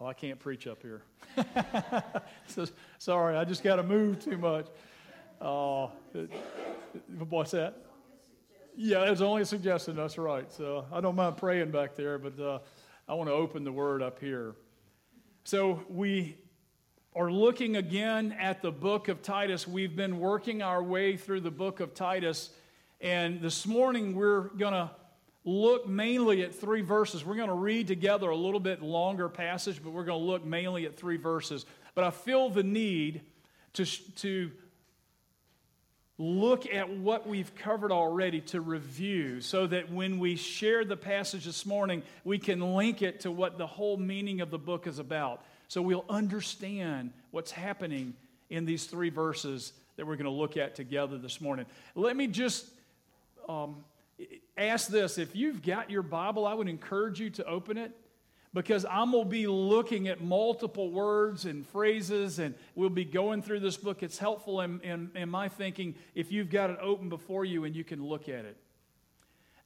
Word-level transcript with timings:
Oh, 0.00 0.06
I 0.06 0.12
can't 0.12 0.38
preach 0.38 0.68
up 0.68 0.80
here. 0.80 1.02
so, 2.46 2.66
sorry, 2.98 3.36
I 3.36 3.44
just 3.44 3.64
got 3.64 3.76
to 3.76 3.82
move 3.82 4.20
too 4.20 4.38
much. 4.38 4.66
Uh, 5.40 5.88
what's 7.28 7.50
that? 7.50 7.82
Yeah, 8.76 9.10
it's 9.10 9.20
only 9.20 9.42
a 9.42 9.44
suggestion. 9.44 9.96
That's 9.96 10.16
right. 10.16 10.50
So 10.52 10.86
I 10.92 11.00
don't 11.00 11.16
mind 11.16 11.36
praying 11.36 11.72
back 11.72 11.96
there, 11.96 12.16
but 12.16 12.38
uh, 12.38 12.60
I 13.08 13.14
want 13.14 13.28
to 13.28 13.34
open 13.34 13.64
the 13.64 13.72
word 13.72 14.00
up 14.00 14.20
here. 14.20 14.54
So 15.42 15.82
we 15.88 16.36
are 17.16 17.32
looking 17.32 17.74
again 17.74 18.36
at 18.38 18.62
the 18.62 18.70
book 18.70 19.08
of 19.08 19.20
Titus. 19.20 19.66
We've 19.66 19.96
been 19.96 20.20
working 20.20 20.62
our 20.62 20.80
way 20.80 21.16
through 21.16 21.40
the 21.40 21.50
book 21.50 21.80
of 21.80 21.92
Titus, 21.94 22.50
and 23.00 23.40
this 23.40 23.66
morning 23.66 24.14
we're 24.14 24.42
going 24.42 24.74
to 24.74 24.90
look 25.48 25.88
mainly 25.88 26.42
at 26.42 26.54
three 26.54 26.82
verses. 26.82 27.24
We're 27.24 27.36
going 27.36 27.48
to 27.48 27.54
read 27.54 27.86
together 27.86 28.28
a 28.28 28.36
little 28.36 28.60
bit 28.60 28.82
longer 28.82 29.30
passage, 29.30 29.80
but 29.82 29.90
we're 29.90 30.04
going 30.04 30.20
to 30.20 30.26
look 30.26 30.44
mainly 30.44 30.84
at 30.84 30.96
three 30.96 31.16
verses. 31.16 31.64
But 31.94 32.04
I 32.04 32.10
feel 32.10 32.50
the 32.50 32.62
need 32.62 33.22
to, 33.72 33.86
to 34.16 34.50
look 36.18 36.70
at 36.70 36.90
what 36.90 37.26
we've 37.26 37.54
covered 37.54 37.92
already 37.92 38.42
to 38.42 38.60
review 38.60 39.40
so 39.40 39.66
that 39.66 39.90
when 39.90 40.18
we 40.18 40.36
share 40.36 40.84
the 40.84 40.98
passage 40.98 41.46
this 41.46 41.64
morning, 41.64 42.02
we 42.24 42.38
can 42.38 42.60
link 42.74 43.00
it 43.00 43.20
to 43.20 43.30
what 43.30 43.56
the 43.56 43.66
whole 43.66 43.96
meaning 43.96 44.42
of 44.42 44.50
the 44.50 44.58
book 44.58 44.86
is 44.86 44.98
about. 44.98 45.42
So 45.68 45.80
we'll 45.80 46.04
understand 46.10 47.12
what's 47.30 47.52
happening 47.52 48.12
in 48.50 48.66
these 48.66 48.84
three 48.84 49.10
verses 49.10 49.72
that 49.96 50.06
we're 50.06 50.16
going 50.16 50.24
to 50.24 50.30
look 50.30 50.58
at 50.58 50.74
together 50.74 51.16
this 51.16 51.40
morning. 51.40 51.64
Let 51.94 52.16
me 52.16 52.26
just 52.26 52.66
um, 53.48 53.84
ask 54.56 54.88
this 54.88 55.18
if 55.18 55.34
you've 55.34 55.62
got 55.62 55.90
your 55.90 56.02
Bible, 56.02 56.46
I 56.46 56.54
would 56.54 56.68
encourage 56.68 57.20
you 57.20 57.30
to 57.30 57.44
open 57.44 57.78
it 57.78 57.92
because 58.54 58.86
I'm 58.90 59.12
going 59.12 59.24
to 59.24 59.30
be 59.30 59.46
looking 59.46 60.08
at 60.08 60.22
multiple 60.22 60.90
words 60.90 61.44
and 61.44 61.66
phrases, 61.66 62.38
and 62.38 62.54
we'll 62.74 62.90
be 62.90 63.04
going 63.04 63.42
through 63.42 63.60
this 63.60 63.76
book. 63.76 64.02
It's 64.02 64.18
helpful 64.18 64.60
in, 64.62 64.80
in, 64.80 65.10
in, 65.14 65.28
my 65.28 65.48
thinking 65.48 65.94
if 66.14 66.32
you've 66.32 66.50
got 66.50 66.70
it 66.70 66.78
open 66.80 67.08
before 67.08 67.44
you 67.44 67.64
and 67.64 67.76
you 67.76 67.84
can 67.84 68.04
look 68.04 68.28
at 68.28 68.44
it. 68.44 68.56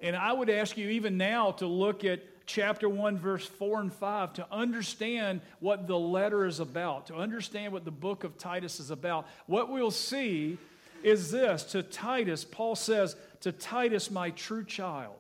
And 0.01 0.17
I 0.17 0.33
would 0.33 0.51
ask 0.51 0.77
you 0.77 0.89
even 0.91 1.17
now 1.17 1.53
to 1.53 1.67
look 1.67 2.05
at 2.05 2.21
chapter 2.45 2.89
1, 2.89 3.19
verse 3.19 3.47
4 3.47 3.81
and 3.83 3.93
5 3.93 4.33
to 4.35 4.47
understand 4.51 5.41
what 5.61 5.87
the 5.87 5.99
letter 5.99 6.45
is 6.45 6.59
about, 6.59 7.07
to 7.07 7.15
understand 7.15 7.73
what 7.73 7.85
the 7.85 7.93
book 7.93 8.25
of 8.25 8.37
Titus 8.37 8.81
is 8.81 8.91
about. 8.91 9.29
What 9.47 9.71
we'll 9.71 9.93
see 9.93 10.59
is 11.05 11.31
this 11.31 11.65
to 11.65 11.83
Titus, 11.83 12.45
Paul 12.45 12.75
says, 12.77 13.17
To 13.41 13.53
Titus, 13.53 14.11
my 14.11 14.31
true 14.31 14.65
child. 14.65 15.17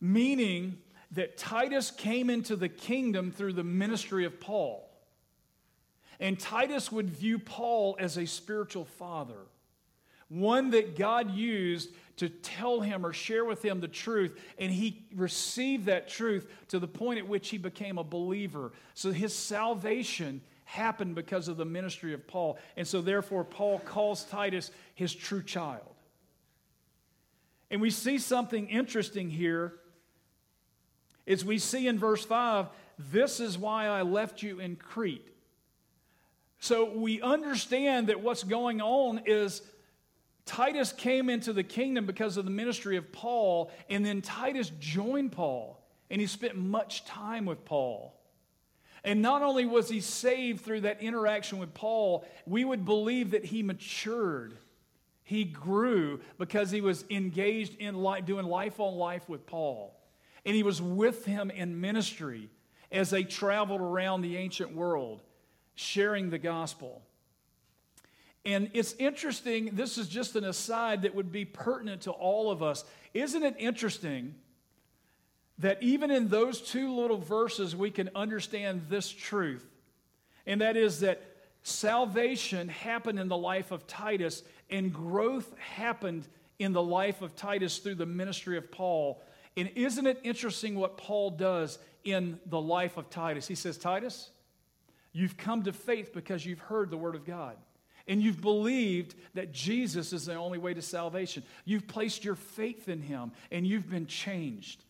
Meaning 0.00 0.78
that 1.12 1.36
Titus 1.36 1.90
came 1.90 2.30
into 2.30 2.56
the 2.56 2.68
kingdom 2.68 3.32
through 3.32 3.54
the 3.54 3.64
ministry 3.64 4.24
of 4.24 4.40
Paul. 4.40 4.88
And 6.20 6.38
Titus 6.38 6.92
would 6.92 7.10
view 7.10 7.38
Paul 7.38 7.96
as 7.98 8.16
a 8.16 8.26
spiritual 8.26 8.84
father, 8.84 9.46
one 10.28 10.70
that 10.70 10.96
God 10.96 11.34
used 11.34 11.90
to 12.18 12.28
tell 12.28 12.82
him 12.82 13.06
or 13.06 13.14
share 13.14 13.46
with 13.46 13.64
him 13.64 13.80
the 13.80 13.88
truth. 13.88 14.38
And 14.58 14.70
he 14.70 15.06
received 15.14 15.86
that 15.86 16.08
truth 16.08 16.46
to 16.68 16.78
the 16.78 16.86
point 16.86 17.18
at 17.18 17.26
which 17.26 17.48
he 17.48 17.56
became 17.56 17.96
a 17.96 18.04
believer. 18.04 18.72
So 18.92 19.10
his 19.10 19.34
salvation 19.34 20.42
happened 20.70 21.16
because 21.16 21.48
of 21.48 21.56
the 21.56 21.64
ministry 21.64 22.14
of 22.14 22.26
Paul. 22.26 22.58
And 22.76 22.86
so, 22.86 23.00
therefore, 23.00 23.44
Paul 23.44 23.80
calls 23.80 24.24
Titus 24.24 24.70
his 24.94 25.12
true 25.14 25.42
child. 25.42 25.94
And 27.70 27.80
we 27.80 27.90
see 27.90 28.18
something 28.18 28.68
interesting 28.68 29.30
here 29.30 29.74
as 31.26 31.44
we 31.44 31.58
see 31.58 31.86
in 31.86 31.98
verse 31.98 32.24
5 32.24 32.66
this 33.10 33.40
is 33.40 33.56
why 33.56 33.86
I 33.86 34.02
left 34.02 34.42
you 34.42 34.60
in 34.60 34.76
Crete. 34.76 35.26
So 36.58 36.92
we 36.92 37.22
understand 37.22 38.08
that 38.08 38.20
what's 38.20 38.42
going 38.42 38.82
on 38.82 39.22
is 39.24 39.62
Titus 40.44 40.92
came 40.92 41.30
into 41.30 41.54
the 41.54 41.62
kingdom 41.62 42.04
because 42.04 42.36
of 42.36 42.44
the 42.44 42.50
ministry 42.50 42.98
of 42.98 43.10
Paul, 43.10 43.70
and 43.88 44.04
then 44.04 44.20
Titus 44.20 44.70
joined 44.78 45.32
Paul, 45.32 45.82
and 46.10 46.20
he 46.20 46.26
spent 46.26 46.56
much 46.56 47.06
time 47.06 47.46
with 47.46 47.64
Paul. 47.64 48.19
And 49.04 49.22
not 49.22 49.42
only 49.42 49.66
was 49.66 49.88
he 49.88 50.00
saved 50.00 50.62
through 50.62 50.82
that 50.82 51.02
interaction 51.02 51.58
with 51.58 51.72
Paul, 51.74 52.26
we 52.46 52.64
would 52.64 52.84
believe 52.84 53.30
that 53.30 53.44
he 53.44 53.62
matured. 53.62 54.56
He 55.22 55.44
grew 55.44 56.20
because 56.38 56.70
he 56.70 56.80
was 56.80 57.04
engaged 57.08 57.76
in 57.76 57.94
life, 57.94 58.26
doing 58.26 58.46
life 58.46 58.80
on 58.80 58.94
life 58.94 59.28
with 59.28 59.46
Paul. 59.46 59.96
And 60.44 60.54
he 60.54 60.62
was 60.62 60.82
with 60.82 61.24
him 61.24 61.50
in 61.50 61.80
ministry 61.80 62.50
as 62.90 63.10
they 63.10 63.24
traveled 63.24 63.80
around 63.80 64.22
the 64.22 64.36
ancient 64.36 64.74
world, 64.74 65.22
sharing 65.74 66.30
the 66.30 66.38
gospel. 66.38 67.02
And 68.44 68.70
it's 68.72 68.94
interesting, 68.94 69.70
this 69.74 69.98
is 69.98 70.08
just 70.08 70.34
an 70.34 70.44
aside 70.44 71.02
that 71.02 71.14
would 71.14 71.30
be 71.30 71.44
pertinent 71.44 72.02
to 72.02 72.10
all 72.10 72.50
of 72.50 72.62
us. 72.62 72.84
Isn't 73.12 73.42
it 73.42 73.54
interesting 73.58 74.34
that 75.60 75.82
even 75.82 76.10
in 76.10 76.28
those 76.28 76.60
two 76.60 76.94
little 76.94 77.18
verses 77.18 77.74
we 77.74 77.90
can 77.90 78.10
understand 78.14 78.86
this 78.88 79.10
truth? 79.10 79.66
And 80.46 80.60
that 80.60 80.76
is 80.76 81.00
that 81.00 81.22
salvation 81.62 82.68
happened 82.68 83.18
in 83.18 83.28
the 83.28 83.36
life 83.36 83.70
of 83.70 83.86
Titus, 83.86 84.42
and 84.70 84.92
growth 84.92 85.56
happened 85.58 86.26
in 86.58 86.72
the 86.72 86.82
life 86.82 87.22
of 87.22 87.36
Titus 87.36 87.78
through 87.78 87.96
the 87.96 88.06
ministry 88.06 88.56
of 88.56 88.70
Paul. 88.70 89.22
And 89.56 89.70
isn't 89.74 90.06
it 90.06 90.20
interesting 90.22 90.74
what 90.74 90.96
Paul 90.96 91.30
does 91.30 91.78
in 92.04 92.38
the 92.46 92.60
life 92.60 92.96
of 92.96 93.10
Titus? 93.10 93.46
He 93.46 93.54
says, 93.54 93.78
Titus, 93.78 94.30
you've 95.12 95.36
come 95.36 95.62
to 95.64 95.72
faith 95.72 96.12
because 96.12 96.44
you've 96.46 96.60
heard 96.60 96.90
the 96.90 96.96
word 96.96 97.14
of 97.14 97.24
God 97.24 97.56
and 98.06 98.22
you've 98.22 98.40
believed 98.40 99.14
that 99.34 99.52
Jesus 99.52 100.12
is 100.12 100.26
the 100.26 100.34
only 100.34 100.58
way 100.58 100.74
to 100.74 100.82
salvation. 100.82 101.42
You've 101.64 101.86
placed 101.86 102.24
your 102.24 102.34
faith 102.34 102.88
in 102.88 103.00
him 103.00 103.32
and 103.50 103.66
you've 103.66 103.88
been 103.88 104.06
changed. 104.06 104.84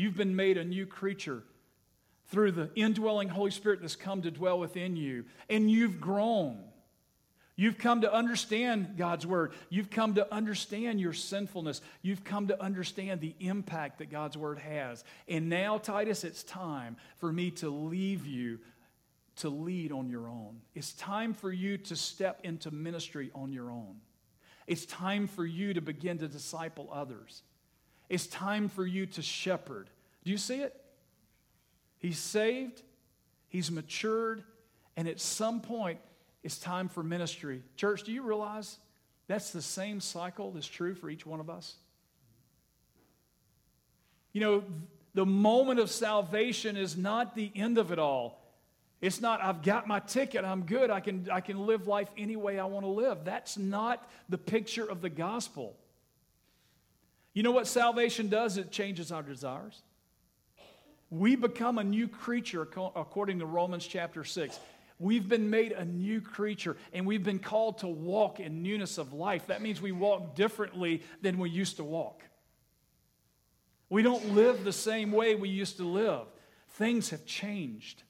You've 0.00 0.16
been 0.16 0.34
made 0.34 0.56
a 0.56 0.64
new 0.64 0.86
creature 0.86 1.42
through 2.28 2.52
the 2.52 2.70
indwelling 2.74 3.28
Holy 3.28 3.50
Spirit 3.50 3.82
that's 3.82 3.96
come 3.96 4.22
to 4.22 4.30
dwell 4.30 4.58
within 4.58 4.96
you, 4.96 5.26
and 5.50 5.70
you've 5.70 6.00
grown. 6.00 6.64
You've 7.54 7.76
come 7.76 8.00
to 8.00 8.10
understand 8.10 8.94
God's 8.96 9.26
word. 9.26 9.52
You've 9.68 9.90
come 9.90 10.14
to 10.14 10.32
understand 10.32 11.02
your 11.02 11.12
sinfulness. 11.12 11.82
You've 12.00 12.24
come 12.24 12.48
to 12.48 12.58
understand 12.62 13.20
the 13.20 13.34
impact 13.40 13.98
that 13.98 14.10
God's 14.10 14.38
word 14.38 14.58
has. 14.60 15.04
And 15.28 15.50
now, 15.50 15.76
Titus, 15.76 16.24
it's 16.24 16.44
time 16.44 16.96
for 17.18 17.30
me 17.30 17.50
to 17.50 17.68
leave 17.68 18.26
you 18.26 18.60
to 19.36 19.50
lead 19.50 19.92
on 19.92 20.08
your 20.08 20.28
own. 20.28 20.62
It's 20.74 20.94
time 20.94 21.34
for 21.34 21.52
you 21.52 21.76
to 21.76 21.96
step 21.96 22.40
into 22.42 22.70
ministry 22.70 23.30
on 23.34 23.52
your 23.52 23.70
own. 23.70 23.96
It's 24.66 24.86
time 24.86 25.26
for 25.26 25.44
you 25.44 25.74
to 25.74 25.82
begin 25.82 26.16
to 26.20 26.28
disciple 26.28 26.88
others. 26.90 27.42
It's 28.10 28.26
time 28.26 28.68
for 28.68 28.84
you 28.84 29.06
to 29.06 29.22
shepherd. 29.22 29.88
Do 30.24 30.30
you 30.30 30.36
see 30.36 30.60
it? 30.60 30.78
He's 31.98 32.18
saved, 32.18 32.82
he's 33.48 33.70
matured, 33.70 34.42
and 34.96 35.06
at 35.06 35.20
some 35.20 35.60
point, 35.60 36.00
it's 36.42 36.58
time 36.58 36.88
for 36.88 37.02
ministry. 37.02 37.62
Church, 37.76 38.02
do 38.02 38.12
you 38.12 38.22
realize 38.22 38.78
that's 39.28 39.52
the 39.52 39.62
same 39.62 40.00
cycle 40.00 40.50
that's 40.50 40.66
true 40.66 40.94
for 40.94 41.08
each 41.08 41.24
one 41.24 41.38
of 41.38 41.48
us? 41.48 41.76
You 44.32 44.40
know, 44.40 44.64
the 45.14 45.26
moment 45.26 45.78
of 45.78 45.90
salvation 45.90 46.76
is 46.76 46.96
not 46.96 47.34
the 47.34 47.52
end 47.54 47.78
of 47.78 47.92
it 47.92 47.98
all. 47.98 48.40
It's 49.00 49.20
not, 49.20 49.42
I've 49.42 49.62
got 49.62 49.86
my 49.86 50.00
ticket, 50.00 50.44
I'm 50.44 50.62
good, 50.62 50.90
I 50.90 51.00
can, 51.00 51.28
I 51.30 51.40
can 51.40 51.66
live 51.66 51.86
life 51.86 52.08
any 52.18 52.36
way 52.36 52.58
I 52.58 52.64
want 52.64 52.84
to 52.84 52.90
live. 52.90 53.24
That's 53.24 53.56
not 53.56 54.08
the 54.28 54.38
picture 54.38 54.84
of 54.84 55.00
the 55.00 55.08
gospel. 55.08 55.76
You 57.32 57.42
know 57.42 57.52
what 57.52 57.66
salvation 57.66 58.28
does? 58.28 58.56
It 58.56 58.70
changes 58.70 59.12
our 59.12 59.22
desires. 59.22 59.82
We 61.10 61.36
become 61.36 61.78
a 61.78 61.84
new 61.84 62.08
creature 62.08 62.62
according 62.62 63.40
to 63.40 63.46
Romans 63.46 63.86
chapter 63.86 64.24
6. 64.24 64.58
We've 64.98 65.28
been 65.28 65.48
made 65.48 65.72
a 65.72 65.84
new 65.84 66.20
creature 66.20 66.76
and 66.92 67.06
we've 67.06 67.24
been 67.24 67.38
called 67.38 67.78
to 67.78 67.88
walk 67.88 68.38
in 68.38 68.62
newness 68.62 68.98
of 68.98 69.12
life. 69.12 69.46
That 69.46 69.62
means 69.62 69.80
we 69.80 69.92
walk 69.92 70.34
differently 70.34 71.02
than 71.22 71.38
we 71.38 71.50
used 71.50 71.76
to 71.76 71.84
walk. 71.84 72.22
We 73.88 74.02
don't 74.02 74.34
live 74.34 74.62
the 74.62 74.72
same 74.72 75.10
way 75.10 75.34
we 75.34 75.48
used 75.48 75.78
to 75.78 75.84
live. 75.84 76.26
Things 76.70 77.10
have 77.10 77.26
changed. 77.26 78.02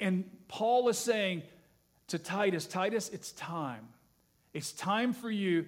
And 0.00 0.30
Paul 0.46 0.88
is 0.88 0.96
saying 0.96 1.42
to 2.06 2.18
Titus, 2.18 2.66
Titus, 2.66 3.10
it's 3.10 3.32
time. 3.32 3.88
It's 4.54 4.72
time 4.72 5.12
for 5.12 5.30
you 5.30 5.66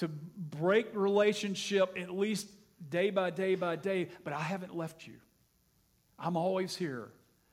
to 0.00 0.08
break 0.08 0.88
relationship 0.94 1.94
at 2.00 2.10
least 2.10 2.48
day 2.88 3.10
by 3.10 3.28
day 3.28 3.54
by 3.54 3.76
day, 3.76 4.08
but 4.24 4.32
I 4.32 4.40
haven't 4.40 4.74
left 4.74 5.06
you. 5.06 5.14
I'm 6.18 6.38
always 6.38 6.74
here. 6.74 7.08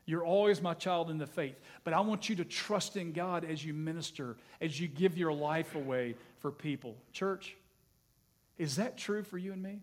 You're 0.06 0.24
always 0.24 0.62
my 0.62 0.74
child 0.74 1.10
in 1.10 1.18
the 1.18 1.28
faith. 1.28 1.60
But 1.84 1.94
I 1.94 2.00
want 2.00 2.30
you 2.30 2.38
to 2.38 2.46
trust 2.46 2.96
in 2.96 3.12
God 3.12 3.44
as 3.44 3.66
you 3.66 3.74
minister, 3.74 4.38
as 4.62 4.80
you 4.80 4.88
give 4.88 5.18
your 5.18 5.34
life 5.34 5.76
away 5.76 6.16
for 6.40 6.50
people. 6.50 6.96
Church, 7.12 7.54
is 8.58 8.78
that 8.78 8.98
true 8.98 9.24
for 9.24 9.38
you 9.38 9.52
and 9.52 9.62
me? 9.62 9.82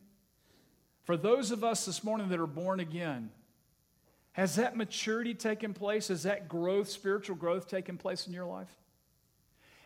For 1.03 1.19
those 1.19 1.51
of 1.51 1.63
us 1.63 1.85
this 1.85 2.03
morning 2.03 2.31
that 2.31 2.41
are 2.41 2.47
born 2.47 2.81
again, 2.81 3.29
has 4.33 4.57
that 4.57 4.75
maturity 4.75 5.35
taken 5.35 5.75
place? 5.75 6.09
Has 6.09 6.23
that 6.23 6.49
growth, 6.49 6.89
spiritual 6.89 7.37
growth, 7.37 7.69
taken 7.69 7.99
place 7.99 8.27
in 8.27 8.33
your 8.33 8.47
life? 8.47 8.75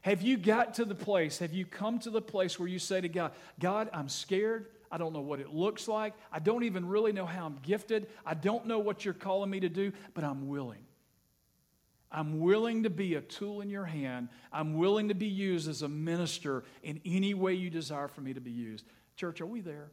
Have 0.08 0.22
you 0.22 0.38
got 0.38 0.72
to 0.75 0.87
the 0.87 0.94
place, 0.94 1.40
have 1.40 1.52
you 1.52 1.66
come 1.66 1.99
to 1.99 2.08
the 2.08 2.22
place 2.22 2.58
where 2.58 2.66
you 2.66 2.78
say 2.78 2.99
to 2.99 3.10
God, 3.10 3.32
God, 3.60 3.90
I'm 3.93 4.08
scared. 4.08 4.69
I 4.90 4.96
don't 4.96 5.12
know 5.12 5.20
what 5.20 5.38
it 5.38 5.52
looks 5.52 5.87
like. 5.87 6.14
I 6.32 6.38
don't 6.38 6.64
even 6.64 6.88
really 6.88 7.12
know 7.12 7.26
how 7.26 7.44
I'm 7.44 7.58
gifted. 7.62 8.06
I 8.25 8.32
don't 8.32 8.64
know 8.64 8.78
what 8.78 9.05
you're 9.05 9.12
calling 9.12 9.50
me 9.50 9.60
to 9.60 9.69
do, 9.69 9.93
but 10.14 10.25
I'm 10.25 10.49
willing. 10.49 10.82
I'm 12.10 12.40
willing 12.40 12.84
to 12.84 12.90
be 12.90 13.16
a 13.16 13.20
tool 13.20 13.60
in 13.60 13.69
your 13.69 13.84
hand. 13.84 14.31
I'm 14.50 14.78
willing 14.78 15.08
to 15.08 15.14
be 15.14 15.26
used 15.26 15.69
as 15.69 15.82
a 15.82 15.90
minister 15.90 16.64
in 16.82 17.02
any 17.05 17.34
way 17.34 17.52
you 17.52 17.69
desire 17.69 18.08
for 18.08 18.22
me 18.22 18.32
to 18.32 18.40
be 18.40 18.50
used. 18.50 18.87
Church, 19.14 19.43
are 19.43 19.46
we 19.46 19.60
there? 19.60 19.90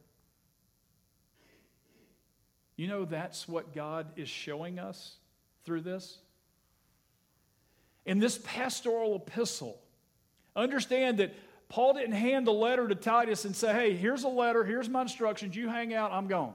You 2.76 2.88
know, 2.88 3.04
that's 3.04 3.46
what 3.46 3.74
God 3.74 4.06
is 4.16 4.30
showing 4.30 4.78
us 4.78 5.16
through 5.66 5.82
this. 5.82 6.16
In 8.06 8.18
this 8.18 8.40
pastoral 8.42 9.16
epistle, 9.16 9.78
understand 10.56 11.18
that 11.18 11.34
Paul 11.68 11.94
didn't 11.94 12.12
hand 12.12 12.46
the 12.46 12.52
letter 12.52 12.88
to 12.88 12.94
Titus 12.94 13.44
and 13.44 13.54
say, 13.54 13.72
hey, 13.72 13.94
here's 13.94 14.24
a 14.24 14.28
letter, 14.28 14.64
here's 14.64 14.88
my 14.88 15.02
instructions, 15.02 15.54
you 15.54 15.68
hang 15.68 15.92
out, 15.94 16.12
I'm 16.12 16.26
gone. 16.26 16.54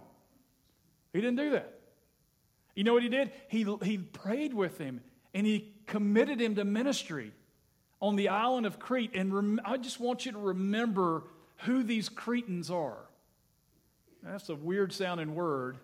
He 1.13 1.21
didn't 1.21 1.37
do 1.37 1.51
that. 1.51 1.79
You 2.75 2.83
know 2.83 2.93
what 2.93 3.03
he 3.03 3.09
did? 3.09 3.31
He, 3.49 3.65
he 3.83 3.97
prayed 3.97 4.53
with 4.53 4.77
him 4.77 5.01
and 5.33 5.45
he 5.45 5.73
committed 5.85 6.41
him 6.41 6.55
to 6.55 6.65
ministry 6.65 7.33
on 8.01 8.15
the 8.15 8.29
island 8.29 8.65
of 8.65 8.79
Crete. 8.79 9.11
And 9.13 9.33
rem- 9.33 9.61
I 9.65 9.77
just 9.77 9.99
want 9.99 10.25
you 10.25 10.31
to 10.31 10.37
remember 10.37 11.23
who 11.57 11.83
these 11.83 12.09
Cretans 12.09 12.71
are. 12.71 12.97
That's 14.23 14.49
a 14.49 14.55
weird 14.55 14.93
sounding 14.93 15.35
word. 15.35 15.77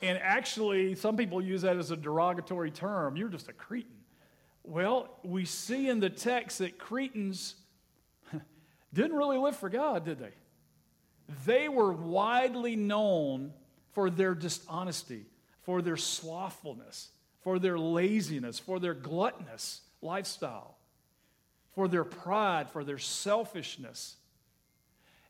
And 0.00 0.18
actually, 0.22 0.94
some 0.94 1.16
people 1.16 1.42
use 1.42 1.62
that 1.62 1.76
as 1.76 1.90
a 1.90 1.96
derogatory 1.96 2.70
term. 2.70 3.16
You're 3.16 3.28
just 3.28 3.48
a 3.48 3.52
Cretan. 3.52 3.90
Well, 4.68 5.08
we 5.24 5.46
see 5.46 5.88
in 5.88 5.98
the 5.98 6.10
text 6.10 6.58
that 6.58 6.76
Cretans 6.76 7.54
didn't 8.92 9.16
really 9.16 9.38
live 9.38 9.56
for 9.56 9.70
God, 9.70 10.04
did 10.04 10.18
they? 10.18 10.32
They 11.46 11.70
were 11.70 11.90
widely 11.90 12.76
known 12.76 13.54
for 13.92 14.10
their 14.10 14.34
dishonesty, 14.34 15.24
for 15.62 15.80
their 15.80 15.96
slothfulness, 15.96 17.08
for 17.40 17.58
their 17.58 17.78
laziness, 17.78 18.58
for 18.58 18.78
their 18.78 18.92
gluttonous 18.92 19.80
lifestyle, 20.02 20.76
for 21.74 21.88
their 21.88 22.04
pride, 22.04 22.68
for 22.68 22.84
their 22.84 22.98
selfishness. 22.98 24.16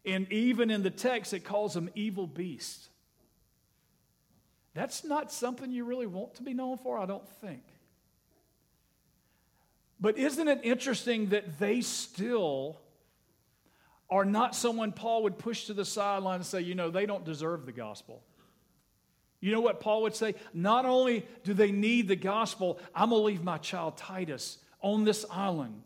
And 0.04 0.30
even 0.32 0.68
in 0.68 0.82
the 0.82 0.90
text, 0.90 1.32
it 1.32 1.44
calls 1.44 1.74
them 1.74 1.90
evil 1.94 2.26
beasts. 2.26 2.88
That's 4.74 5.04
not 5.04 5.30
something 5.30 5.70
you 5.70 5.84
really 5.84 6.08
want 6.08 6.34
to 6.34 6.42
be 6.42 6.54
known 6.54 6.76
for, 6.76 6.98
I 6.98 7.06
don't 7.06 7.28
think. 7.40 7.62
But 10.00 10.18
isn't 10.18 10.46
it 10.46 10.60
interesting 10.62 11.30
that 11.30 11.58
they 11.58 11.80
still 11.80 12.78
are 14.10 14.24
not 14.24 14.54
someone 14.54 14.92
Paul 14.92 15.24
would 15.24 15.38
push 15.38 15.66
to 15.66 15.74
the 15.74 15.84
sideline 15.84 16.36
and 16.36 16.46
say, 16.46 16.60
you 16.60 16.74
know, 16.74 16.90
they 16.90 17.06
don't 17.06 17.24
deserve 17.24 17.66
the 17.66 17.72
gospel? 17.72 18.22
You 19.40 19.52
know 19.52 19.60
what 19.60 19.80
Paul 19.80 20.02
would 20.02 20.16
say? 20.16 20.34
Not 20.52 20.84
only 20.84 21.26
do 21.44 21.54
they 21.54 21.70
need 21.70 22.08
the 22.08 22.16
gospel, 22.16 22.78
I'm 22.94 23.10
going 23.10 23.20
to 23.20 23.26
leave 23.26 23.44
my 23.44 23.58
child 23.58 23.96
Titus 23.96 24.58
on 24.80 25.04
this 25.04 25.24
island 25.30 25.82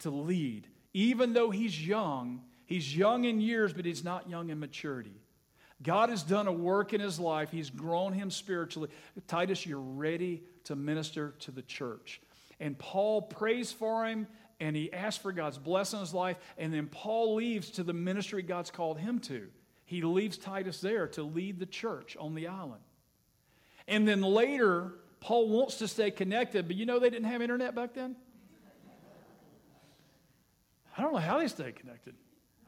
to 0.00 0.10
lead. 0.10 0.66
Even 0.92 1.32
though 1.32 1.50
he's 1.50 1.86
young, 1.86 2.42
he's 2.66 2.96
young 2.96 3.24
in 3.24 3.40
years, 3.40 3.72
but 3.72 3.84
he's 3.84 4.04
not 4.04 4.28
young 4.30 4.50
in 4.50 4.58
maturity. 4.58 5.14
God 5.82 6.10
has 6.10 6.22
done 6.22 6.46
a 6.46 6.52
work 6.52 6.92
in 6.92 7.00
his 7.00 7.18
life, 7.18 7.50
he's 7.50 7.70
grown 7.70 8.12
him 8.12 8.30
spiritually. 8.30 8.90
Titus, 9.26 9.64
you're 9.64 9.78
ready 9.78 10.42
to 10.64 10.76
minister 10.76 11.34
to 11.40 11.50
the 11.50 11.62
church. 11.62 12.20
And 12.60 12.78
Paul 12.78 13.22
prays 13.22 13.72
for 13.72 14.06
him 14.06 14.28
and 14.60 14.76
he 14.76 14.92
asks 14.92 15.20
for 15.20 15.32
God's 15.32 15.58
blessing 15.58 15.98
on 15.98 16.04
his 16.04 16.14
life. 16.14 16.36
And 16.58 16.72
then 16.72 16.86
Paul 16.86 17.34
leaves 17.34 17.70
to 17.72 17.82
the 17.82 17.94
ministry 17.94 18.42
God's 18.42 18.70
called 18.70 18.98
him 18.98 19.18
to. 19.20 19.48
He 19.86 20.02
leaves 20.02 20.36
Titus 20.36 20.80
there 20.80 21.08
to 21.08 21.22
lead 21.22 21.58
the 21.58 21.66
church 21.66 22.16
on 22.20 22.34
the 22.34 22.46
island. 22.46 22.82
And 23.88 24.06
then 24.06 24.20
later, 24.20 24.92
Paul 25.18 25.48
wants 25.48 25.78
to 25.78 25.88
stay 25.88 26.10
connected, 26.10 26.68
but 26.68 26.76
you 26.76 26.86
know 26.86 26.98
they 26.98 27.10
didn't 27.10 27.28
have 27.28 27.42
internet 27.42 27.74
back 27.74 27.94
then? 27.94 28.14
I 30.96 31.02
don't 31.02 31.12
know 31.12 31.18
how 31.18 31.38
they 31.38 31.48
stayed 31.48 31.76
connected. 31.76 32.14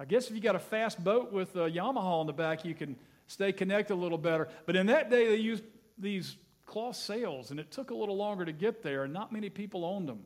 I 0.00 0.04
guess 0.04 0.28
if 0.28 0.34
you 0.34 0.40
got 0.40 0.56
a 0.56 0.60
fast 0.60 1.02
boat 1.04 1.32
with 1.32 1.54
a 1.54 1.70
Yamaha 1.70 2.20
on 2.20 2.26
the 2.26 2.32
back, 2.32 2.64
you 2.64 2.74
can 2.74 2.96
stay 3.26 3.52
connected 3.52 3.94
a 3.94 3.96
little 3.96 4.18
better. 4.18 4.48
But 4.66 4.74
in 4.74 4.86
that 4.86 5.10
day, 5.10 5.28
they 5.28 5.36
used 5.36 5.62
these 5.98 6.36
cloth 6.72 6.96
sails, 6.96 7.50
and 7.50 7.60
it 7.60 7.70
took 7.70 7.90
a 7.90 7.94
little 7.94 8.16
longer 8.16 8.46
to 8.46 8.52
get 8.52 8.82
there, 8.82 9.04
and 9.04 9.12
not 9.12 9.30
many 9.30 9.50
people 9.50 9.84
owned 9.84 10.08
them. 10.08 10.24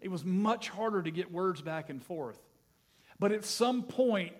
It 0.00 0.08
was 0.08 0.24
much 0.24 0.68
harder 0.68 1.02
to 1.02 1.10
get 1.10 1.30
words 1.30 1.62
back 1.62 1.88
and 1.88 2.02
forth. 2.02 2.38
But 3.18 3.32
at 3.32 3.44
some 3.44 3.84
point, 3.84 4.34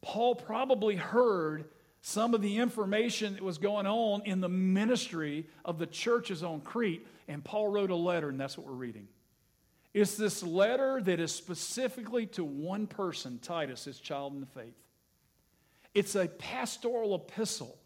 Paul 0.00 0.34
probably 0.34 0.96
heard 0.96 1.66
some 2.00 2.34
of 2.34 2.42
the 2.42 2.56
information 2.56 3.34
that 3.34 3.42
was 3.42 3.58
going 3.58 3.86
on 3.86 4.22
in 4.24 4.40
the 4.40 4.48
ministry 4.48 5.46
of 5.64 5.78
the 5.78 5.86
churches 5.86 6.42
on 6.42 6.62
Crete, 6.62 7.06
and 7.28 7.44
Paul 7.44 7.68
wrote 7.68 7.90
a 7.90 7.96
letter, 7.96 8.30
and 8.30 8.40
that's 8.40 8.56
what 8.56 8.66
we're 8.66 8.72
reading. 8.72 9.08
It's 9.92 10.16
this 10.16 10.42
letter 10.42 11.00
that 11.02 11.20
is 11.20 11.32
specifically 11.32 12.26
to 12.28 12.44
one 12.44 12.86
person, 12.86 13.38
Titus, 13.40 13.84
his 13.84 14.00
child 14.00 14.32
in 14.32 14.40
the 14.40 14.46
faith. 14.46 14.74
It's 15.94 16.14
a 16.14 16.26
pastoral 16.26 17.14
epistle. 17.14 17.77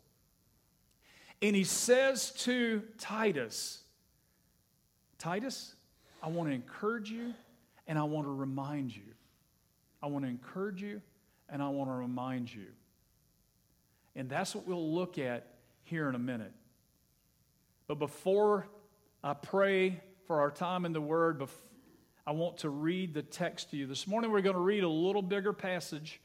And 1.43 1.57
he 1.57 1.65
says 1.65 2.31
to 2.45 2.83
Titus, 2.99 3.83
Titus, 5.19 5.75
I 6.23 6.29
want 6.29 6.49
to 6.49 6.55
encourage 6.55 7.11
you 7.11 7.35
and 7.89 7.99
I 7.99 8.05
want 8.05 8.27
to 8.29 8.33
remind 8.33 8.95
you. 8.95 9.03
I 10.01 10.07
want 10.07 10.25
to 10.25 10.31
encourage 10.31 10.81
you 10.81 11.03
and 11.49 11.61
I 11.61 11.69
want 11.69 11.91
to 11.91 11.95
remind 11.95 12.55
you. 12.55 12.67
And 14.15 14.31
that's 14.31 14.55
what 14.55 14.69
we'll 14.69 14.95
look 14.95 15.19
at 15.19 15.49
here 15.83 16.09
in 16.09 16.15
a 16.15 16.19
minute. 16.19 16.53
But 17.89 17.99
before 17.99 18.69
I 19.25 19.35
pray 19.35 20.01
for 20.27 20.41
our 20.41 20.51
time 20.51 20.85
in 20.85 20.93
the 20.93 21.01
Word, 21.01 21.43
I 22.25 22.33
want 22.33 22.59
to 22.59 22.69
read 22.69 23.15
the 23.15 23.23
text 23.23 23.71
to 23.71 23.77
you. 23.77 23.87
This 23.87 24.07
morning 24.07 24.31
we're 24.31 24.43
going 24.43 24.55
to 24.55 24.61
read 24.61 24.85
a 24.85 24.89
little 24.89 25.23
bigger 25.23 25.53
passage, 25.53 26.21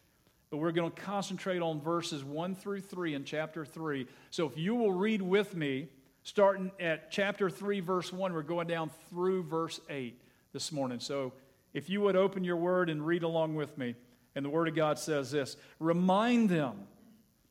but 0.49 0.57
we're 0.57 0.71
going 0.71 0.91
to 0.91 1.01
concentrate 1.01 1.61
on 1.61 1.81
verses 1.81 2.23
1 2.23 2.55
through 2.55 2.81
3 2.81 3.13
in 3.13 3.23
chapter 3.23 3.65
3. 3.65 4.07
So 4.29 4.47
if 4.47 4.57
you 4.57 4.75
will 4.75 4.93
read 4.93 5.21
with 5.21 5.55
me, 5.55 5.89
starting 6.23 6.71
at 6.79 7.11
chapter 7.11 7.49
3, 7.49 7.79
verse 7.81 8.13
1, 8.13 8.33
we're 8.33 8.41
going 8.41 8.67
down 8.67 8.91
through 9.09 9.43
verse 9.43 9.79
8 9.89 10.19
this 10.53 10.71
morning. 10.71 10.99
So 10.99 11.33
if 11.73 11.89
you 11.89 12.01
would 12.01 12.15
open 12.15 12.43
your 12.43 12.57
Word 12.57 12.89
and 12.89 13.05
read 13.05 13.23
along 13.23 13.55
with 13.55 13.77
me. 13.77 13.95
And 14.35 14.45
the 14.45 14.49
Word 14.49 14.67
of 14.67 14.75
God 14.75 14.99
says 14.99 15.31
this 15.31 15.57
Remind 15.79 16.49
them 16.49 16.87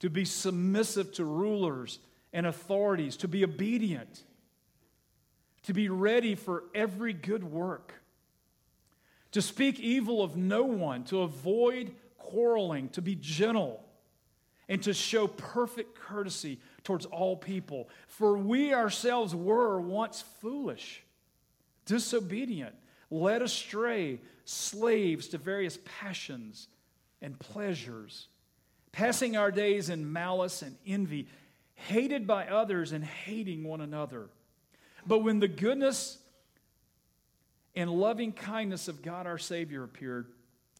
to 0.00 0.10
be 0.10 0.24
submissive 0.24 1.12
to 1.14 1.24
rulers 1.24 1.98
and 2.32 2.46
authorities, 2.46 3.16
to 3.18 3.28
be 3.28 3.44
obedient, 3.44 4.22
to 5.64 5.72
be 5.72 5.88
ready 5.88 6.34
for 6.34 6.64
every 6.74 7.12
good 7.12 7.44
work, 7.44 7.94
to 9.32 9.42
speak 9.42 9.80
evil 9.80 10.22
of 10.22 10.36
no 10.36 10.64
one, 10.64 11.04
to 11.04 11.20
avoid 11.20 11.94
quarreling, 12.26 12.88
to 12.90 13.02
be 13.02 13.14
gentle, 13.14 13.82
and 14.68 14.82
to 14.82 14.92
show 14.92 15.26
perfect 15.26 15.98
courtesy 15.98 16.60
towards 16.84 17.06
all 17.06 17.36
people. 17.36 17.88
For 18.08 18.36
we 18.36 18.74
ourselves 18.74 19.34
were 19.34 19.80
once 19.80 20.22
foolish, 20.40 21.02
disobedient, 21.84 22.74
led 23.10 23.42
astray, 23.42 24.20
slaves 24.44 25.28
to 25.28 25.38
various 25.38 25.78
passions 26.00 26.68
and 27.22 27.38
pleasures, 27.38 28.28
passing 28.92 29.36
our 29.36 29.50
days 29.50 29.88
in 29.88 30.12
malice 30.12 30.62
and 30.62 30.76
envy, 30.86 31.28
hated 31.74 32.26
by 32.26 32.46
others 32.46 32.92
and 32.92 33.04
hating 33.04 33.62
one 33.64 33.80
another. 33.80 34.28
But 35.06 35.20
when 35.20 35.38
the 35.38 35.48
goodness 35.48 36.18
and 37.76 37.90
loving 37.90 38.32
kindness 38.32 38.88
of 38.88 39.02
God 39.02 39.26
our 39.26 39.38
Savior 39.38 39.84
appeared, 39.84 40.26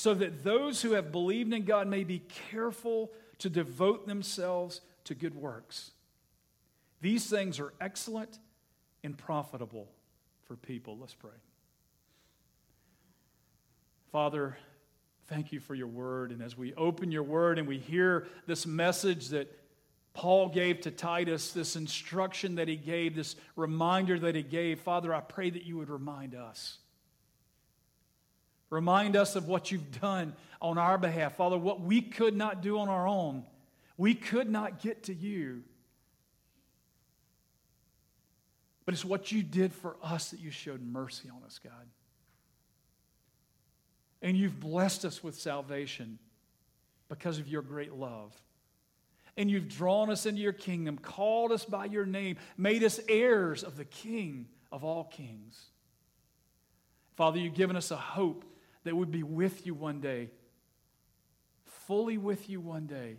so 0.00 0.14
that 0.14 0.42
those 0.44 0.80
who 0.80 0.92
have 0.92 1.12
believed 1.12 1.52
in 1.52 1.62
God 1.62 1.86
may 1.86 2.04
be 2.04 2.20
careful 2.50 3.12
to 3.36 3.50
devote 3.50 4.06
themselves 4.06 4.80
to 5.04 5.14
good 5.14 5.34
works. 5.34 5.90
These 7.02 7.28
things 7.28 7.60
are 7.60 7.74
excellent 7.82 8.38
and 9.04 9.18
profitable 9.18 9.88
for 10.48 10.56
people. 10.56 10.96
Let's 10.98 11.12
pray. 11.12 11.36
Father, 14.10 14.56
thank 15.26 15.52
you 15.52 15.60
for 15.60 15.74
your 15.74 15.86
word. 15.86 16.32
And 16.32 16.40
as 16.40 16.56
we 16.56 16.72
open 16.76 17.12
your 17.12 17.22
word 17.22 17.58
and 17.58 17.68
we 17.68 17.76
hear 17.76 18.26
this 18.46 18.66
message 18.66 19.28
that 19.28 19.54
Paul 20.14 20.48
gave 20.48 20.80
to 20.80 20.90
Titus, 20.90 21.52
this 21.52 21.76
instruction 21.76 22.54
that 22.54 22.68
he 22.68 22.76
gave, 22.76 23.14
this 23.14 23.36
reminder 23.54 24.18
that 24.18 24.34
he 24.34 24.42
gave, 24.42 24.80
Father, 24.80 25.12
I 25.12 25.20
pray 25.20 25.50
that 25.50 25.64
you 25.64 25.76
would 25.76 25.90
remind 25.90 26.34
us. 26.34 26.78
Remind 28.70 29.16
us 29.16 29.34
of 29.34 29.48
what 29.48 29.70
you've 29.72 30.00
done 30.00 30.34
on 30.62 30.78
our 30.78 30.96
behalf. 30.96 31.36
Father, 31.36 31.58
what 31.58 31.80
we 31.80 32.00
could 32.00 32.36
not 32.36 32.62
do 32.62 32.78
on 32.78 32.88
our 32.88 33.06
own, 33.06 33.44
we 33.96 34.14
could 34.14 34.48
not 34.48 34.80
get 34.80 35.04
to 35.04 35.14
you. 35.14 35.62
But 38.86 38.94
it's 38.94 39.04
what 39.04 39.30
you 39.30 39.42
did 39.42 39.72
for 39.72 39.96
us 40.02 40.30
that 40.30 40.40
you 40.40 40.50
showed 40.50 40.82
mercy 40.82 41.28
on 41.28 41.42
us, 41.44 41.60
God. 41.62 41.86
And 44.22 44.36
you've 44.36 44.58
blessed 44.58 45.04
us 45.04 45.22
with 45.22 45.34
salvation 45.34 46.18
because 47.08 47.38
of 47.38 47.48
your 47.48 47.62
great 47.62 47.92
love. 47.92 48.32
And 49.36 49.50
you've 49.50 49.68
drawn 49.68 50.10
us 50.10 50.26
into 50.26 50.40
your 50.40 50.52
kingdom, 50.52 50.98
called 50.98 51.52
us 51.52 51.64
by 51.64 51.86
your 51.86 52.04
name, 52.04 52.36
made 52.56 52.82
us 52.82 53.00
heirs 53.08 53.62
of 53.62 53.76
the 53.76 53.84
King 53.84 54.46
of 54.72 54.84
all 54.84 55.04
kings. 55.04 55.60
Father, 57.16 57.38
you've 57.38 57.54
given 57.54 57.76
us 57.76 57.90
a 57.90 57.96
hope 57.96 58.44
that 58.84 58.96
we'd 58.96 59.10
be 59.10 59.22
with 59.22 59.66
you 59.66 59.74
one 59.74 60.00
day, 60.00 60.30
fully 61.64 62.18
with 62.18 62.48
you 62.48 62.60
one 62.60 62.86
day, 62.86 63.16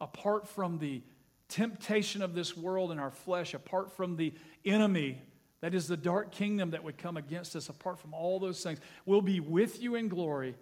apart 0.00 0.48
from 0.48 0.78
the 0.78 1.02
temptation 1.48 2.22
of 2.22 2.34
this 2.34 2.56
world 2.56 2.90
and 2.90 3.00
our 3.00 3.10
flesh, 3.10 3.54
apart 3.54 3.92
from 3.92 4.16
the 4.16 4.32
enemy 4.64 5.20
that 5.62 5.74
is 5.74 5.86
the 5.86 5.96
dark 5.96 6.32
kingdom 6.32 6.70
that 6.70 6.82
would 6.82 6.98
come 6.98 7.16
against 7.16 7.54
us, 7.54 7.68
apart 7.68 7.98
from 7.98 8.12
all 8.12 8.40
those 8.40 8.62
things. 8.62 8.80
We'll 9.06 9.22
be 9.22 9.38
with 9.38 9.80
you 9.80 9.94
in 9.94 10.08
glory, 10.08 10.56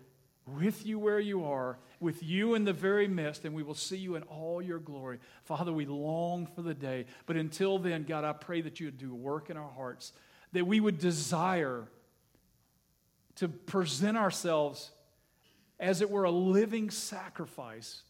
with 0.47 0.85
you 0.85 0.99
where 0.99 1.19
you 1.19 1.45
are, 1.45 1.79
with 2.01 2.23
you 2.23 2.55
in 2.55 2.65
the 2.65 2.73
very 2.75 3.09
midst, 3.09 3.47
and 3.47 3.55
we 3.55 3.63
will 3.63 3.75
see 3.75 3.97
you 3.97 4.17
in 4.17 4.23
all 4.25 4.61
your 4.61 4.79
glory. 4.79 5.19
Father, 5.45 5.73
we 5.73 5.87
long 5.87 6.47
for 6.47 6.61
the 6.61 6.75
day. 6.75 7.07
But 7.25 7.37
until 7.37 7.79
then, 7.79 8.05
God, 8.05 8.25
I 8.25 8.35
pray 8.35 8.61
that 8.61 8.79
you 8.79 8.89
would 8.89 8.99
do 8.99 9.15
work 9.15 9.49
in 9.49 9.57
our 9.57 9.71
hearts, 9.71 10.13
that 10.53 10.67
we 10.67 10.81
would 10.81 10.99
desire 10.99 11.89
to 13.37 13.49
present 13.49 14.17
ourselves 14.17 14.91
as 15.79 16.03
it 16.03 16.11
were 16.11 16.25
a 16.25 16.31
living 16.31 16.91
sacrifice, 16.91 18.03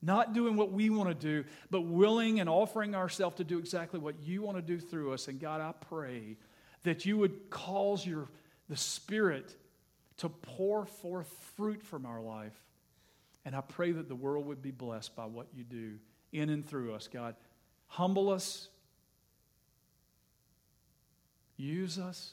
not 0.00 0.32
doing 0.32 0.56
what 0.56 0.72
we 0.72 0.90
want 0.90 1.08
to 1.08 1.14
do, 1.14 1.44
but 1.70 1.82
willing 1.82 2.40
and 2.40 2.48
offering 2.48 2.94
ourselves 2.94 3.36
to 3.36 3.44
do 3.44 3.58
exactly 3.58 4.00
what 4.00 4.20
you 4.22 4.42
want 4.42 4.56
to 4.56 4.62
do 4.62 4.80
through 4.80 5.12
us. 5.12 5.28
And 5.28 5.38
God, 5.38 5.60
I 5.60 5.72
pray 5.86 6.36
that 6.84 7.04
you 7.04 7.18
would 7.18 7.50
cause 7.50 8.06
your 8.06 8.28
the 8.68 8.76
Spirit 8.76 9.54
to 10.16 10.28
pour 10.28 10.86
forth 10.86 11.28
fruit 11.56 11.82
from 11.82 12.06
our 12.06 12.22
life. 12.22 12.58
And 13.44 13.54
I 13.54 13.60
pray 13.60 13.92
that 13.92 14.08
the 14.08 14.14
world 14.14 14.46
would 14.46 14.62
be 14.62 14.70
blessed 14.70 15.14
by 15.14 15.26
what 15.26 15.48
you 15.54 15.64
do 15.64 15.98
in 16.32 16.48
and 16.48 16.66
through 16.66 16.94
us, 16.94 17.08
God. 17.08 17.34
Humble 17.88 18.30
us, 18.30 18.68
use 21.56 21.98
us 21.98 22.32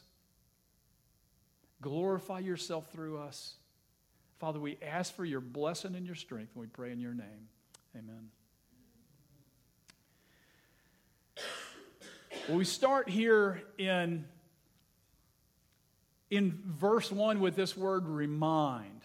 Glorify 1.82 2.40
yourself 2.40 2.92
through 2.92 3.20
us. 3.20 3.56
Father, 4.40 4.60
we 4.60 4.78
ask 4.82 5.14
for 5.16 5.26
your 5.26 5.42
blessing 5.42 5.96
and 5.96 6.06
your 6.06 6.16
strength, 6.16 6.52
and 6.56 6.62
we 6.62 6.68
pray 6.68 6.92
in 6.92 7.00
your 7.00 7.14
name. 7.14 7.50
Amen. 7.98 8.30
Well, 12.48 12.58
we 12.58 12.66
start 12.66 13.10
here 13.10 13.62
in, 13.78 14.26
in 16.30 16.60
verse 16.66 17.12
1 17.12 17.40
with 17.40 17.56
this 17.56 17.78
word 17.78 18.08
remind. 18.08 19.02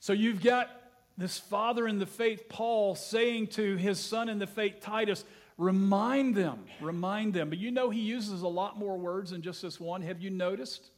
So 0.00 0.12
you've 0.12 0.42
got 0.42 0.70
this 1.18 1.38
father 1.38 1.86
in 1.86 1.98
the 1.98 2.06
faith, 2.06 2.48
Paul, 2.48 2.94
saying 2.94 3.48
to 3.48 3.76
his 3.76 3.98
son 3.98 4.28
in 4.28 4.38
the 4.38 4.46
faith, 4.46 4.80
Titus, 4.80 5.24
remind 5.58 6.34
them, 6.34 6.64
remind 6.80 7.34
them. 7.34 7.48
But 7.48 7.58
you 7.58 7.70
know 7.70 7.90
he 7.90 8.00
uses 8.00 8.42
a 8.42 8.48
lot 8.48 8.78
more 8.78 8.96
words 8.96 9.30
than 9.30 9.42
just 9.42 9.62
this 9.62 9.80
one. 9.80 10.02
Have 10.02 10.20
you 10.20 10.30
noticed? 10.30 10.90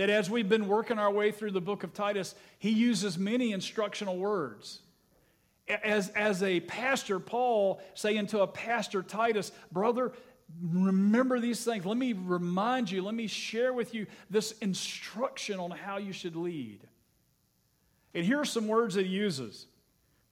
That 0.00 0.08
as 0.08 0.30
we've 0.30 0.48
been 0.48 0.66
working 0.66 0.98
our 0.98 1.10
way 1.10 1.30
through 1.30 1.50
the 1.50 1.60
book 1.60 1.84
of 1.84 1.92
Titus, 1.92 2.34
he 2.58 2.70
uses 2.70 3.18
many 3.18 3.52
instructional 3.52 4.16
words. 4.16 4.80
As, 5.68 6.08
as 6.10 6.42
a 6.42 6.60
pastor, 6.60 7.20
Paul 7.20 7.82
saying 7.92 8.28
to 8.28 8.40
a 8.40 8.46
pastor, 8.46 9.02
Titus, 9.02 9.52
brother, 9.70 10.12
remember 10.62 11.38
these 11.38 11.62
things. 11.66 11.84
Let 11.84 11.98
me 11.98 12.14
remind 12.14 12.90
you, 12.90 13.02
let 13.02 13.14
me 13.14 13.26
share 13.26 13.74
with 13.74 13.92
you 13.92 14.06
this 14.30 14.52
instruction 14.62 15.60
on 15.60 15.70
how 15.70 15.98
you 15.98 16.14
should 16.14 16.34
lead. 16.34 16.80
And 18.14 18.24
here 18.24 18.40
are 18.40 18.46
some 18.46 18.68
words 18.68 18.94
that 18.94 19.04
he 19.04 19.12
uses 19.12 19.66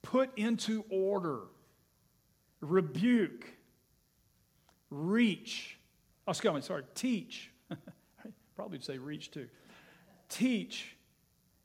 put 0.01 0.35
into 0.35 0.83
order, 0.89 1.41
rebuke, 2.59 3.45
reach. 4.89 5.77
Oh, 6.27 6.31
excuse 6.31 6.55
me, 6.55 6.61
sorry, 6.61 6.85
teach. 6.95 7.51
Probably 8.59 8.81
say 8.81 8.97
reach 8.97 9.31
too 9.31 9.47
teach. 10.27 10.97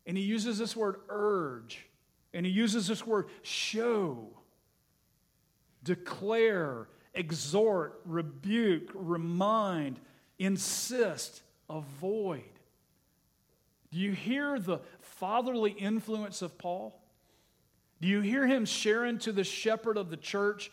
And 0.07 0.17
he 0.17 0.23
uses 0.23 0.59
this 0.59 0.77
word 0.77 1.01
urge. 1.09 1.85
And 2.33 2.47
he 2.47 2.53
uses 2.53 2.87
this 2.87 3.05
word 3.05 3.27
show, 3.43 4.29
declare, 5.83 6.87
exhort, 7.13 8.01
rebuke, 8.05 8.93
remind, 8.95 9.99
insist, 10.39 11.43
avoid. 11.69 12.45
Do 13.91 13.99
you 13.99 14.13
hear 14.13 14.61
the 14.61 14.79
fatherly 15.01 15.73
influence 15.73 16.43
of 16.43 16.57
Paul? 16.59 17.03
Do 18.01 18.07
you 18.07 18.21
hear 18.21 18.47
him 18.47 18.67
sharing 18.67 19.19
to 19.19 19.33
the 19.33 19.43
shepherd 19.43 19.97
of 19.97 20.11
the 20.11 20.17
church, 20.17 20.71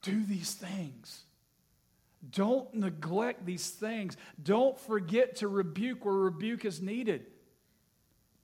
do 0.00 0.24
these 0.24 0.54
things? 0.54 1.24
Don't 2.30 2.72
neglect 2.74 3.46
these 3.46 3.70
things. 3.70 4.16
Don't 4.42 4.78
forget 4.78 5.36
to 5.36 5.48
rebuke 5.48 6.04
where 6.04 6.14
rebuke 6.14 6.64
is 6.64 6.82
needed. 6.82 7.26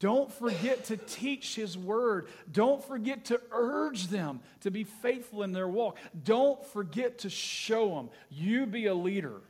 Don't 0.01 0.31
forget 0.33 0.85
to 0.87 0.97
teach 0.97 1.55
His 1.55 1.79
word. 1.79 2.29
Don't 2.51 2.85
forget 2.85 3.27
to 3.27 3.41
urge 3.51 4.09
them 4.09 4.41
to 4.61 4.71
be 4.71 4.85
faithful 4.85 5.43
in 5.43 5.53
their 5.53 5.69
walk. 5.69 5.97
Don't 6.25 6.65
forget 6.67 7.19
to 7.21 7.31
show 7.31 7.95
them. 7.95 8.11
You 8.31 8.67
be 8.67 8.87
a 8.87 8.95
leader. 8.95 9.41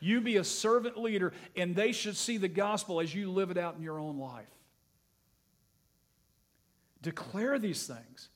You 0.00 0.20
be 0.20 0.36
a 0.36 0.44
servant 0.44 0.98
leader, 0.98 1.32
and 1.56 1.74
they 1.74 1.92
should 1.92 2.16
see 2.16 2.36
the 2.36 2.48
gospel 2.48 3.00
as 3.00 3.14
you 3.14 3.30
live 3.30 3.50
it 3.50 3.56
out 3.56 3.76
in 3.76 3.82
your 3.82 3.98
own 3.98 4.18
life. 4.18 4.50
Declare 7.00 7.58
these 7.58 7.86
things. 7.86 8.28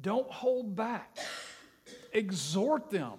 Don't 0.00 0.30
hold 0.30 0.74
back. 0.74 1.18
Exhort 2.12 2.90
them. 2.90 3.18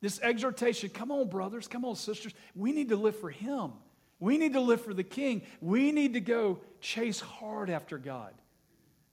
This 0.00 0.20
exhortation, 0.20 0.90
come 0.90 1.10
on, 1.10 1.28
brothers, 1.28 1.66
come 1.66 1.84
on, 1.84 1.96
sisters. 1.96 2.32
We 2.54 2.72
need 2.72 2.90
to 2.90 2.96
live 2.96 3.18
for 3.18 3.30
Him. 3.30 3.72
We 4.20 4.38
need 4.38 4.52
to 4.52 4.60
live 4.60 4.80
for 4.80 4.94
the 4.94 5.04
King. 5.04 5.42
We 5.60 5.92
need 5.92 6.14
to 6.14 6.20
go 6.20 6.60
chase 6.80 7.20
hard 7.20 7.70
after 7.70 7.98
God. 7.98 8.32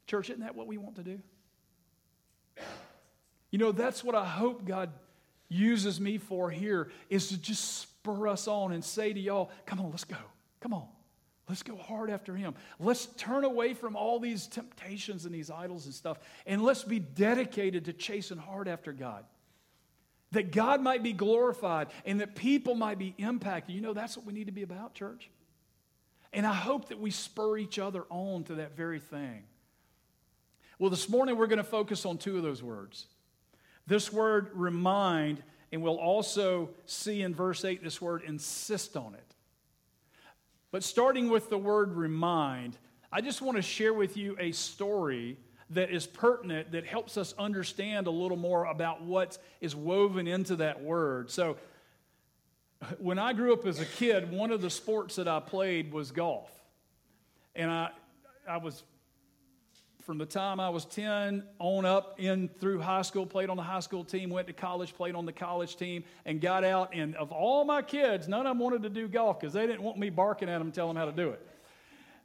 Church, 0.07 0.29
isn't 0.29 0.41
that 0.41 0.55
what 0.55 0.67
we 0.67 0.77
want 0.77 0.95
to 0.95 1.03
do? 1.03 1.19
You 3.51 3.59
know, 3.59 3.71
that's 3.71 4.03
what 4.03 4.15
I 4.15 4.25
hope 4.25 4.65
God 4.65 4.91
uses 5.49 5.99
me 5.99 6.17
for 6.17 6.49
here 6.49 6.91
is 7.09 7.29
to 7.29 7.37
just 7.37 7.81
spur 7.81 8.27
us 8.27 8.47
on 8.47 8.71
and 8.71 8.83
say 8.83 9.13
to 9.13 9.19
y'all, 9.19 9.49
come 9.65 9.79
on, 9.79 9.89
let's 9.91 10.03
go. 10.03 10.17
Come 10.59 10.73
on. 10.73 10.87
Let's 11.47 11.61
go 11.61 11.75
hard 11.75 12.09
after 12.09 12.35
him. 12.35 12.55
Let's 12.79 13.05
turn 13.05 13.43
away 13.43 13.75
from 13.75 13.95
all 13.95 14.19
these 14.19 14.47
temptations 14.47 15.25
and 15.25 15.33
these 15.33 15.51
idols 15.51 15.85
and 15.85 15.93
stuff, 15.93 16.17
and 16.47 16.63
let's 16.63 16.83
be 16.83 16.97
dedicated 16.97 17.85
to 17.85 17.93
chasing 17.93 18.37
hard 18.37 18.67
after 18.67 18.91
God 18.91 19.25
that 20.31 20.51
God 20.51 20.81
might 20.81 21.03
be 21.03 21.13
glorified 21.13 21.87
and 22.05 22.19
that 22.21 22.35
people 22.35 22.75
might 22.75 22.97
be 22.97 23.13
impacted. 23.17 23.75
You 23.75 23.81
know, 23.81 23.93
that's 23.93 24.17
what 24.17 24.25
we 24.25 24.33
need 24.33 24.47
to 24.47 24.51
be 24.51 24.63
about, 24.63 24.93
church. 24.93 25.29
And 26.33 26.45
I 26.45 26.53
hope 26.53 26.89
that 26.89 26.99
we 26.99 27.11
spur 27.11 27.57
each 27.57 27.79
other 27.79 28.03
on 28.09 28.43
to 28.45 28.55
that 28.55 28.75
very 28.75 28.99
thing. 28.99 29.43
Well, 30.77 30.89
this 30.89 31.07
morning 31.07 31.37
we're 31.37 31.47
going 31.47 31.57
to 31.57 31.63
focus 31.63 32.05
on 32.05 32.17
two 32.17 32.35
of 32.35 32.43
those 32.43 32.61
words. 32.61 33.07
This 33.87 34.11
word 34.11 34.49
remind, 34.53 35.41
and 35.71 35.81
we'll 35.81 35.97
also 35.97 36.71
see 36.85 37.21
in 37.21 37.33
verse 37.33 37.63
8 37.63 37.83
this 37.83 38.01
word 38.01 38.23
insist 38.23 38.97
on 38.97 39.13
it. 39.13 39.35
But 40.71 40.83
starting 40.83 41.29
with 41.29 41.49
the 41.49 41.57
word 41.57 41.93
remind, 41.93 42.77
I 43.09 43.21
just 43.21 43.41
want 43.41 43.55
to 43.55 43.61
share 43.61 43.93
with 43.93 44.17
you 44.17 44.35
a 44.37 44.51
story 44.51 45.37
that 45.71 45.89
is 45.89 46.05
pertinent 46.05 46.71
that 46.71 46.85
helps 46.85 47.17
us 47.17 47.33
understand 47.37 48.07
a 48.07 48.11
little 48.11 48.37
more 48.37 48.65
about 48.65 49.01
what 49.01 49.37
is 49.61 49.75
woven 49.75 50.27
into 50.27 50.57
that 50.57 50.83
word. 50.83 51.31
So, 51.31 51.57
when 52.99 53.17
I 53.17 53.33
grew 53.33 53.53
up 53.53 53.65
as 53.65 53.79
a 53.79 53.85
kid, 53.85 54.31
one 54.31 54.51
of 54.51 54.61
the 54.61 54.69
sports 54.69 55.15
that 55.15 55.27
I 55.27 55.39
played 55.39 55.91
was 55.91 56.11
golf. 56.11 56.51
And 57.55 57.71
I, 57.71 57.89
I 58.47 58.57
was 58.57 58.83
from 60.05 60.19
the 60.19 60.25
time 60.25 60.59
I 60.59 60.69
was 60.69 60.85
10 60.85 61.43
on 61.57 61.83
up 61.83 62.19
in 62.19 62.47
through 62.59 62.79
high 62.79 63.01
school, 63.01 63.25
played 63.25 63.49
on 63.49 63.57
the 63.57 63.63
high 63.63 63.79
school 63.79 64.03
team, 64.03 64.29
went 64.29 64.45
to 64.47 64.53
college, 64.53 64.93
played 64.93 65.15
on 65.15 65.25
the 65.25 65.33
college 65.33 65.77
team, 65.77 66.03
and 66.25 66.39
got 66.39 66.63
out. 66.63 66.91
And 66.93 67.15
of 67.15 67.31
all 67.31 67.65
my 67.65 67.81
kids, 67.81 68.27
none 68.27 68.45
of 68.45 68.51
them 68.51 68.59
wanted 68.59 68.83
to 68.83 68.89
do 68.89 69.07
golf 69.07 69.39
because 69.39 69.53
they 69.53 69.65
didn't 69.65 69.81
want 69.81 69.97
me 69.97 70.11
barking 70.11 70.47
at 70.47 70.59
them 70.59 70.71
telling 70.71 70.93
them 70.93 71.03
how 71.03 71.09
to 71.09 71.15
do 71.15 71.29
it. 71.29 71.43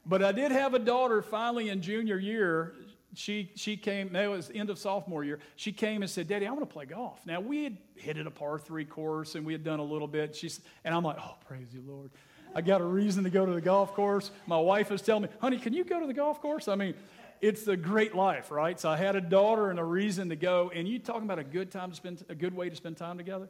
But 0.05 0.23
I 0.23 0.31
did 0.31 0.51
have 0.51 0.75
a 0.75 0.79
daughter 0.79 1.23
finally 1.23 1.69
in 1.69 1.81
junior 1.81 2.19
year. 2.19 2.73
She, 3.13 3.51
she 3.55 3.75
came, 3.75 4.11
no, 4.11 4.21
it 4.21 4.35
was 4.35 4.51
end 4.53 4.69
of 4.69 4.79
sophomore 4.79 5.23
year. 5.23 5.39
She 5.55 5.71
came 5.71 6.01
and 6.01 6.09
said, 6.09 6.27
Daddy, 6.27 6.47
I 6.47 6.51
want 6.51 6.61
to 6.61 6.73
play 6.73 6.85
golf. 6.85 7.19
Now, 7.25 7.41
we 7.41 7.65
had 7.65 7.77
hit 7.95 8.17
it 8.17 8.25
a 8.25 8.31
par 8.31 8.57
three 8.57 8.85
course 8.85 9.35
and 9.35 9.45
we 9.45 9.53
had 9.53 9.63
done 9.63 9.79
a 9.79 9.83
little 9.83 10.07
bit. 10.07 10.35
She's, 10.35 10.61
and 10.85 10.95
I'm 10.95 11.03
like, 11.03 11.17
oh, 11.19 11.35
praise 11.45 11.73
you, 11.73 11.83
Lord. 11.85 12.11
I 12.55 12.61
got 12.61 12.81
a 12.81 12.85
reason 12.85 13.23
to 13.25 13.29
go 13.29 13.45
to 13.45 13.53
the 13.53 13.61
golf 13.61 13.93
course. 13.93 14.31
My 14.45 14.59
wife 14.59 14.89
was 14.89 15.01
telling 15.01 15.23
me, 15.23 15.29
honey, 15.39 15.57
can 15.57 15.73
you 15.73 15.83
go 15.83 15.99
to 15.99 16.07
the 16.07 16.13
golf 16.13 16.41
course? 16.41 16.67
I 16.67 16.75
mean, 16.75 16.95
it's 17.41 17.67
a 17.67 17.75
great 17.75 18.15
life, 18.15 18.51
right? 18.51 18.79
So 18.79 18.89
I 18.89 18.97
had 18.97 19.15
a 19.15 19.21
daughter 19.21 19.69
and 19.69 19.79
a 19.79 19.83
reason 19.83 20.29
to 20.29 20.35
go. 20.35 20.71
And 20.73 20.87
you 20.87 20.99
talking 20.99 21.23
about 21.23 21.39
a 21.39 21.43
good 21.43 21.71
time 21.71 21.89
to 21.89 21.95
spend, 21.95 22.23
a 22.29 22.35
good 22.35 22.55
way 22.55 22.69
to 22.69 22.75
spend 22.75 22.97
time 22.97 23.17
together? 23.17 23.49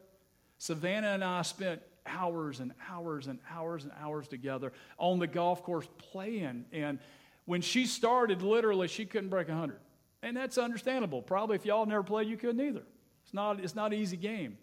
Savannah 0.58 1.08
and 1.08 1.24
I 1.24 1.42
spent 1.42 1.82
hours 2.06 2.60
and 2.60 2.72
hours 2.88 3.26
and 3.26 3.38
hours 3.50 3.84
and 3.84 3.92
hours 4.00 4.28
together 4.28 4.72
on 4.98 5.18
the 5.18 5.26
golf 5.26 5.62
course 5.62 5.86
playing. 5.98 6.64
And 6.72 6.98
when 7.44 7.60
she 7.60 7.86
started, 7.86 8.42
literally, 8.42 8.88
she 8.88 9.04
couldn't 9.04 9.30
break 9.30 9.48
100. 9.48 9.78
And 10.22 10.36
that's 10.36 10.58
understandable. 10.58 11.22
Probably 11.22 11.56
if 11.56 11.66
y'all 11.66 11.86
never 11.86 12.02
played, 12.02 12.28
you 12.28 12.36
couldn't 12.36 12.64
either. 12.64 12.82
It's 13.24 13.34
not, 13.34 13.60
it's 13.60 13.74
not 13.74 13.92
an 13.92 13.98
easy 13.98 14.16
game. 14.16 14.56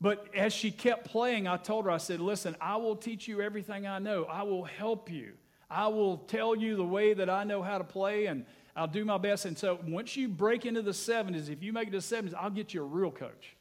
But 0.00 0.28
as 0.34 0.52
she 0.52 0.70
kept 0.70 1.06
playing, 1.06 1.48
I 1.48 1.56
told 1.56 1.86
her, 1.86 1.90
I 1.90 1.96
said, 1.96 2.20
Listen, 2.20 2.54
I 2.60 2.76
will 2.76 2.96
teach 2.96 3.26
you 3.26 3.40
everything 3.40 3.86
I 3.86 3.98
know. 3.98 4.24
I 4.24 4.42
will 4.42 4.64
help 4.64 5.10
you. 5.10 5.32
I 5.70 5.88
will 5.88 6.18
tell 6.18 6.54
you 6.54 6.76
the 6.76 6.84
way 6.84 7.14
that 7.14 7.28
I 7.28 7.44
know 7.44 7.62
how 7.62 7.78
to 7.78 7.84
play, 7.84 8.26
and 8.26 8.44
I'll 8.76 8.86
do 8.86 9.04
my 9.04 9.18
best. 9.18 9.46
And 9.46 9.58
so 9.58 9.80
once 9.86 10.16
you 10.16 10.28
break 10.28 10.66
into 10.66 10.82
the 10.82 10.92
70s, 10.92 11.48
if 11.48 11.62
you 11.62 11.72
make 11.72 11.88
it 11.88 11.90
to 11.92 12.08
the 12.08 12.16
70s, 12.16 12.34
I'll 12.38 12.50
get 12.50 12.74
you 12.74 12.82
a 12.82 12.86
real 12.86 13.10
coach. 13.10 13.56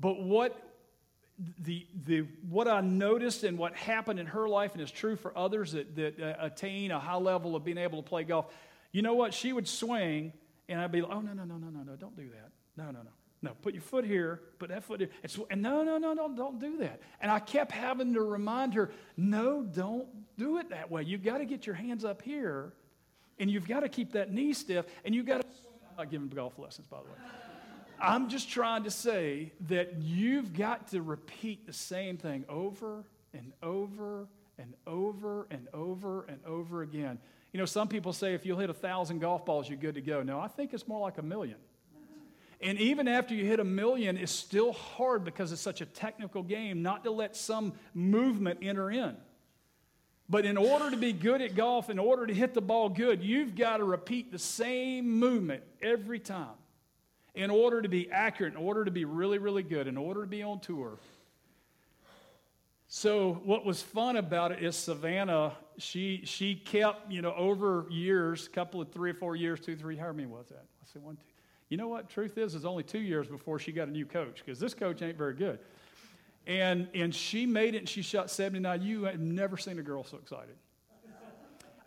But 0.00 0.22
what 0.22 0.56
the, 1.58 1.86
the, 2.06 2.20
what 2.48 2.68
I 2.68 2.80
noticed 2.80 3.44
and 3.44 3.58
what 3.58 3.74
happened 3.74 4.20
in 4.20 4.26
her 4.26 4.48
life, 4.48 4.72
and 4.72 4.82
is 4.82 4.90
true 4.90 5.16
for 5.16 5.36
others 5.36 5.72
that, 5.72 5.96
that 5.96 6.20
uh, 6.20 6.34
attain 6.38 6.90
a 6.90 7.00
high 7.00 7.16
level 7.16 7.56
of 7.56 7.64
being 7.64 7.78
able 7.78 8.02
to 8.02 8.08
play 8.08 8.24
golf, 8.24 8.46
you 8.92 9.02
know 9.02 9.14
what? 9.14 9.34
She 9.34 9.52
would 9.52 9.66
swing, 9.66 10.32
and 10.68 10.80
I'd 10.80 10.92
be 10.92 11.02
like, 11.02 11.10
oh, 11.10 11.20
no, 11.20 11.32
no, 11.32 11.44
no, 11.44 11.56
no, 11.56 11.68
no, 11.68 11.82
no, 11.82 11.96
don't 11.96 12.16
do 12.16 12.28
that. 12.30 12.50
No, 12.76 12.90
no, 12.90 13.00
no. 13.02 13.10
No, 13.42 13.50
put 13.60 13.74
your 13.74 13.82
foot 13.82 14.06
here, 14.06 14.40
put 14.58 14.70
that 14.70 14.84
foot 14.84 15.00
here. 15.00 15.10
And, 15.22 15.30
sw- 15.30 15.40
and 15.50 15.60
no, 15.60 15.82
no, 15.82 15.98
no, 15.98 16.14
no, 16.14 16.34
don't 16.34 16.58
do 16.58 16.78
that. 16.78 17.02
And 17.20 17.30
I 17.30 17.40
kept 17.40 17.72
having 17.72 18.14
to 18.14 18.22
remind 18.22 18.72
her, 18.72 18.90
no, 19.18 19.62
don't 19.62 20.06
do 20.38 20.56
it 20.56 20.70
that 20.70 20.90
way. 20.90 21.02
You've 21.02 21.22
got 21.22 21.38
to 21.38 21.44
get 21.44 21.66
your 21.66 21.74
hands 21.74 22.06
up 22.06 22.22
here, 22.22 22.72
and 23.38 23.50
you've 23.50 23.68
got 23.68 23.80
to 23.80 23.90
keep 23.90 24.12
that 24.12 24.32
knee 24.32 24.54
stiff, 24.54 24.86
and 25.04 25.14
you've 25.14 25.26
got 25.26 25.42
to. 25.42 25.46
I'm 25.90 25.96
not 25.98 26.10
giving 26.10 26.28
golf 26.28 26.58
lessons, 26.58 26.86
by 26.86 26.98
the 26.98 27.04
way. 27.04 27.18
I'm 28.00 28.28
just 28.28 28.50
trying 28.50 28.84
to 28.84 28.90
say 28.90 29.52
that 29.68 29.94
you've 30.00 30.52
got 30.52 30.88
to 30.88 31.02
repeat 31.02 31.66
the 31.66 31.72
same 31.72 32.16
thing 32.16 32.44
over 32.48 33.04
and 33.32 33.52
over 33.62 34.28
and 34.58 34.74
over 34.86 35.46
and 35.50 35.68
over 35.72 36.24
and 36.24 36.38
over 36.46 36.82
again. 36.82 37.18
You 37.52 37.58
know, 37.58 37.66
some 37.66 37.88
people 37.88 38.12
say 38.12 38.34
if 38.34 38.44
you'll 38.44 38.58
hit 38.58 38.70
a 38.70 38.74
thousand 38.74 39.20
golf 39.20 39.44
balls, 39.44 39.68
you're 39.68 39.78
good 39.78 39.94
to 39.94 40.00
go. 40.00 40.22
No, 40.22 40.40
I 40.40 40.48
think 40.48 40.74
it's 40.74 40.88
more 40.88 41.00
like 41.00 41.18
a 41.18 41.22
million. 41.22 41.56
And 42.60 42.78
even 42.80 43.08
after 43.08 43.34
you 43.34 43.44
hit 43.44 43.60
a 43.60 43.64
million, 43.64 44.16
it's 44.16 44.32
still 44.32 44.72
hard 44.72 45.24
because 45.24 45.52
it's 45.52 45.60
such 45.60 45.80
a 45.80 45.86
technical 45.86 46.42
game 46.42 46.82
not 46.82 47.04
to 47.04 47.10
let 47.10 47.36
some 47.36 47.74
movement 47.92 48.60
enter 48.62 48.90
in. 48.90 49.16
But 50.28 50.46
in 50.46 50.56
order 50.56 50.90
to 50.90 50.96
be 50.96 51.12
good 51.12 51.42
at 51.42 51.54
golf, 51.54 51.90
in 51.90 51.98
order 51.98 52.26
to 52.26 52.32
hit 52.32 52.54
the 52.54 52.62
ball 52.62 52.88
good, 52.88 53.22
you've 53.22 53.54
got 53.54 53.78
to 53.78 53.84
repeat 53.84 54.32
the 54.32 54.38
same 54.38 55.18
movement 55.18 55.62
every 55.82 56.18
time 56.18 56.54
in 57.34 57.50
order 57.50 57.82
to 57.82 57.88
be 57.88 58.10
accurate, 58.10 58.54
in 58.54 58.58
order 58.58 58.84
to 58.84 58.90
be 58.90 59.04
really, 59.04 59.38
really 59.38 59.62
good, 59.62 59.86
in 59.86 59.96
order 59.96 60.22
to 60.22 60.26
be 60.26 60.42
on 60.42 60.60
tour. 60.60 60.98
So 62.86 63.40
what 63.44 63.64
was 63.64 63.82
fun 63.82 64.16
about 64.16 64.52
it 64.52 64.62
is 64.62 64.76
Savannah, 64.76 65.56
she 65.78 66.22
she 66.24 66.54
kept, 66.54 67.10
you 67.10 67.22
know, 67.22 67.34
over 67.34 67.86
years, 67.90 68.46
a 68.46 68.50
couple 68.50 68.80
of 68.80 68.92
three 68.92 69.10
or 69.10 69.14
four 69.14 69.34
years, 69.34 69.58
two, 69.58 69.74
three, 69.74 69.96
how 69.96 70.12
many 70.12 70.26
was 70.26 70.46
that? 70.50 70.64
I 70.80 70.92
say 70.92 71.00
one, 71.00 71.16
two. 71.16 71.22
You 71.70 71.76
know 71.76 71.88
what? 71.88 72.08
Truth 72.08 72.38
is, 72.38 72.54
it's 72.54 72.64
only 72.64 72.84
two 72.84 73.00
years 73.00 73.26
before 73.26 73.58
she 73.58 73.72
got 73.72 73.88
a 73.88 73.90
new 73.90 74.06
coach, 74.06 74.42
because 74.44 74.60
this 74.60 74.74
coach 74.74 75.02
ain't 75.02 75.18
very 75.18 75.34
good. 75.34 75.58
And 76.46 76.88
and 76.94 77.12
she 77.12 77.46
made 77.46 77.74
it 77.74 77.78
and 77.78 77.88
she 77.88 78.02
shot 78.02 78.30
79. 78.30 78.82
You 78.82 79.04
have 79.04 79.18
never 79.18 79.56
seen 79.56 79.78
a 79.78 79.82
girl 79.82 80.04
so 80.04 80.18
excited. 80.18 80.54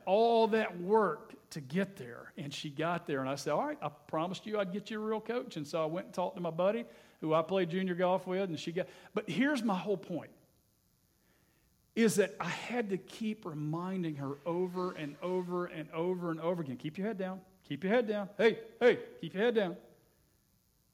All 0.06 0.48
that 0.48 0.82
work 0.82 1.37
to 1.52 1.62
get 1.62 1.96
there. 1.96 2.34
And 2.38 2.54
she 2.54 2.70
got 2.70 3.08
there, 3.08 3.20
and 3.22 3.30
I 3.30 3.36
said, 3.36 3.54
All 3.54 3.66
right, 3.66 3.78
I 3.82 3.90
promised 3.90 4.46
you 4.46 4.60
I'd 4.60 4.72
get 4.72 4.90
you 4.90 5.02
a 5.02 5.06
real 5.06 5.22
coach. 5.22 5.58
And 5.58 5.68
so 5.68 5.82
I 5.82 5.86
went 5.86 6.08
and 6.08 6.14
talked 6.14 6.36
to 6.36 6.42
my 6.42 6.52
buddy 6.52 6.86
who 7.22 7.34
I 7.34 7.42
played 7.42 7.70
junior 7.70 7.96
golf 7.96 8.28
with, 8.28 8.50
and 8.50 8.60
she 8.60 8.72
got. 8.72 8.88
But 9.14 9.30
here's 9.30 9.64
my 9.64 9.76
whole 9.78 9.98
point 9.98 10.32
is 11.96 12.16
that 12.16 12.36
I 12.40 12.50
had 12.50 12.92
to 12.92 12.98
keep 12.98 13.44
reminding 13.44 14.18
her 14.18 14.38
over 14.46 14.92
and 14.92 15.16
over 15.24 15.66
and 15.66 15.90
over 15.92 16.30
and 16.30 16.40
over 16.40 16.62
again 16.62 16.78
keep 16.78 16.96
your 16.96 17.08
head 17.08 17.18
down, 17.18 17.42
keep 17.68 17.84
your 17.84 17.92
head 17.92 18.08
down. 18.08 18.30
Hey, 18.38 18.60
hey, 18.80 19.00
keep 19.20 19.34
your 19.34 19.44
head 19.44 19.56
down. 19.56 19.76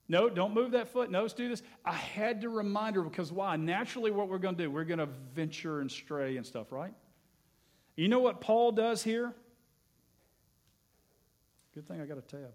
No, 0.08 0.30
don't 0.30 0.54
move 0.54 0.72
that 0.72 0.88
foot. 0.90 1.12
No, 1.12 1.22
let's 1.22 1.34
do 1.34 1.50
this. 1.50 1.62
I 1.84 1.94
had 1.94 2.42
to 2.42 2.50
remind 2.50 2.96
her 2.96 3.02
because 3.02 3.32
why? 3.32 3.56
Naturally, 3.58 4.12
what 4.12 4.30
we're 4.30 4.38
going 4.38 4.56
to 4.56 4.64
do, 4.64 4.72
we're 4.72 4.84
going 4.86 5.00
to 5.00 5.10
venture 5.34 5.82
and 5.82 5.92
stray 5.92 6.38
and 6.38 6.46
stuff, 6.46 6.72
right? 6.72 6.94
You 7.96 8.08
know 8.08 8.20
what 8.20 8.40
Paul 8.40 8.72
does 8.72 9.04
here? 9.04 9.34
Good 11.74 11.88
thing 11.88 12.02
I 12.02 12.06
got 12.06 12.18
a 12.18 12.22
tab. 12.22 12.52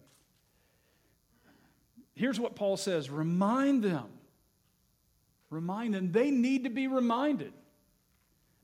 Here's 2.15 2.39
what 2.39 2.57
Paul 2.57 2.77
says 2.77 3.11
remind 3.11 3.83
them. 3.83 4.07
Remind 5.51 5.95
them. 5.95 6.13
They 6.13 6.31
need 6.31 6.65
to 6.65 6.71
be 6.71 6.87
reminded. 6.87 7.53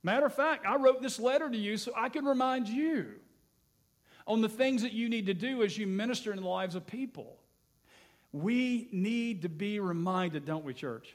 Matter 0.02 0.26
of 0.26 0.34
fact, 0.34 0.66
I 0.66 0.76
wrote 0.76 1.00
this 1.00 1.18
letter 1.18 1.48
to 1.48 1.56
you 1.56 1.76
so 1.76 1.92
I 1.96 2.08
can 2.10 2.26
remind 2.26 2.68
you 2.68 3.14
on 4.26 4.42
the 4.42 4.48
things 4.48 4.82
that 4.82 4.92
you 4.92 5.08
need 5.08 5.26
to 5.26 5.34
do 5.34 5.62
as 5.62 5.78
you 5.78 5.86
minister 5.86 6.32
in 6.32 6.42
the 6.42 6.48
lives 6.48 6.74
of 6.74 6.86
people. 6.86 7.36
We 8.32 8.88
need 8.92 9.42
to 9.42 9.48
be 9.48 9.80
reminded, 9.80 10.44
don't 10.44 10.64
we, 10.64 10.74
church? 10.74 11.14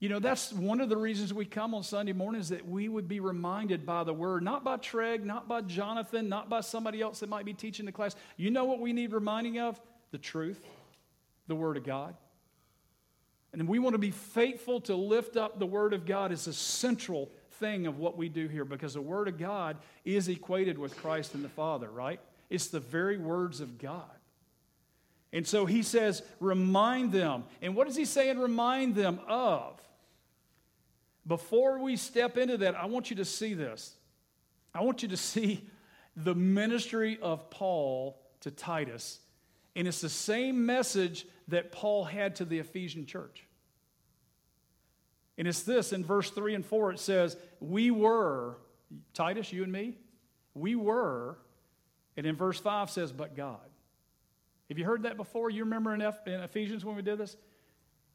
You 0.00 0.08
know, 0.08 0.20
that's 0.20 0.52
one 0.52 0.80
of 0.80 0.88
the 0.88 0.96
reasons 0.96 1.34
we 1.34 1.44
come 1.44 1.74
on 1.74 1.82
Sunday 1.82 2.12
mornings 2.12 2.50
that 2.50 2.68
we 2.68 2.88
would 2.88 3.08
be 3.08 3.18
reminded 3.18 3.84
by 3.84 4.04
the 4.04 4.14
word, 4.14 4.44
not 4.44 4.62
by 4.62 4.76
Treg, 4.76 5.24
not 5.24 5.48
by 5.48 5.60
Jonathan, 5.62 6.28
not 6.28 6.48
by 6.48 6.60
somebody 6.60 7.02
else 7.02 7.20
that 7.20 7.28
might 7.28 7.44
be 7.44 7.52
teaching 7.52 7.84
the 7.84 7.92
class. 7.92 8.14
You 8.36 8.50
know 8.50 8.64
what 8.64 8.78
we 8.78 8.92
need 8.92 9.12
reminding 9.12 9.58
of? 9.58 9.80
The 10.12 10.18
truth, 10.18 10.64
the 11.48 11.56
word 11.56 11.76
of 11.76 11.84
God. 11.84 12.14
And 13.52 13.66
we 13.66 13.80
want 13.80 13.94
to 13.94 13.98
be 13.98 14.12
faithful 14.12 14.80
to 14.82 14.94
lift 14.94 15.36
up 15.36 15.58
the 15.58 15.66
word 15.66 15.92
of 15.92 16.06
God 16.06 16.30
as 16.30 16.46
a 16.46 16.52
central 16.52 17.30
thing 17.52 17.88
of 17.88 17.98
what 17.98 18.16
we 18.16 18.28
do 18.28 18.46
here 18.46 18.64
because 18.64 18.94
the 18.94 19.00
word 19.00 19.26
of 19.26 19.36
God 19.36 19.78
is 20.04 20.28
equated 20.28 20.78
with 20.78 20.96
Christ 20.96 21.34
and 21.34 21.44
the 21.44 21.48
Father, 21.48 21.88
right? 21.90 22.20
It's 22.50 22.68
the 22.68 22.80
very 22.80 23.18
words 23.18 23.60
of 23.60 23.78
God. 23.78 24.04
And 25.32 25.46
so 25.46 25.66
he 25.66 25.82
says, 25.82 26.22
remind 26.40 27.12
them. 27.12 27.44
And 27.60 27.74
what 27.74 27.86
does 27.86 27.96
he 27.96 28.04
say 28.04 28.30
and 28.30 28.40
remind 28.40 28.94
them 28.94 29.20
of? 29.26 29.77
Before 31.28 31.78
we 31.78 31.96
step 31.96 32.38
into 32.38 32.56
that, 32.58 32.74
I 32.74 32.86
want 32.86 33.10
you 33.10 33.16
to 33.16 33.24
see 33.24 33.52
this. 33.52 33.94
I 34.74 34.80
want 34.80 35.02
you 35.02 35.08
to 35.08 35.16
see 35.16 35.62
the 36.16 36.34
ministry 36.34 37.18
of 37.20 37.50
Paul 37.50 38.18
to 38.40 38.50
Titus. 38.50 39.20
And 39.76 39.86
it's 39.86 40.00
the 40.00 40.08
same 40.08 40.64
message 40.64 41.26
that 41.48 41.70
Paul 41.70 42.04
had 42.04 42.36
to 42.36 42.44
the 42.46 42.58
Ephesian 42.58 43.04
church. 43.04 43.46
And 45.36 45.46
it's 45.46 45.62
this 45.62 45.92
in 45.92 46.04
verse 46.04 46.30
3 46.30 46.54
and 46.54 46.66
4 46.66 46.92
it 46.92 46.98
says, 46.98 47.36
We 47.60 47.90
were, 47.90 48.56
Titus, 49.12 49.52
you 49.52 49.62
and 49.62 49.70
me, 49.70 49.96
we 50.54 50.74
were, 50.74 51.38
and 52.16 52.26
in 52.26 52.34
verse 52.34 52.58
5 52.58 52.90
says, 52.90 53.12
But 53.12 53.36
God. 53.36 53.60
Have 54.68 54.78
you 54.78 54.84
heard 54.84 55.04
that 55.04 55.16
before? 55.16 55.50
You 55.50 55.64
remember 55.64 55.94
in, 55.94 56.00
Ephesians 56.00 56.84
when 56.84 56.96
we 56.96 57.02
did 57.02 57.18
this? 57.18 57.36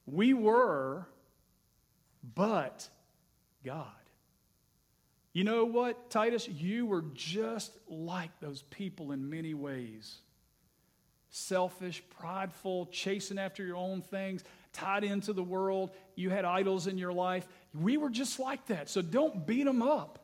We 0.05 0.33
were, 0.33 1.07
but 2.35 2.89
God. 3.63 3.87
You 5.33 5.43
know 5.43 5.65
what, 5.65 6.09
Titus? 6.11 6.47
You 6.47 6.85
were 6.85 7.03
just 7.13 7.71
like 7.87 8.29
those 8.39 8.61
people 8.63 9.11
in 9.11 9.29
many 9.29 9.53
ways 9.53 10.19
selfish, 11.35 12.03
prideful, 12.19 12.85
chasing 12.91 13.39
after 13.39 13.65
your 13.65 13.75
own 13.75 14.03
things, 14.03 14.43
tied 14.71 15.03
into 15.03 15.33
the 15.33 15.41
world. 15.41 15.89
You 16.15 16.29
had 16.29 16.45
idols 16.45 16.85
in 16.85 16.99
your 16.99 17.11
life. 17.11 17.47
We 17.73 17.97
were 17.97 18.11
just 18.11 18.39
like 18.39 18.67
that. 18.67 18.87
So 18.87 19.01
don't 19.01 19.47
beat 19.47 19.63
them 19.63 19.81
up. 19.81 20.19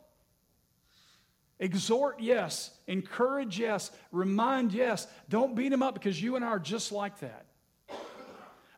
Exhort, 1.60 2.19
yes. 2.19 2.69
Encourage, 2.86 3.60
yes. 3.60 3.89
Remind, 4.12 4.71
yes. 4.71 5.08
Don't 5.30 5.56
beat 5.56 5.69
them 5.69 5.82
up 5.82 5.95
because 5.95 6.21
you 6.21 6.36
and 6.36 6.45
I 6.45 6.49
are 6.49 6.60
just 6.60 6.91
like 6.91 7.19
that. 7.21 7.47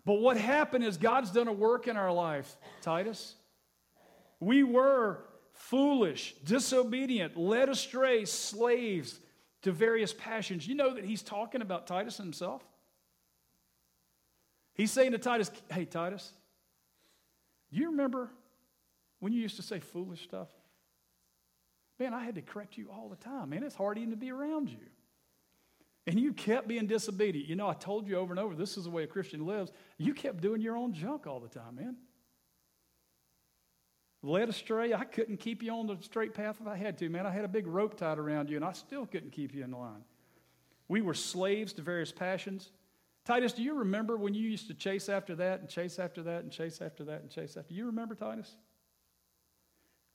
But 0.06 0.22
what 0.22 0.38
happened 0.38 0.86
is 0.86 0.96
God's 0.96 1.32
done 1.32 1.50
a 1.50 1.54
work 1.54 1.88
in 1.88 1.98
our 1.98 2.14
life, 2.14 2.56
Titus. 2.82 3.36
We 4.42 4.64
were 4.64 5.24
foolish, 5.54 6.36
disobedient, 6.44 7.38
led 7.38 7.70
astray, 7.70 8.26
slaves 8.26 9.20
to 9.62 9.72
various 9.72 10.14
passions. 10.14 10.68
You 10.68 10.76
know 10.76 10.96
that 10.96 11.06
he's 11.06 11.22
talking 11.22 11.62
about 11.62 11.88
Titus 11.88 12.18
himself? 12.18 12.64
He's 14.74 14.92
saying 14.92 15.12
to 15.12 15.20
Titus, 15.20 15.52
Hey, 15.72 15.86
Titus, 15.86 16.34
do 17.72 17.80
you 17.80 17.92
remember 17.92 18.32
when 19.20 19.32
you 19.32 19.40
used 19.40 19.58
to 19.58 19.62
say 19.62 19.80
foolish 19.80 20.24
stuff? 20.24 20.48
Man, 22.00 22.14
I 22.16 22.24
had 22.24 22.36
to 22.36 22.42
correct 22.42 22.78
you 22.78 22.90
all 22.92 23.10
the 23.10 23.16
time. 23.16 23.52
Man, 23.52 23.62
it's 23.62 23.76
hard 23.76 24.00
even 24.00 24.10
to 24.10 24.18
be 24.18 24.32
around 24.32 24.70
you. 24.70 24.80
And 26.08 26.20
you 26.20 26.34
kept 26.34 26.68
being 26.68 26.88
disobedient. 26.88 27.48
You 27.48 27.56
know, 27.56 27.68
I 27.68 27.76
told 27.76 28.08
you 28.08 28.18
over 28.18 28.34
and 28.34 28.40
over, 28.40 28.56
this 28.56 28.76
is 28.76 28.86
the 28.86 28.90
way 28.90 29.04
a 29.04 29.08
Christian 29.08 29.46
lives. 29.46 29.72
You 30.00 30.16
kept 30.16 30.42
doing 30.42 30.62
your 30.62 30.76
own 30.76 30.94
junk 30.94 31.28
all 31.28 31.40
the 31.40 31.48
time, 31.48 31.76
man. 31.76 31.96
Led 34.24 34.50
astray, 34.50 34.94
I 34.94 35.04
couldn't 35.04 35.38
keep 35.38 35.64
you 35.64 35.72
on 35.72 35.88
the 35.88 35.98
straight 36.02 36.34
path 36.34 36.58
if 36.62 36.68
I 36.68 36.78
had 36.78 36.98
to, 37.00 37.10
man. 37.10 37.26
I 37.26 37.32
had 37.32 37.44
a 37.44 37.48
big 37.48 37.66
rope 37.66 37.98
tied 37.98 38.20
around 38.20 38.50
you, 38.50 38.56
and 38.56 38.66
I 38.66 38.74
still 38.74 39.06
couldn't 39.06 39.32
keep 39.32 39.54
you 39.54 39.64
in 39.64 39.72
line. 39.72 40.04
We 40.88 41.02
were 41.02 41.16
slaves 41.16 41.74
to 41.74 41.82
various 41.82 42.12
passions. 42.12 42.72
Titus, 43.26 43.54
do 43.54 43.64
you 43.64 43.76
remember 43.76 44.18
when 44.18 44.34
you 44.34 44.48
used 44.48 44.68
to 44.68 44.74
chase 44.74 45.10
after 45.10 45.36
that 45.36 45.62
and 45.62 45.70
chase 45.70 45.98
after 46.00 46.24
that 46.24 46.44
and 46.44 46.52
chase 46.52 46.82
after 46.82 47.04
that 47.06 47.22
and 47.22 47.32
chase 47.32 47.58
after? 47.58 47.74
You 47.74 47.88
remember, 47.88 48.14
Titus? 48.14 48.56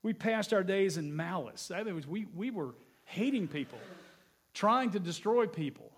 We 0.03 0.13
passed 0.13 0.53
our 0.53 0.63
days 0.63 0.99
in 0.99 1.17
malice. 1.17 1.69
That 1.69 1.87
was, 1.87 2.07
we, 2.07 2.27
we 2.35 2.51
were 2.51 2.75
hating 3.05 3.49
people, 3.49 3.79
trying 4.55 4.91
to 4.91 5.01
destroy 5.01 5.47
people, 5.47 5.91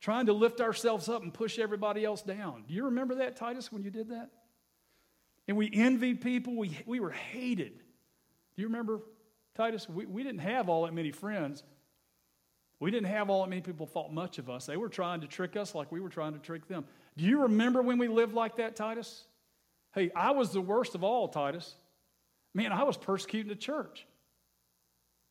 trying 0.00 0.26
to 0.26 0.32
lift 0.32 0.60
ourselves 0.60 1.08
up 1.08 1.22
and 1.22 1.34
push 1.34 1.58
everybody 1.58 2.04
else 2.04 2.22
down. 2.22 2.64
Do 2.68 2.74
you 2.74 2.84
remember 2.84 3.16
that, 3.16 3.36
Titus, 3.36 3.72
when 3.72 3.82
you 3.82 3.90
did 3.90 4.10
that? 4.10 4.30
And 5.50 5.56
we 5.56 5.68
envied 5.72 6.20
people, 6.20 6.54
we, 6.54 6.78
we 6.86 7.00
were 7.00 7.10
hated. 7.10 7.72
Do 7.72 8.62
you 8.62 8.68
remember, 8.68 9.00
Titus? 9.56 9.88
We, 9.88 10.06
we 10.06 10.22
didn't 10.22 10.42
have 10.42 10.68
all 10.68 10.84
that 10.84 10.94
many 10.94 11.10
friends. 11.10 11.64
We 12.78 12.92
didn't 12.92 13.08
have 13.08 13.30
all 13.30 13.42
that 13.42 13.50
many 13.50 13.60
people 13.60 13.84
thought 13.84 14.12
much 14.12 14.38
of 14.38 14.48
us. 14.48 14.66
They 14.66 14.76
were 14.76 14.88
trying 14.88 15.22
to 15.22 15.26
trick 15.26 15.56
us 15.56 15.74
like 15.74 15.90
we 15.90 16.00
were 16.00 16.08
trying 16.08 16.34
to 16.34 16.38
trick 16.38 16.68
them. 16.68 16.84
Do 17.16 17.24
you 17.24 17.42
remember 17.42 17.82
when 17.82 17.98
we 17.98 18.06
lived 18.06 18.32
like 18.32 18.58
that, 18.58 18.76
Titus? 18.76 19.24
Hey, 19.92 20.12
I 20.14 20.30
was 20.30 20.52
the 20.52 20.60
worst 20.60 20.94
of 20.94 21.02
all, 21.02 21.26
Titus. 21.26 21.74
Man, 22.54 22.70
I 22.70 22.84
was 22.84 22.96
persecuting 22.96 23.48
the 23.48 23.56
church. 23.56 24.06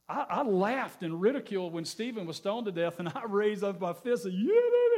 I, 0.09 0.25
I 0.29 0.41
laughed 0.41 1.01
and 1.01 1.21
ridiculed 1.21 1.71
when 1.71 1.85
Stephen 1.85 2.25
was 2.25 2.35
stoned 2.35 2.65
to 2.65 2.73
death, 2.73 2.99
and 2.99 3.07
I 3.07 3.23
raised 3.25 3.63
up 3.63 3.79
my 3.79 3.93
fist 3.93 4.25
and, 4.25 4.33
yeah. 4.33 4.88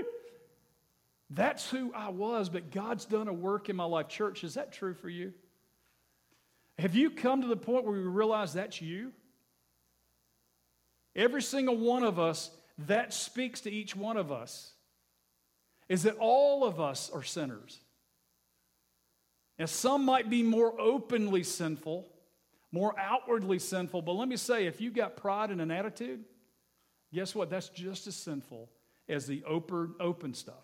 That's 1.34 1.70
who 1.70 1.94
I 1.94 2.10
was, 2.10 2.50
but 2.50 2.72
God's 2.72 3.06
done 3.06 3.30
a 3.30 3.34
work 3.34 3.70
in 3.70 3.76
my 3.78 3.86
life. 3.86 4.10
Church, 4.10 4.44
is 4.44 4.56
that 4.56 4.74
true 4.74 4.94
for 4.94 5.08
you? 5.10 5.34
Have 6.78 6.94
you 6.94 7.10
come 7.10 7.42
to 7.42 7.48
the 7.48 7.56
point 7.56 7.86
where 7.86 7.96
you 7.96 8.10
realize 8.10 8.54
that's 8.54 8.82
you? 8.82 9.14
Every 11.16 11.42
single 11.42 11.78
one 11.78 12.04
of 12.04 12.20
us, 12.20 12.52
that 12.88 13.14
speaks 13.14 13.62
to 13.62 13.72
each 13.72 13.96
one 13.96 14.18
of 14.18 14.32
us, 14.32 14.74
is 15.88 16.04
that 16.04 16.18
all 16.20 16.66
of 16.66 16.80
us 16.82 17.10
are 17.14 17.24
sinners. 17.24 17.80
Now, 19.60 19.66
some 19.66 20.04
might 20.04 20.30
be 20.30 20.42
more 20.42 20.80
openly 20.80 21.44
sinful, 21.44 22.08
more 22.72 22.98
outwardly 23.00 23.60
sinful, 23.60 24.02
but 24.02 24.14
let 24.14 24.28
me 24.28 24.38
say, 24.38 24.66
if 24.66 24.82
you've 24.82 24.96
got 24.96 25.16
pride 25.16 25.52
and 25.52 25.62
an 25.62 25.72
attitude, 25.72 26.24
guess 27.14 27.36
what? 27.36 27.50
That's 27.50 27.70
just 27.70 28.08
as 28.08 28.16
sinful 28.16 28.70
as 29.08 29.28
the 29.28 29.44
open, 29.46 29.94
open 30.00 30.34
stuff. 30.34 30.64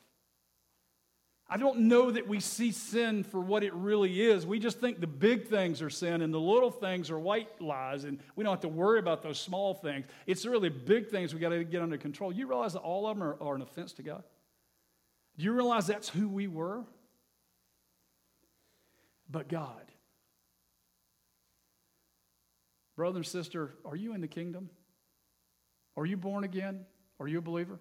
I 1.50 1.56
don't 1.56 1.82
know 1.82 2.12
that 2.12 2.28
we 2.28 2.42
see 2.42 2.72
sin 2.72 3.24
for 3.24 3.40
what 3.40 3.64
it 3.64 3.74
really 3.74 4.22
is. 4.22 4.46
We 4.46 4.60
just 4.60 4.82
think 4.82 5.00
the 5.00 5.08
big 5.08 5.48
things 5.48 5.82
are 5.82 5.90
sin 5.90 6.22
and 6.22 6.34
the 6.34 6.40
little 6.40 6.72
things 6.72 7.10
are 7.10 7.18
white 7.18 7.62
lies, 7.62 8.04
and 8.04 8.20
we 8.36 8.44
don't 8.44 8.52
have 8.52 8.62
to 8.62 8.68
worry 8.68 9.00
about 9.00 9.24
those 9.24 9.40
small 9.40 9.74
things. 9.74 10.06
It's 10.26 10.46
really 10.46 10.68
big 10.68 11.10
things 11.10 11.34
we 11.34 11.40
got 11.40 11.50
to 11.50 11.64
get 11.64 11.82
under 11.82 11.98
control. 11.98 12.34
You 12.34 12.48
realize 12.48 12.74
that 12.74 12.80
all 12.80 13.08
of 13.08 13.16
them 13.16 13.24
are, 13.24 13.38
are 13.42 13.56
an 13.56 13.62
offense 13.62 13.94
to 13.94 14.04
God? 14.04 14.24
Do 15.38 15.46
you 15.46 15.54
realize 15.54 15.88
that's 15.88 16.10
who 16.10 16.28
we 16.28 16.48
were? 16.48 16.84
But 19.30 19.48
God. 19.48 19.92
Brother 22.98 23.18
and 23.18 23.26
sister, 23.26 23.76
are 23.86 23.96
you 23.96 24.14
in 24.14 24.20
the 24.22 24.28
kingdom? 24.28 24.70
Are 25.96 26.06
you 26.06 26.18
born 26.18 26.44
again? 26.44 26.86
Are 27.20 27.28
you 27.28 27.38
a 27.38 27.42
believer? 27.42 27.80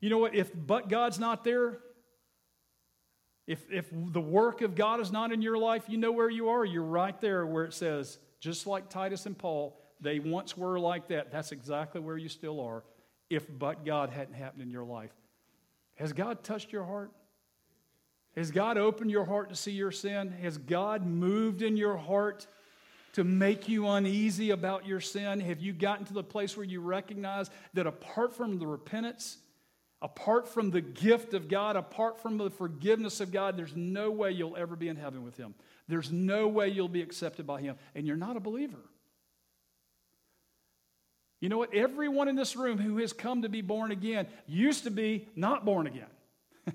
You 0.00 0.10
know 0.10 0.18
what? 0.18 0.34
If 0.34 0.50
but 0.54 0.88
God's 0.88 1.18
not 1.18 1.44
there, 1.44 1.78
if, 3.46 3.64
if 3.70 3.86
the 3.90 4.20
work 4.20 4.60
of 4.60 4.74
God 4.74 5.00
is 5.00 5.10
not 5.10 5.32
in 5.32 5.40
your 5.40 5.56
life, 5.56 5.84
you 5.88 5.96
know 5.96 6.12
where 6.12 6.28
you 6.28 6.50
are. 6.50 6.64
You're 6.64 6.82
right 6.82 7.18
there 7.20 7.46
where 7.46 7.64
it 7.64 7.72
says, 7.72 8.18
just 8.40 8.66
like 8.66 8.90
Titus 8.90 9.24
and 9.24 9.36
Paul, 9.36 9.80
they 10.00 10.18
once 10.18 10.56
were 10.56 10.78
like 10.78 11.08
that. 11.08 11.32
That's 11.32 11.50
exactly 11.50 12.00
where 12.00 12.18
you 12.18 12.28
still 12.28 12.60
are 12.60 12.84
if 13.30 13.46
but 13.58 13.84
God 13.84 14.10
hadn't 14.10 14.34
happened 14.34 14.62
in 14.62 14.70
your 14.70 14.84
life. 14.84 15.12
Has 15.96 16.12
God 16.12 16.44
touched 16.44 16.72
your 16.72 16.84
heart? 16.84 17.10
Has 18.36 18.50
God 18.50 18.78
opened 18.78 19.10
your 19.10 19.24
heart 19.24 19.48
to 19.48 19.56
see 19.56 19.72
your 19.72 19.90
sin? 19.90 20.30
Has 20.42 20.58
God 20.58 21.04
moved 21.04 21.62
in 21.62 21.76
your 21.76 21.96
heart 21.96 22.46
to 23.14 23.24
make 23.24 23.68
you 23.68 23.88
uneasy 23.88 24.50
about 24.50 24.86
your 24.86 25.00
sin? 25.00 25.40
Have 25.40 25.60
you 25.60 25.72
gotten 25.72 26.04
to 26.06 26.12
the 26.12 26.22
place 26.22 26.56
where 26.56 26.66
you 26.66 26.80
recognize 26.80 27.50
that 27.74 27.86
apart 27.86 28.36
from 28.36 28.58
the 28.58 28.66
repentance, 28.66 29.38
Apart 30.00 30.46
from 30.48 30.70
the 30.70 30.80
gift 30.80 31.34
of 31.34 31.48
God, 31.48 31.74
apart 31.74 32.22
from 32.22 32.38
the 32.38 32.50
forgiveness 32.50 33.20
of 33.20 33.32
God, 33.32 33.56
there's 33.56 33.74
no 33.74 34.10
way 34.10 34.30
you'll 34.30 34.56
ever 34.56 34.76
be 34.76 34.88
in 34.88 34.96
heaven 34.96 35.24
with 35.24 35.36
Him. 35.36 35.54
There's 35.88 36.12
no 36.12 36.46
way 36.46 36.68
you'll 36.68 36.88
be 36.88 37.02
accepted 37.02 37.46
by 37.46 37.60
Him. 37.60 37.76
And 37.96 38.06
you're 38.06 38.16
not 38.16 38.36
a 38.36 38.40
believer. 38.40 38.78
You 41.40 41.48
know 41.48 41.58
what? 41.58 41.74
Everyone 41.74 42.28
in 42.28 42.36
this 42.36 42.54
room 42.54 42.78
who 42.78 42.98
has 42.98 43.12
come 43.12 43.42
to 43.42 43.48
be 43.48 43.60
born 43.60 43.90
again 43.90 44.26
used 44.46 44.84
to 44.84 44.90
be 44.90 45.28
not 45.34 45.64
born 45.64 45.86
again. 45.86 46.06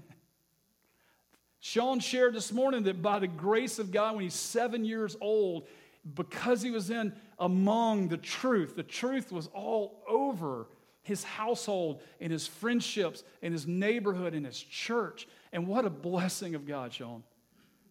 Sean 1.59 1.99
shared 1.99 2.33
this 2.33 2.51
morning 2.51 2.83
that 2.83 3.01
by 3.01 3.19
the 3.19 3.27
grace 3.27 3.79
of 3.79 3.91
God, 3.91 4.15
when 4.15 4.23
he's 4.23 4.33
seven 4.33 4.83
years 4.83 5.15
old, 5.21 5.67
because 6.15 6.61
he 6.61 6.71
was 6.71 6.89
in 6.89 7.13
among 7.39 8.09
the 8.09 8.17
truth, 8.17 8.75
the 8.75 8.83
truth 8.83 9.31
was 9.31 9.47
all 9.53 10.03
over 10.07 10.67
his 11.03 11.23
household 11.23 12.01
and 12.19 12.31
his 12.31 12.47
friendships 12.47 13.23
and 13.41 13.53
his 13.53 13.67
neighborhood 13.67 14.33
and 14.33 14.45
his 14.45 14.59
church. 14.59 15.27
And 15.51 15.67
what 15.67 15.85
a 15.85 15.89
blessing 15.89 16.55
of 16.55 16.65
God, 16.65 16.93
Sean. 16.93 17.23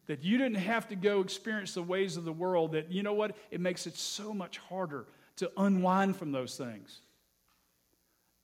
That 0.07 0.25
you 0.25 0.38
didn't 0.38 0.57
have 0.57 0.88
to 0.88 0.96
go 0.96 1.20
experience 1.20 1.75
the 1.75 1.83
ways 1.83 2.16
of 2.16 2.25
the 2.25 2.33
world, 2.33 2.72
that 2.72 2.90
you 2.90 3.03
know 3.03 3.12
what? 3.12 3.37
It 3.51 3.61
makes 3.61 3.87
it 3.87 3.96
so 3.96 4.35
much 4.35 4.59
harder 4.59 5.07
to 5.37 5.51
unwind 5.57 6.16
from 6.16 6.33
those 6.33 6.57
things. 6.57 7.01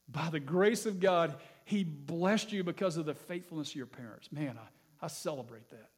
By 0.09 0.31
the 0.31 0.41
grace 0.41 0.87
of 0.87 1.01
God, 1.01 1.35
He 1.65 1.83
blessed 1.83 2.53
you 2.53 2.63
because 2.63 2.97
of 2.97 3.07
the 3.07 3.15
faithfulness 3.15 3.71
of 3.71 3.77
your 3.77 3.87
parents. 3.87 4.31
Man, 4.31 4.57
I, 4.57 5.05
I 5.05 5.09
celebrate 5.09 5.69
that. 5.71 5.89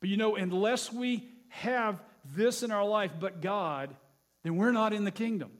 But 0.00 0.08
you 0.08 0.16
know, 0.16 0.36
unless 0.36 0.92
we 0.92 1.28
have 1.48 2.02
this 2.34 2.62
in 2.62 2.70
our 2.70 2.84
life 2.84 3.12
but 3.18 3.40
God, 3.40 3.94
then 4.42 4.56
we're 4.56 4.72
not 4.72 4.92
in 4.92 5.04
the 5.04 5.10
kingdom. 5.10 5.50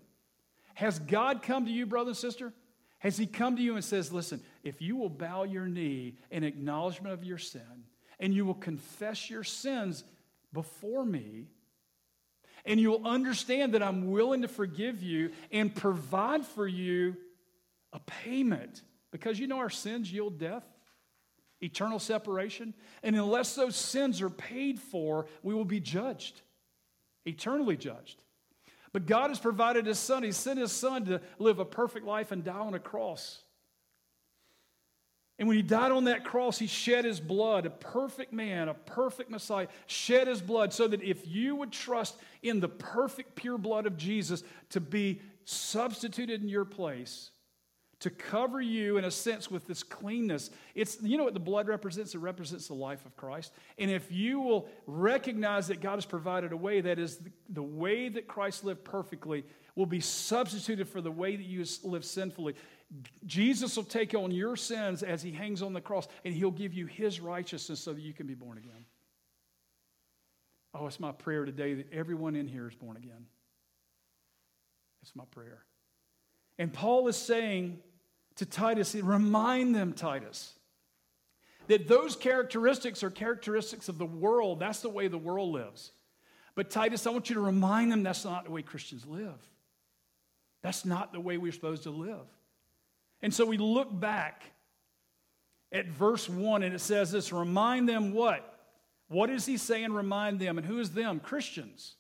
Has 0.75 0.99
God 0.99 1.43
come 1.43 1.67
to 1.67 1.71
you, 1.71 1.87
brother 1.87 2.11
and 2.11 2.17
sister? 2.17 2.53
Has 2.99 3.17
He 3.17 3.27
come 3.27 3.57
to 3.57 3.63
you 3.63 3.75
and 3.75 3.85
says, 3.85 4.13
Listen, 4.13 4.41
if 4.63 4.81
you 4.81 4.97
will 4.97 5.09
bow 5.09 5.45
your 5.45 5.67
knee 5.67 6.17
in 6.31 6.45
acknowledgement 6.45 7.15
of 7.15 7.25
your 7.25 7.39
sin, 7.39 7.85
and 8.21 8.33
you 8.33 8.45
will 8.45 8.55
confess 8.55 9.29
your 9.29 9.45
sins 9.45 10.05
before 10.53 11.05
me, 11.05 11.49
and 12.65 12.79
you'll 12.79 13.07
understand 13.07 13.75
that 13.75 13.83
I'm 13.83 14.13
willing 14.13 14.43
to 14.43 14.49
forgive 14.49 15.03
you 15.03 15.33
and 15.51 15.75
provide 15.75 16.47
for 16.47 16.67
you 16.67 17.17
a 17.93 17.99
payment, 17.99 18.83
because 19.11 19.39
you 19.39 19.49
know 19.49 19.59
our 19.59 19.69
sins 19.69 20.13
yield 20.13 20.39
death, 20.39 20.65
eternal 21.61 21.99
separation. 21.99 22.73
And 23.03 23.17
unless 23.17 23.57
those 23.57 23.77
sins 23.77 24.23
are 24.23 24.31
paid 24.31 24.79
for, 24.79 25.27
we 25.43 25.55
will 25.55 25.65
be 25.65 25.81
judged, 25.81 26.41
eternally 27.27 27.77
judged. 27.77 28.22
But 28.93 29.07
God 29.07 29.31
has 29.31 29.39
provided 29.39 29.87
His 29.87 29.99
Son. 29.99 30.23
He 30.23 30.33
sent 30.33 30.59
His 30.59 30.73
Son 30.73 31.05
to 31.07 31.21
live 31.39 31.59
a 31.59 31.65
perfect 31.65 32.07
life 32.07 32.33
and 32.33 32.45
die 32.45 32.53
on 32.53 32.75
a 32.75 32.79
cross. 32.79 33.43
And 35.39 35.49
when 35.49 35.57
He 35.57 35.63
died 35.63 35.93
on 35.93 36.05
that 36.05 36.25
cross, 36.25 36.59
He 36.59 36.67
shed 36.67 37.05
His 37.05 37.19
blood, 37.19 37.65
a 37.65 37.71
perfect 37.71 38.33
man, 38.33 38.69
a 38.69 38.75
perfect 38.75 39.31
Messiah, 39.31 39.69
shed 39.87 40.29
His 40.29 40.43
blood 40.43 40.73
so 40.73 40.87
that 40.89 41.03
if 41.03 41.27
you 41.27 41.57
would 41.57 41.73
trust 41.73 42.17
in 42.43 42.61
the 42.61 42.69
perfect, 42.69 43.35
pure 43.35 43.59
blood 43.59 43.87
of 43.87 43.97
Jesus 43.97 44.43
to 44.71 44.81
be 44.81 45.21
substituted 45.45 46.43
in 46.43 46.49
your 46.49 46.65
place, 46.65 47.31
to 48.03 48.11
cover 48.11 48.61
you 48.61 48.97
in 48.97 49.05
a 49.05 49.11
sense 49.11 49.49
with 49.49 49.65
this 49.69 49.85
cleanness. 49.85 50.51
It's 50.75 51.01
you 51.01 51.17
know 51.17 51.23
what 51.23 51.35
the 51.35 51.41
blood 51.41 51.69
represents? 51.69 52.17
It 52.17 52.19
represents 52.19 52.67
the 52.67 52.75
life 52.75 53.07
of 53.07 53.17
Christ. 53.17 53.53
And 53.79 53.93
if 53.93 54.11
you 54.11 54.41
will 54.41 54.69
recognize 54.89 55.69
that 55.69 55.81
God 55.81 55.95
has 55.95 56.05
provided 56.05 56.51
a 56.51 56.57
way 56.57 56.81
that 56.81 56.99
is 56.99 57.21
the, 57.49 57.63
way 57.63 58.09
that 58.09 58.27
Christ 58.27 58.65
lived 58.65 58.83
perfectly 58.83 59.45
will 59.77 59.87
be 59.87 60.01
substituted 60.01 60.89
for 60.89 61.01
the 61.01 61.13
way 61.13 61.37
that 61.37 61.45
you 61.45 61.65
live 61.85 62.05
sinfully. 62.05 62.57
Jesus 63.25 63.77
will 63.77 63.85
take 63.85 64.15
on 64.15 64.33
your 64.33 64.57
sins 64.57 65.05
as 65.05 65.23
he 65.23 65.31
hangs 65.31 65.63
on 65.63 65.73
the 65.73 65.81
cross 65.81 66.09
and 66.25 66.35
he'll 66.35 66.51
give 66.51 66.75
you 66.75 66.87
his 66.87 67.21
righteousness 67.21 67.79
so 67.79 67.93
that 67.93 68.03
you 68.03 68.13
can 68.13 68.27
be 68.27 68.35
born 68.35 68.59
again. 68.59 68.85
Oh, 70.75 70.89
it's 70.89 70.99
my 70.99 71.13
prayer 71.13 71.45
today 71.45 71.75
that 71.75 71.93
everyone 71.93 72.35
in 72.35 72.49
here 72.49 72.67
is 72.67 72.75
born 72.75 72.97
again. 72.97 73.27
It's 75.03 75.15
my 75.15 75.25
prayer. 75.31 75.65
And 76.59 76.73
Paul 76.73 77.09
is 77.09 77.17
saying 77.17 77.79
to 78.37 78.47
Titus, 78.47 78.95
remind 78.95 79.75
them, 79.75 79.93
Titus, 79.93 80.55
that 81.69 81.89
those 81.89 82.17
characteristics 82.17 83.03
are 83.03 83.11
characteristics 83.11 83.89
of 83.89 83.99
the 83.99 84.07
world. 84.07 84.61
That's 84.61 84.81
the 84.81 84.89
way 84.89 85.09
the 85.09 85.19
world 85.19 85.53
lives. 85.53 85.93
But 86.55 86.71
Titus, 86.71 87.07
I 87.07 87.11
want 87.11 87.31
you 87.31 87.35
to 87.35 87.41
remind 87.41 87.93
them 87.93 88.03
that's 88.03 88.25
not 88.25 88.45
the 88.45 88.51
way 88.51 88.63
Christians 88.63 89.07
live. 89.07 89.39
That's 90.63 90.85
not 90.85 91.13
the 91.13 91.21
way 91.21 91.39
we're 91.39 91.53
supposed 91.53 91.85
to 91.85 91.91
live. 91.91 92.27
And 93.23 93.33
so 93.33 93.47
we 93.47 93.57
look 93.57 93.89
back 93.99 94.45
at 95.71 95.89
verse 95.89 96.29
1 96.29 96.63
and 96.63 96.75
it 96.75 96.81
says 96.81 97.11
this 97.13 97.33
remind 97.33 97.89
them 97.89 98.13
what? 98.13 98.49
What 99.09 99.31
is 99.31 99.47
he 99.47 99.57
saying? 99.57 99.93
Remind 99.93 100.39
them. 100.39 100.59
And 100.59 100.67
who 100.67 100.79
is 100.79 100.91
them? 100.91 101.21
Christians. 101.21 101.97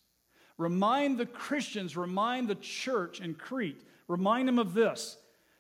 Remind 0.58 1.18
the 1.18 1.26
Christians, 1.26 1.96
remind 1.96 2.48
the 2.48 2.54
church 2.56 3.20
in 3.20 3.34
Crete, 3.34 3.82
remind 4.06 4.46
them 4.46 4.58
of 4.58 4.74
this 4.74 5.16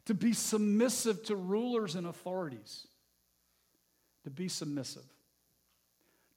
to 0.06 0.14
be 0.14 0.32
submissive 0.32 1.22
to 1.24 1.36
rulers 1.36 1.94
and 1.94 2.06
authorities. 2.06 2.86
To 4.24 4.30
be 4.30 4.48
submissive. 4.48 5.04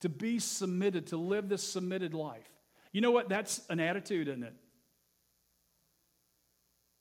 To 0.02 0.10
be 0.10 0.40
submitted, 0.40 1.08
to 1.08 1.18
live 1.18 1.50
this 1.50 1.64
submitted 1.64 2.14
life. 2.14 2.50
You 2.92 3.02
know 3.02 3.12
what? 3.12 3.30
That's 3.30 3.62
an 3.70 3.80
attitude, 3.80 4.28
isn't 4.28 4.44
it? 4.44 4.54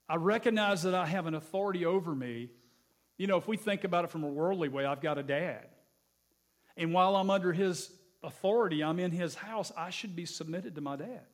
I 0.09 0.16
recognize 0.16 0.83
that 0.83 0.94
I 0.94 1.07
have 1.07 1.27
an 1.27 1.35
authority 1.35 1.87
over 1.87 2.14
me. 2.14 2.50
You 3.16 3.27
know, 3.27 3.37
if 3.37 3.48
we 3.48 3.57
think 3.57 3.85
about 3.85 4.05
it 4.05 4.11
from 4.11 4.24
a 4.24 4.29
worldly 4.29 4.68
way, 4.68 4.85
I've 4.85 5.00
got 5.00 5.18
a 5.18 5.22
dad. 5.22 5.66
And 6.77 6.92
while 6.92 7.16
I'm 7.16 7.31
under 7.31 7.53
his 7.53 7.90
authority, 8.22 8.83
I'm 8.83 8.98
in 8.98 9.12
his 9.12 9.35
house, 9.35 9.72
I 9.77 9.90
should 9.90 10.16
be 10.16 10.27
submitted 10.27 10.74
to 10.74 10.81
my 10.81 10.96
dad. 10.96 11.27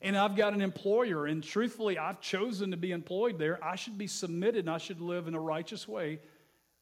And 0.00 0.16
I've 0.16 0.36
got 0.36 0.52
an 0.52 0.62
employer, 0.62 1.26
and 1.26 1.42
truthfully, 1.42 1.98
I've 1.98 2.20
chosen 2.20 2.70
to 2.70 2.76
be 2.76 2.92
employed 2.92 3.38
there. 3.38 3.62
I 3.64 3.74
should 3.74 3.98
be 3.98 4.06
submitted 4.06 4.60
and 4.60 4.70
I 4.70 4.78
should 4.78 5.00
live 5.00 5.26
in 5.26 5.34
a 5.34 5.40
righteous 5.40 5.88
way 5.88 6.20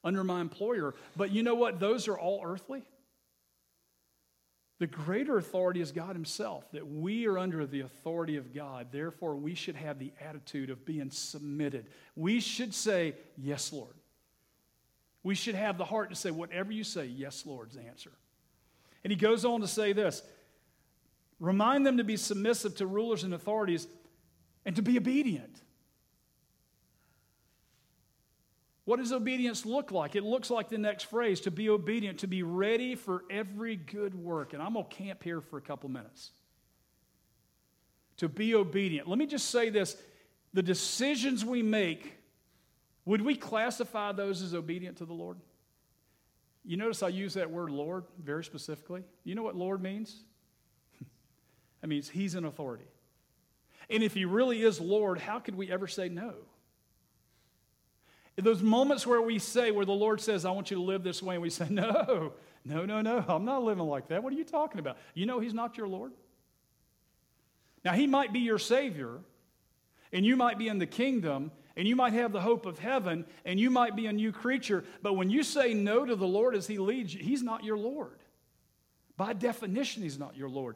under 0.04 0.22
my 0.22 0.40
employer. 0.40 0.94
But 1.16 1.32
you 1.32 1.42
know 1.42 1.54
what? 1.54 1.80
Those 1.80 2.08
are 2.08 2.18
all 2.18 2.42
earthly. 2.44 2.82
The 4.78 4.86
greater 4.86 5.38
authority 5.38 5.80
is 5.80 5.90
God 5.90 6.14
Himself, 6.14 6.70
that 6.72 6.86
we 6.86 7.26
are 7.26 7.38
under 7.38 7.64
the 7.64 7.80
authority 7.80 8.36
of 8.36 8.54
God. 8.54 8.88
Therefore, 8.92 9.34
we 9.34 9.54
should 9.54 9.76
have 9.76 9.98
the 9.98 10.12
attitude 10.20 10.68
of 10.68 10.84
being 10.84 11.10
submitted. 11.10 11.86
We 12.14 12.40
should 12.40 12.74
say, 12.74 13.14
Yes, 13.38 13.72
Lord. 13.72 13.94
We 15.22 15.34
should 15.34 15.54
have 15.54 15.78
the 15.78 15.84
heart 15.84 16.10
to 16.10 16.16
say, 16.16 16.30
Whatever 16.30 16.72
you 16.72 16.84
say, 16.84 17.06
yes, 17.06 17.46
Lord's 17.46 17.76
answer. 17.76 18.12
And 19.02 19.10
he 19.10 19.16
goes 19.16 19.44
on 19.44 19.60
to 19.62 19.66
say 19.66 19.92
this 19.92 20.22
remind 21.38 21.86
them 21.86 21.98
to 21.98 22.04
be 22.04 22.16
submissive 22.16 22.76
to 22.76 22.86
rulers 22.86 23.24
and 23.24 23.34
authorities 23.34 23.86
and 24.64 24.74
to 24.76 24.82
be 24.82 24.96
obedient. 24.96 25.60
What 28.86 29.00
does 29.00 29.12
obedience 29.12 29.66
look 29.66 29.90
like? 29.90 30.14
It 30.14 30.22
looks 30.22 30.48
like 30.48 30.68
the 30.68 30.78
next 30.78 31.04
phrase 31.04 31.40
to 31.42 31.50
be 31.50 31.68
obedient, 31.68 32.20
to 32.20 32.28
be 32.28 32.44
ready 32.44 32.94
for 32.94 33.24
every 33.28 33.74
good 33.74 34.14
work. 34.14 34.52
And 34.52 34.62
I'm 34.62 34.74
going 34.74 34.86
to 34.88 34.94
camp 34.94 35.24
here 35.24 35.40
for 35.40 35.58
a 35.58 35.60
couple 35.60 35.88
minutes. 35.88 36.30
To 38.18 38.28
be 38.28 38.54
obedient. 38.54 39.08
Let 39.08 39.18
me 39.18 39.26
just 39.26 39.50
say 39.50 39.70
this 39.70 39.96
the 40.54 40.62
decisions 40.62 41.44
we 41.44 41.62
make, 41.62 42.16
would 43.04 43.20
we 43.20 43.34
classify 43.34 44.12
those 44.12 44.40
as 44.40 44.54
obedient 44.54 44.98
to 44.98 45.04
the 45.04 45.12
Lord? 45.12 45.38
You 46.64 46.76
notice 46.76 47.02
I 47.02 47.08
use 47.08 47.34
that 47.34 47.50
word 47.50 47.70
Lord 47.70 48.04
very 48.22 48.44
specifically. 48.44 49.02
You 49.24 49.34
know 49.34 49.42
what 49.42 49.56
Lord 49.56 49.82
means? 49.82 50.22
That 51.86 51.90
means 51.90 52.08
He's 52.08 52.34
an 52.34 52.44
authority. 52.44 52.88
And 53.88 54.02
if 54.02 54.12
He 54.12 54.24
really 54.24 54.60
is 54.60 54.80
Lord, 54.80 55.20
how 55.20 55.38
could 55.38 55.54
we 55.54 55.70
ever 55.70 55.86
say 55.86 56.08
no? 56.08 56.34
In 58.36 58.42
Those 58.42 58.60
moments 58.60 59.06
where 59.06 59.22
we 59.22 59.38
say, 59.38 59.70
where 59.70 59.84
the 59.84 59.92
Lord 59.92 60.20
says, 60.20 60.44
I 60.44 60.50
want 60.50 60.72
you 60.72 60.78
to 60.78 60.82
live 60.82 61.04
this 61.04 61.22
way, 61.22 61.36
and 61.36 61.42
we 61.42 61.48
say, 61.48 61.68
No, 61.70 62.32
no, 62.64 62.84
no, 62.84 63.02
no, 63.02 63.24
I'm 63.28 63.44
not 63.44 63.62
living 63.62 63.86
like 63.86 64.08
that. 64.08 64.24
What 64.24 64.32
are 64.32 64.36
you 64.36 64.44
talking 64.44 64.80
about? 64.80 64.96
You 65.14 65.26
know, 65.26 65.38
He's 65.38 65.54
not 65.54 65.76
your 65.78 65.86
Lord. 65.86 66.10
Now, 67.84 67.92
He 67.92 68.08
might 68.08 68.32
be 68.32 68.40
your 68.40 68.58
Savior, 68.58 69.20
and 70.12 70.26
you 70.26 70.34
might 70.34 70.58
be 70.58 70.66
in 70.66 70.80
the 70.80 70.86
kingdom, 70.86 71.52
and 71.76 71.86
you 71.86 71.94
might 71.94 72.14
have 72.14 72.32
the 72.32 72.40
hope 72.40 72.66
of 72.66 72.80
heaven, 72.80 73.26
and 73.44 73.60
you 73.60 73.70
might 73.70 73.94
be 73.94 74.06
a 74.06 74.12
new 74.12 74.32
creature, 74.32 74.82
but 75.02 75.12
when 75.12 75.30
you 75.30 75.44
say 75.44 75.72
no 75.72 76.04
to 76.04 76.16
the 76.16 76.26
Lord 76.26 76.56
as 76.56 76.66
He 76.66 76.78
leads 76.78 77.14
you, 77.14 77.22
He's 77.22 77.44
not 77.44 77.62
your 77.62 77.78
Lord. 77.78 78.18
By 79.16 79.34
definition, 79.34 80.02
He's 80.02 80.18
not 80.18 80.36
your 80.36 80.48
Lord. 80.48 80.74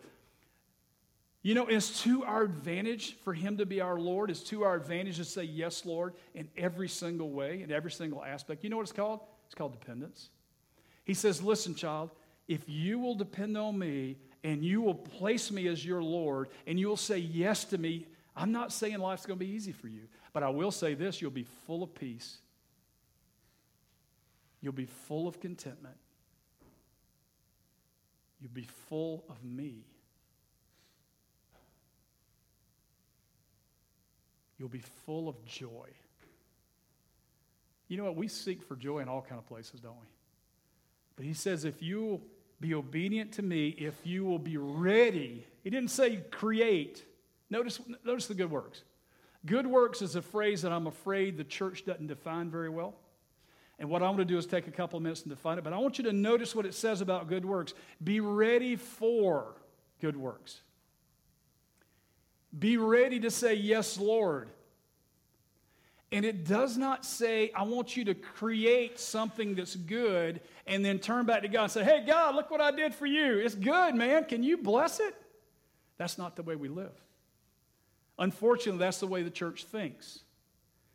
You 1.42 1.54
know, 1.54 1.66
it's 1.66 2.02
to 2.02 2.22
our 2.24 2.42
advantage 2.42 3.16
for 3.24 3.32
Him 3.32 3.56
to 3.58 3.66
be 3.66 3.80
our 3.80 3.98
Lord. 3.98 4.30
It's 4.30 4.42
to 4.44 4.62
our 4.64 4.74
advantage 4.74 5.16
to 5.16 5.24
say, 5.24 5.44
Yes, 5.44 5.86
Lord, 5.86 6.14
in 6.34 6.48
every 6.56 6.88
single 6.88 7.30
way, 7.30 7.62
in 7.62 7.72
every 7.72 7.90
single 7.90 8.22
aspect. 8.22 8.62
You 8.62 8.70
know 8.70 8.76
what 8.76 8.82
it's 8.82 8.92
called? 8.92 9.20
It's 9.46 9.54
called 9.54 9.78
dependence. 9.78 10.28
He 11.04 11.14
says, 11.14 11.42
Listen, 11.42 11.74
child, 11.74 12.10
if 12.46 12.62
you 12.66 12.98
will 12.98 13.14
depend 13.14 13.56
on 13.56 13.78
me 13.78 14.16
and 14.44 14.62
you 14.64 14.82
will 14.82 14.94
place 14.94 15.50
me 15.50 15.66
as 15.68 15.84
your 15.84 16.02
Lord 16.02 16.48
and 16.66 16.78
you 16.78 16.88
will 16.88 16.96
say 16.96 17.18
yes 17.18 17.64
to 17.66 17.78
me, 17.78 18.06
I'm 18.36 18.52
not 18.52 18.72
saying 18.72 18.98
life's 18.98 19.24
going 19.24 19.38
to 19.38 19.44
be 19.44 19.50
easy 19.50 19.72
for 19.72 19.88
you, 19.88 20.02
but 20.32 20.42
I 20.42 20.50
will 20.50 20.70
say 20.70 20.94
this 20.94 21.22
you'll 21.22 21.30
be 21.30 21.46
full 21.66 21.82
of 21.82 21.94
peace, 21.94 22.38
you'll 24.60 24.72
be 24.72 24.86
full 24.86 25.26
of 25.26 25.40
contentment, 25.40 25.96
you'll 28.40 28.52
be 28.52 28.68
full 28.88 29.24
of 29.28 29.42
me. 29.42 29.84
You'll 34.60 34.68
be 34.68 34.84
full 35.06 35.26
of 35.26 35.42
joy. 35.46 35.88
You 37.88 37.96
know 37.96 38.04
what? 38.04 38.14
We 38.14 38.28
seek 38.28 38.62
for 38.62 38.76
joy 38.76 38.98
in 38.98 39.08
all 39.08 39.22
kind 39.22 39.38
of 39.38 39.46
places, 39.46 39.80
don't 39.80 39.98
we? 39.98 40.06
But 41.16 41.24
he 41.24 41.32
says, 41.32 41.64
if 41.64 41.82
you 41.82 42.20
be 42.60 42.74
obedient 42.74 43.32
to 43.32 43.42
me, 43.42 43.70
if 43.70 43.94
you 44.04 44.26
will 44.26 44.38
be 44.38 44.58
ready, 44.58 45.46
he 45.64 45.70
didn't 45.70 45.90
say 45.90 46.22
create. 46.30 47.06
Notice, 47.48 47.80
notice 48.04 48.26
the 48.26 48.34
good 48.34 48.50
works. 48.50 48.82
Good 49.46 49.66
works 49.66 50.02
is 50.02 50.14
a 50.14 50.22
phrase 50.22 50.60
that 50.60 50.72
I'm 50.72 50.86
afraid 50.86 51.38
the 51.38 51.44
church 51.44 51.86
doesn't 51.86 52.06
define 52.06 52.50
very 52.50 52.68
well. 52.68 52.94
And 53.78 53.88
what 53.88 54.02
I 54.02 54.06
want 54.06 54.18
to 54.18 54.26
do 54.26 54.36
is 54.36 54.44
take 54.44 54.68
a 54.68 54.70
couple 54.70 54.98
of 54.98 55.02
minutes 55.02 55.22
and 55.22 55.30
define 55.30 55.56
it. 55.56 55.64
But 55.64 55.72
I 55.72 55.78
want 55.78 55.96
you 55.96 56.04
to 56.04 56.12
notice 56.12 56.54
what 56.54 56.66
it 56.66 56.74
says 56.74 57.00
about 57.00 57.28
good 57.28 57.46
works. 57.46 57.72
Be 58.04 58.20
ready 58.20 58.76
for 58.76 59.54
good 60.02 60.18
works. 60.18 60.60
Be 62.56 62.76
ready 62.76 63.20
to 63.20 63.30
say, 63.30 63.54
Yes, 63.54 63.98
Lord. 63.98 64.48
And 66.12 66.24
it 66.24 66.44
does 66.44 66.76
not 66.76 67.04
say, 67.04 67.52
I 67.54 67.62
want 67.62 67.96
you 67.96 68.06
to 68.06 68.14
create 68.14 68.98
something 68.98 69.54
that's 69.54 69.76
good 69.76 70.40
and 70.66 70.84
then 70.84 70.98
turn 70.98 71.24
back 71.24 71.42
to 71.42 71.48
God 71.48 71.64
and 71.64 71.72
say, 71.72 71.84
Hey, 71.84 72.04
God, 72.04 72.34
look 72.34 72.50
what 72.50 72.60
I 72.60 72.72
did 72.72 72.94
for 72.94 73.06
you. 73.06 73.38
It's 73.38 73.54
good, 73.54 73.94
man. 73.94 74.24
Can 74.24 74.42
you 74.42 74.56
bless 74.56 74.98
it? 74.98 75.14
That's 75.98 76.18
not 76.18 76.34
the 76.34 76.42
way 76.42 76.56
we 76.56 76.68
live. 76.68 76.92
Unfortunately, 78.18 78.78
that's 78.78 78.98
the 78.98 79.06
way 79.06 79.22
the 79.22 79.30
church 79.30 79.64
thinks. 79.64 80.20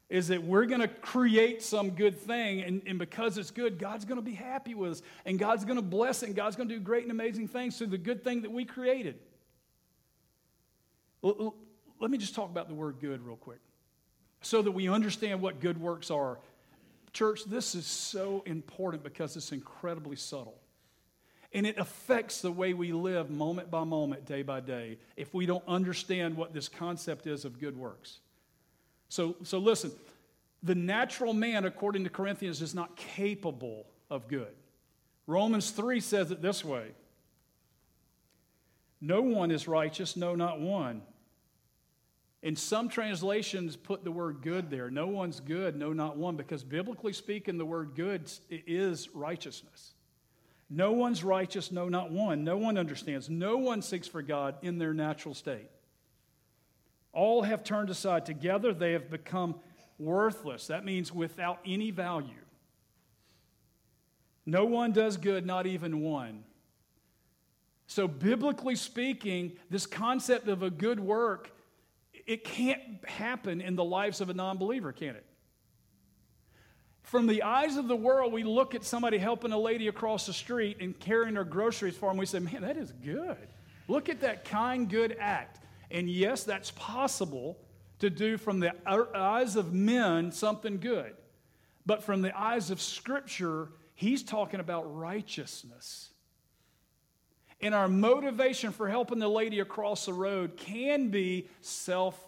Is 0.09 0.27
that 0.27 0.43
we're 0.43 0.65
going 0.65 0.81
to 0.81 0.87
create 0.87 1.63
some 1.63 1.91
good 1.91 2.19
thing, 2.19 2.61
and, 2.61 2.81
and 2.85 2.99
because 2.99 3.39
it's 3.39 3.49
good, 3.49 3.79
God's 3.79 4.05
going 4.05 4.19
to 4.19 4.25
be 4.25 4.35
happy 4.35 4.75
with 4.75 4.91
us, 4.91 5.01
and 5.25 5.39
God's 5.39 5.65
going 5.65 5.77
to 5.77 5.81
bless 5.81 6.21
it, 6.21 6.27
and 6.27 6.35
God's 6.35 6.55
going 6.55 6.69
to 6.69 6.75
do 6.75 6.79
great 6.79 7.03
and 7.03 7.11
amazing 7.11 7.47
things 7.47 7.77
through 7.77 7.87
the 7.87 7.97
good 7.97 8.23
thing 8.23 8.43
that 8.43 8.51
we 8.51 8.65
created. 8.65 9.19
Let 11.99 12.11
me 12.11 12.17
just 12.17 12.35
talk 12.35 12.49
about 12.49 12.67
the 12.67 12.75
word 12.75 12.97
good 12.99 13.25
real 13.25 13.35
quick 13.35 13.59
so 14.41 14.61
that 14.61 14.71
we 14.71 14.88
understand 14.88 15.41
what 15.41 15.59
good 15.59 15.79
works 15.79 16.11
are. 16.11 16.38
Church, 17.13 17.45
this 17.45 17.73
is 17.73 17.88
so 17.88 18.43
important 18.45 19.03
because 19.03 19.35
it's 19.35 19.51
incredibly 19.51 20.15
subtle. 20.15 20.59
And 21.51 21.65
it 21.65 21.79
affects 21.79 22.41
the 22.41 22.51
way 22.51 22.73
we 22.73 22.91
live 22.91 23.31
moment 23.31 23.71
by 23.71 23.85
moment, 23.85 24.25
day 24.25 24.43
by 24.43 24.59
day, 24.59 24.99
if 25.15 25.33
we 25.33 25.45
don't 25.45 25.63
understand 25.67 26.38
what 26.38 26.53
this 26.53 26.69
concept 26.69 27.25
is 27.25 27.43
of 27.43 27.59
good 27.59 27.75
works. 27.75 28.19
So, 29.09 29.38
so 29.43 29.57
listen, 29.57 29.91
the 30.61 30.75
natural 30.75 31.33
man, 31.33 31.65
according 31.65 32.03
to 32.03 32.09
Corinthians, 32.09 32.61
is 32.61 32.75
not 32.75 32.95
capable 32.97 33.88
of 34.11 34.27
good. 34.27 34.53
Romans 35.25 35.71
3 35.71 35.99
says 36.01 36.29
it 36.29 36.41
this 36.41 36.63
way 36.63 36.91
No 39.01 39.21
one 39.21 39.49
is 39.49 39.67
righteous, 39.67 40.15
no, 40.15 40.35
not 40.35 40.59
one. 40.59 41.01
In 42.45 42.55
some 42.55 42.89
translations, 42.89 43.75
put 43.75 44.03
the 44.03 44.12
word 44.12 44.43
good 44.43 44.69
there. 44.69 44.91
No 44.91 45.08
one's 45.08 45.39
good, 45.39 45.75
no, 45.75 45.93
not 45.93 46.15
one, 46.15 46.36
because 46.36 46.63
biblically 46.63 47.12
speaking, 47.12 47.58
the 47.58 47.65
word 47.65 47.93
good 47.95 48.31
is 48.51 49.10
righteousness. 49.15 49.95
No 50.69 50.91
one's 50.91 51.23
righteous, 51.23 51.71
no, 51.71 51.89
not 51.89 52.12
one. 52.12 52.43
No 52.43 52.55
one 52.55 52.77
understands. 52.77 53.31
No 53.31 53.58
one 53.58 53.81
seeks 53.81 54.08
for 54.08 54.21
God 54.21 54.58
in 54.62 54.77
their 54.77 54.93
natural 54.93 55.34
state. 55.34 55.71
All 57.13 57.41
have 57.41 57.63
turned 57.63 57.89
aside. 57.89 58.27
Together 58.27 58.75
they 58.75 58.91
have 58.91 59.10
become 59.10 59.55
worthless. 59.97 60.67
That 60.67 60.86
means 60.86 61.12
without 61.12 61.58
any 61.65 61.89
value. 61.89 62.29
No 64.45 64.65
one 64.65 64.91
does 64.91 65.17
good, 65.17 65.47
not 65.47 65.65
even 65.65 65.99
one. 66.01 66.43
So, 67.88 68.08
biblically 68.08 68.75
speaking, 68.75 69.53
this 69.71 69.88
concept 69.88 70.47
of 70.47 70.62
a 70.62 70.69
good 70.69 70.99
work, 70.99 71.54
it 72.25 72.43
can't 72.43 72.81
happen 73.05 73.61
in 73.61 73.75
the 73.75 73.83
lives 73.83 74.21
of 74.21 74.29
a 74.29 74.33
non 74.33 74.57
believer, 74.57 74.91
can 74.91 75.15
it? 75.15 75.25
From 77.03 77.27
the 77.27 77.43
eyes 77.43 77.77
of 77.77 77.88
the 77.88 77.95
world, 77.95 78.33
we 78.33 78.43
look 78.43 78.73
at 78.73 78.83
somebody 78.83 79.19
helping 79.19 79.51
a 79.51 79.59
lady 79.59 79.88
across 79.88 80.25
the 80.25 80.33
street 80.33 80.77
and 80.81 80.99
carrying 80.99 81.35
her 81.35 81.43
groceries 81.43 81.95
for 81.95 82.09
them. 82.09 82.17
We 82.17 82.25
say, 82.25 82.39
man, 82.39 82.63
that 82.63 82.77
is 82.77 82.91
good. 82.91 83.47
Look 83.88 84.09
at 84.09 84.21
that 84.21 84.43
kind, 84.43 84.89
good 84.89 85.15
act. 85.19 85.59
And 85.91 86.09
yes, 86.09 86.43
that's 86.43 86.71
possible 86.71 87.59
to 87.99 88.09
do 88.09 88.38
from 88.38 88.59
the 88.59 88.73
eyes 88.88 89.55
of 89.55 89.71
men 89.71 90.31
something 90.31 90.79
good. 90.79 91.13
But 91.85 92.03
from 92.03 92.23
the 92.23 92.35
eyes 92.35 92.71
of 92.71 92.81
Scripture, 92.81 93.69
he's 93.93 94.23
talking 94.23 94.59
about 94.59 94.95
righteousness. 94.95 96.09
And 97.61 97.73
our 97.73 97.87
motivation 97.87 98.71
for 98.71 98.89
helping 98.89 99.19
the 99.19 99.27
lady 99.27 99.59
across 99.59 100.05
the 100.05 100.13
road 100.13 100.57
can 100.57 101.09
be 101.09 101.47
self 101.61 102.19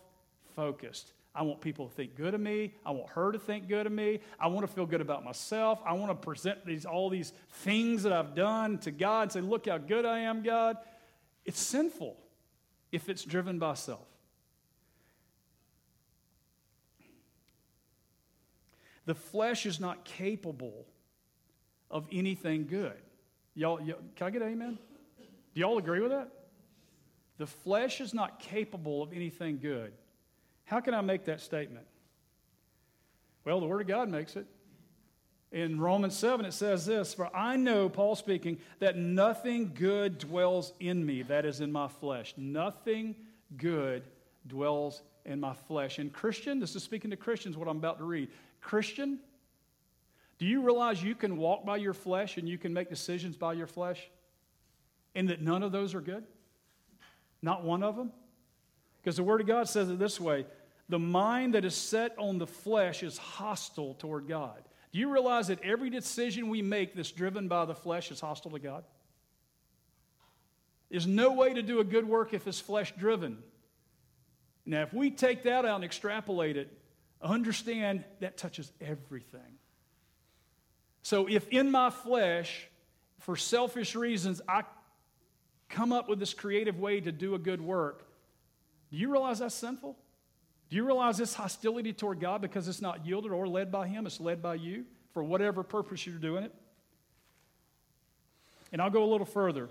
focused. 0.55 1.13
I 1.35 1.43
want 1.43 1.61
people 1.61 1.87
to 1.87 1.93
think 1.93 2.15
good 2.15 2.33
of 2.33 2.41
me. 2.41 2.73
I 2.83 2.89
want 2.91 3.09
her 3.09 3.31
to 3.31 3.37
think 3.37 3.67
good 3.67 3.85
of 3.85 3.91
me. 3.91 4.21
I 4.39 4.47
want 4.47 4.65
to 4.65 4.73
feel 4.73 4.87
good 4.87 5.01
about 5.01 5.23
myself. 5.23 5.79
I 5.85 5.93
want 5.93 6.09
to 6.09 6.15
present 6.15 6.65
these, 6.65 6.83
all 6.83 7.09
these 7.09 7.31
things 7.51 8.01
that 8.03 8.11
I've 8.11 8.33
done 8.33 8.79
to 8.79 8.91
God 8.91 9.23
and 9.23 9.31
say, 9.31 9.41
Look 9.41 9.67
how 9.67 9.77
good 9.77 10.05
I 10.05 10.19
am, 10.19 10.41
God. 10.41 10.77
It's 11.45 11.59
sinful 11.59 12.17
if 12.91 13.07
it's 13.07 13.23
driven 13.23 13.59
by 13.59 13.75
self. 13.75 14.07
The 19.05 19.15
flesh 19.15 19.65
is 19.65 19.79
not 19.79 20.03
capable 20.03 20.85
of 21.89 22.07
anything 22.11 22.65
good. 22.67 22.97
Y'all, 23.55 23.77
can 23.77 24.27
I 24.27 24.29
get 24.29 24.41
amen? 24.41 24.77
Do 25.57 25.61
y'all 25.61 25.79
agree 25.79 26.01
with 26.01 26.11
that? 26.11 26.29
The 27.39 27.47
flesh 27.47 27.99
is 27.99 28.13
not 28.13 28.39
capable 28.39 29.01
of 29.01 29.11
anything 29.11 29.57
good. 29.57 29.91
How 30.65 30.81
can 30.81 30.93
I 30.93 31.01
make 31.01 31.25
that 31.25 31.41
statement? 31.41 31.87
Well, 33.43 33.59
the 33.59 33.65
Word 33.65 33.81
of 33.81 33.87
God 33.87 34.07
makes 34.07 34.35
it. 34.35 34.45
In 35.51 35.79
Romans 35.79 36.15
7, 36.15 36.45
it 36.45 36.53
says 36.53 36.85
this 36.85 37.15
For 37.15 37.35
I 37.35 37.55
know, 37.55 37.89
Paul 37.89 38.15
speaking, 38.15 38.59
that 38.77 38.97
nothing 38.97 39.71
good 39.73 40.19
dwells 40.19 40.73
in 40.79 41.03
me, 41.03 41.23
that 41.23 41.43
is 41.43 41.59
in 41.59 41.71
my 41.71 41.87
flesh. 41.87 42.35
Nothing 42.37 43.15
good 43.57 44.03
dwells 44.45 45.01
in 45.25 45.39
my 45.39 45.55
flesh. 45.67 45.97
And 45.97 46.13
Christian, 46.13 46.59
this 46.59 46.75
is 46.75 46.83
speaking 46.83 47.09
to 47.09 47.17
Christians, 47.17 47.57
what 47.57 47.67
I'm 47.67 47.77
about 47.77 47.97
to 47.97 48.03
read. 48.03 48.29
Christian, 48.61 49.17
do 50.37 50.45
you 50.45 50.61
realize 50.61 51.01
you 51.01 51.15
can 51.15 51.35
walk 51.35 51.65
by 51.65 51.77
your 51.77 51.95
flesh 51.95 52.37
and 52.37 52.47
you 52.47 52.59
can 52.59 52.73
make 52.73 52.89
decisions 52.89 53.35
by 53.35 53.53
your 53.53 53.65
flesh? 53.65 54.07
And 55.17 55.30
that 55.30 55.41
none 55.41 55.63
of 55.63 55.71
those 55.71 55.95
are 55.95 55.99
good? 55.99 56.23
Not 57.41 57.63
one 57.63 57.82
of 57.82 57.95
them? 57.95 58.12
Because 59.01 59.17
the 59.17 59.23
Word 59.23 59.41
of 59.41 59.47
God 59.47 59.67
says 59.67 59.89
it 59.89 59.97
this 59.97 60.21
way 60.21 60.45
the 60.88 60.99
mind 60.99 61.56
that 61.56 61.65
is 61.65 61.73
set 61.73 62.15
on 62.19 62.38
the 62.38 62.45
flesh 62.45 63.01
is 63.01 63.17
hostile 63.17 63.95
toward 63.95 64.27
God. 64.27 64.62
Do 64.93 64.99
you 64.99 65.12
realize 65.12 65.47
that 65.47 65.62
every 65.63 65.89
decision 65.89 66.49
we 66.49 66.62
make 66.62 66.95
that's 66.95 67.12
driven 67.12 67.47
by 67.47 67.65
the 67.65 67.73
flesh 67.73 68.12
is 68.12 68.21
hostile 68.21 68.51
to 68.51 68.60
God? 68.60 68.84
There's 70.91 71.08
no 71.08 71.34
way 71.34 71.51
to 71.53 71.63
do 71.63 71.80
a 71.80 71.84
good 71.84 72.08
work 72.08 72.34
if 72.34 72.47
it's 72.47 72.60
flesh 72.60 72.93
driven. 72.95 73.39
Now, 74.67 74.84
if 74.84 74.93
we 74.93 75.10
take 75.10 75.43
that 75.43 75.65
out 75.65 75.75
and 75.75 75.84
extrapolate 75.84 76.58
it, 76.58 76.71
understand 77.23 78.06
that 78.19 78.38
touches 78.38 78.71
everything. 78.80 79.58
So, 81.01 81.27
if 81.27 81.47
in 81.49 81.71
my 81.71 81.89
flesh, 81.89 82.69
for 83.19 83.36
selfish 83.36 83.95
reasons, 83.95 84.41
I 84.47 84.63
come 85.69 85.91
up 85.91 86.10
with 86.10 86.19
this 86.19 86.34
creative 86.34 86.80
way 86.80 86.99
to 87.01 87.12
do 87.12 87.36
a 87.36 87.39
good 87.39 87.62
work, 87.62 88.08
do 88.91 88.97
you 88.97 89.12
realize 89.12 89.39
that's 89.39 89.56
sinful? 89.56 89.97
Do 90.69 90.75
you 90.75 90.86
realize 90.86 91.17
this 91.17 91.34
hostility 91.34 91.93
toward 91.93 92.19
God 92.19 92.41
because 92.41 92.67
it's 92.67 92.82
not 92.82 93.06
yielded 93.06 93.32
or 93.32 93.47
led 93.47 93.71
by 93.71 93.88
Him? 93.88 94.06
It's 94.06 94.19
led 94.19 94.41
by 94.41 94.56
you 94.56 94.86
for 95.13 95.23
whatever 95.23 95.63
purpose 95.63 96.06
you're 96.06 96.17
doing 96.17 96.43
it. 96.43 96.53
And 98.71 98.82
I'll 98.82 98.89
go 98.89 99.03
a 99.03 99.10
little 99.10 99.25
further. 99.25 99.69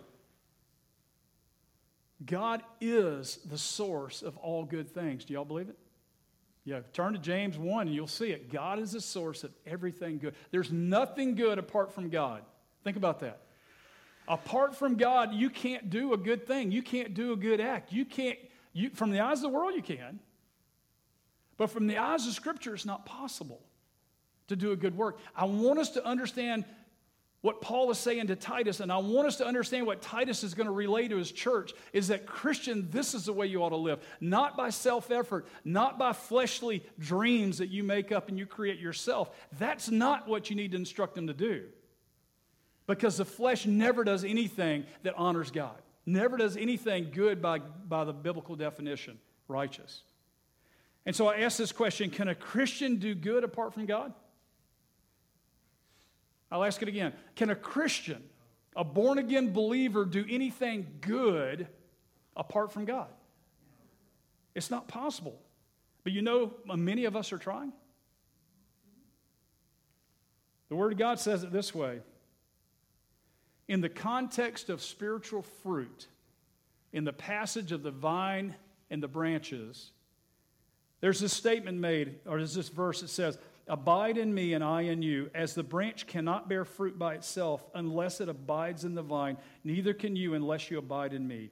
God 2.25 2.63
is 2.81 3.39
the 3.45 3.59
source 3.59 4.23
of 4.23 4.37
all 4.39 4.65
good 4.65 4.95
things. 4.95 5.25
Do 5.25 5.35
y'all 5.35 5.45
believe 5.45 5.69
it? 5.69 5.77
Yeah, 6.65 6.81
turn 6.93 7.13
to 7.13 7.19
James 7.19 7.59
1 7.59 7.87
and 7.87 7.95
you'll 7.95 8.07
see 8.07 8.31
it. 8.31 8.51
God 8.51 8.79
is 8.79 8.93
the 8.93 9.01
source 9.01 9.45
of 9.45 9.53
everything 9.67 10.19
good. 10.19 10.35
There's 10.51 10.73
nothing 10.73 11.35
good 11.35 11.59
apart 11.59 11.93
from 11.93 12.09
God. 12.09 12.43
Think 12.83 12.97
about 12.97 13.21
that. 13.21 13.41
Apart 14.29 14.75
from 14.75 14.97
God, 14.97 15.33
you 15.33 15.51
can't 15.51 15.91
do 15.91 16.13
a 16.13 16.17
good 16.17 16.47
thing. 16.47 16.73
You 16.73 16.83
can't 16.83 17.15
do 17.15 17.33
a 17.33 17.37
good 17.37 17.61
act. 17.61 17.93
You 17.93 18.05
can't, 18.05 18.39
you, 18.73 18.91
from 18.91 19.11
the 19.11 19.21
eyes 19.21 19.39
of 19.39 19.43
the 19.43 19.57
world, 19.57 19.75
you 19.75 19.83
can. 19.83 20.19
But 21.57 21.71
from 21.71 21.87
the 21.87 21.99
eyes 21.99 22.27
of 22.27 22.35
Scripture, 22.35 22.75
it's 22.75 22.85
not 22.85 23.07
possible 23.07 23.61
to 24.49 24.57
do 24.57 24.73
a 24.73 24.77
good 24.77 24.97
work. 24.97 25.19
I 25.35 25.45
want 25.47 25.79
us 25.79 25.91
to 25.91 26.05
understand 26.05 26.65
what 27.47 27.61
Paul 27.61 27.91
is 27.93 27.99
saying 27.99 28.27
to 28.27 28.37
Titus, 28.37 28.81
and 28.81 28.91
I 28.91 28.97
want 28.97 29.29
us 29.29 29.37
to 29.37 29.47
understand 29.47 29.87
what 29.87 30.03
Titus 30.03 30.43
is 30.43 30.55
going 30.55 30.67
to 30.67 30.73
relay 30.73 31.07
to 31.07 31.17
his 31.17 31.31
church 31.31 31.73
is 31.93 32.09
that 32.09 32.27
Christian, 32.27 32.89
this 32.91 33.15
is 33.15 33.27
the 33.27 33.33
way 33.33 33.47
you 33.47 33.63
ought 33.63 33.69
to 33.69 33.77
live. 33.77 34.01
Not 34.21 34.57
by 34.57 34.71
self 34.71 35.13
effort, 35.13 35.47
not 35.65 35.97
by 35.99 36.13
fleshly 36.13 36.85
dreams 36.99 37.59
that 37.59 37.69
you 37.69 37.85
make 37.85 38.11
up 38.11 38.29
and 38.29 38.39
you 38.39 38.47
create 38.47 38.81
yourself. 38.81 39.31
That's 39.59 39.91
not 39.91 40.27
what 40.27 40.51
you 40.51 40.57
need 40.57 40.73
to 40.73 40.77
instruct 40.77 41.15
them 41.15 41.29
to 41.29 41.35
do. 41.35 41.67
Because 42.87 43.17
the 43.17 43.25
flesh 43.25 43.67
never 43.67 44.05
does 44.05 44.25
anything 44.25 44.85
that 45.03 45.15
honors 45.17 45.51
God, 45.51 45.77
never 46.05 46.37
does 46.37 46.57
anything 46.57 47.11
good 47.13 47.43
by, 47.43 47.59
by 47.59 48.05
the 48.05 48.13
biblical 48.13 48.55
definition 48.55 49.19
righteous. 49.49 50.03
And 51.05 51.15
so 51.15 51.29
I 51.29 51.41
ask 51.41 51.57
this 51.57 51.73
question 51.73 52.11
Can 52.11 52.29
a 52.29 52.35
Christian 52.35 52.97
do 52.97 53.15
good 53.15 53.45
apart 53.45 53.75
from 53.75 53.87
God? 53.87 54.13
I'll 56.51 56.65
ask 56.65 56.81
it 56.81 56.89
again. 56.89 57.13
Can 57.35 57.51
a 57.51 57.57
Christian, 57.57 58.23
a 58.77 58.85
born 58.85 59.19
again 59.19 59.53
believer, 59.53 60.05
do 60.05 60.25
anything 60.29 60.87
good 61.01 61.67
apart 62.37 62.73
from 62.73 62.85
God? 62.85 63.09
It's 64.55 64.71
not 64.71 64.87
possible. 64.87 65.41
But 66.05 66.13
you 66.13 66.23
know, 66.23 66.55
many 66.67 67.05
of 67.05 67.17
us 67.17 67.33
are 67.33 67.39
trying. 67.39 67.73
The 70.69 70.77
Word 70.77 70.93
of 70.93 70.99
God 70.99 71.19
says 71.19 71.43
it 71.45 71.53
this 71.53 71.75
way 71.75 72.01
in 73.69 73.81
the 73.81 73.89
context 73.89 74.71
of 74.71 74.83
spiritual 74.83 75.43
fruit, 75.43 76.07
in 76.93 77.05
the 77.05 77.13
passage 77.13 77.73
of 77.73 77.83
the 77.83 77.91
vine 77.91 78.55
and 78.91 79.03
the 79.03 79.09
branches, 79.09 79.91
there's 81.01 81.21
this 81.21 81.33
statement 81.33 81.79
made, 81.79 82.17
or 82.27 82.39
there's 82.39 82.55
this 82.55 82.69
verse 82.69 83.01
that 83.01 83.09
says, 83.09 83.39
Abide 83.69 84.17
in 84.17 84.33
me 84.33 84.55
and 84.55 84.63
I 84.63 84.83
in 84.83 85.03
you, 85.03 85.29
as 85.35 85.55
the 85.55 85.65
branch 85.65 86.07
cannot 86.07 86.49
bear 86.49 86.65
fruit 86.65 86.99
by 86.99 87.15
itself 87.15 87.67
unless 87.75 88.21
it 88.21 88.29
abides 88.29 88.85
in 88.85 88.95
the 88.95 89.03
vine, 89.03 89.37
neither 89.65 89.93
can 89.93 90.15
you 90.15 90.35
unless 90.35 90.71
you 90.71 90.79
abide 90.79 91.13
in 91.13 91.27
me. 91.27 91.51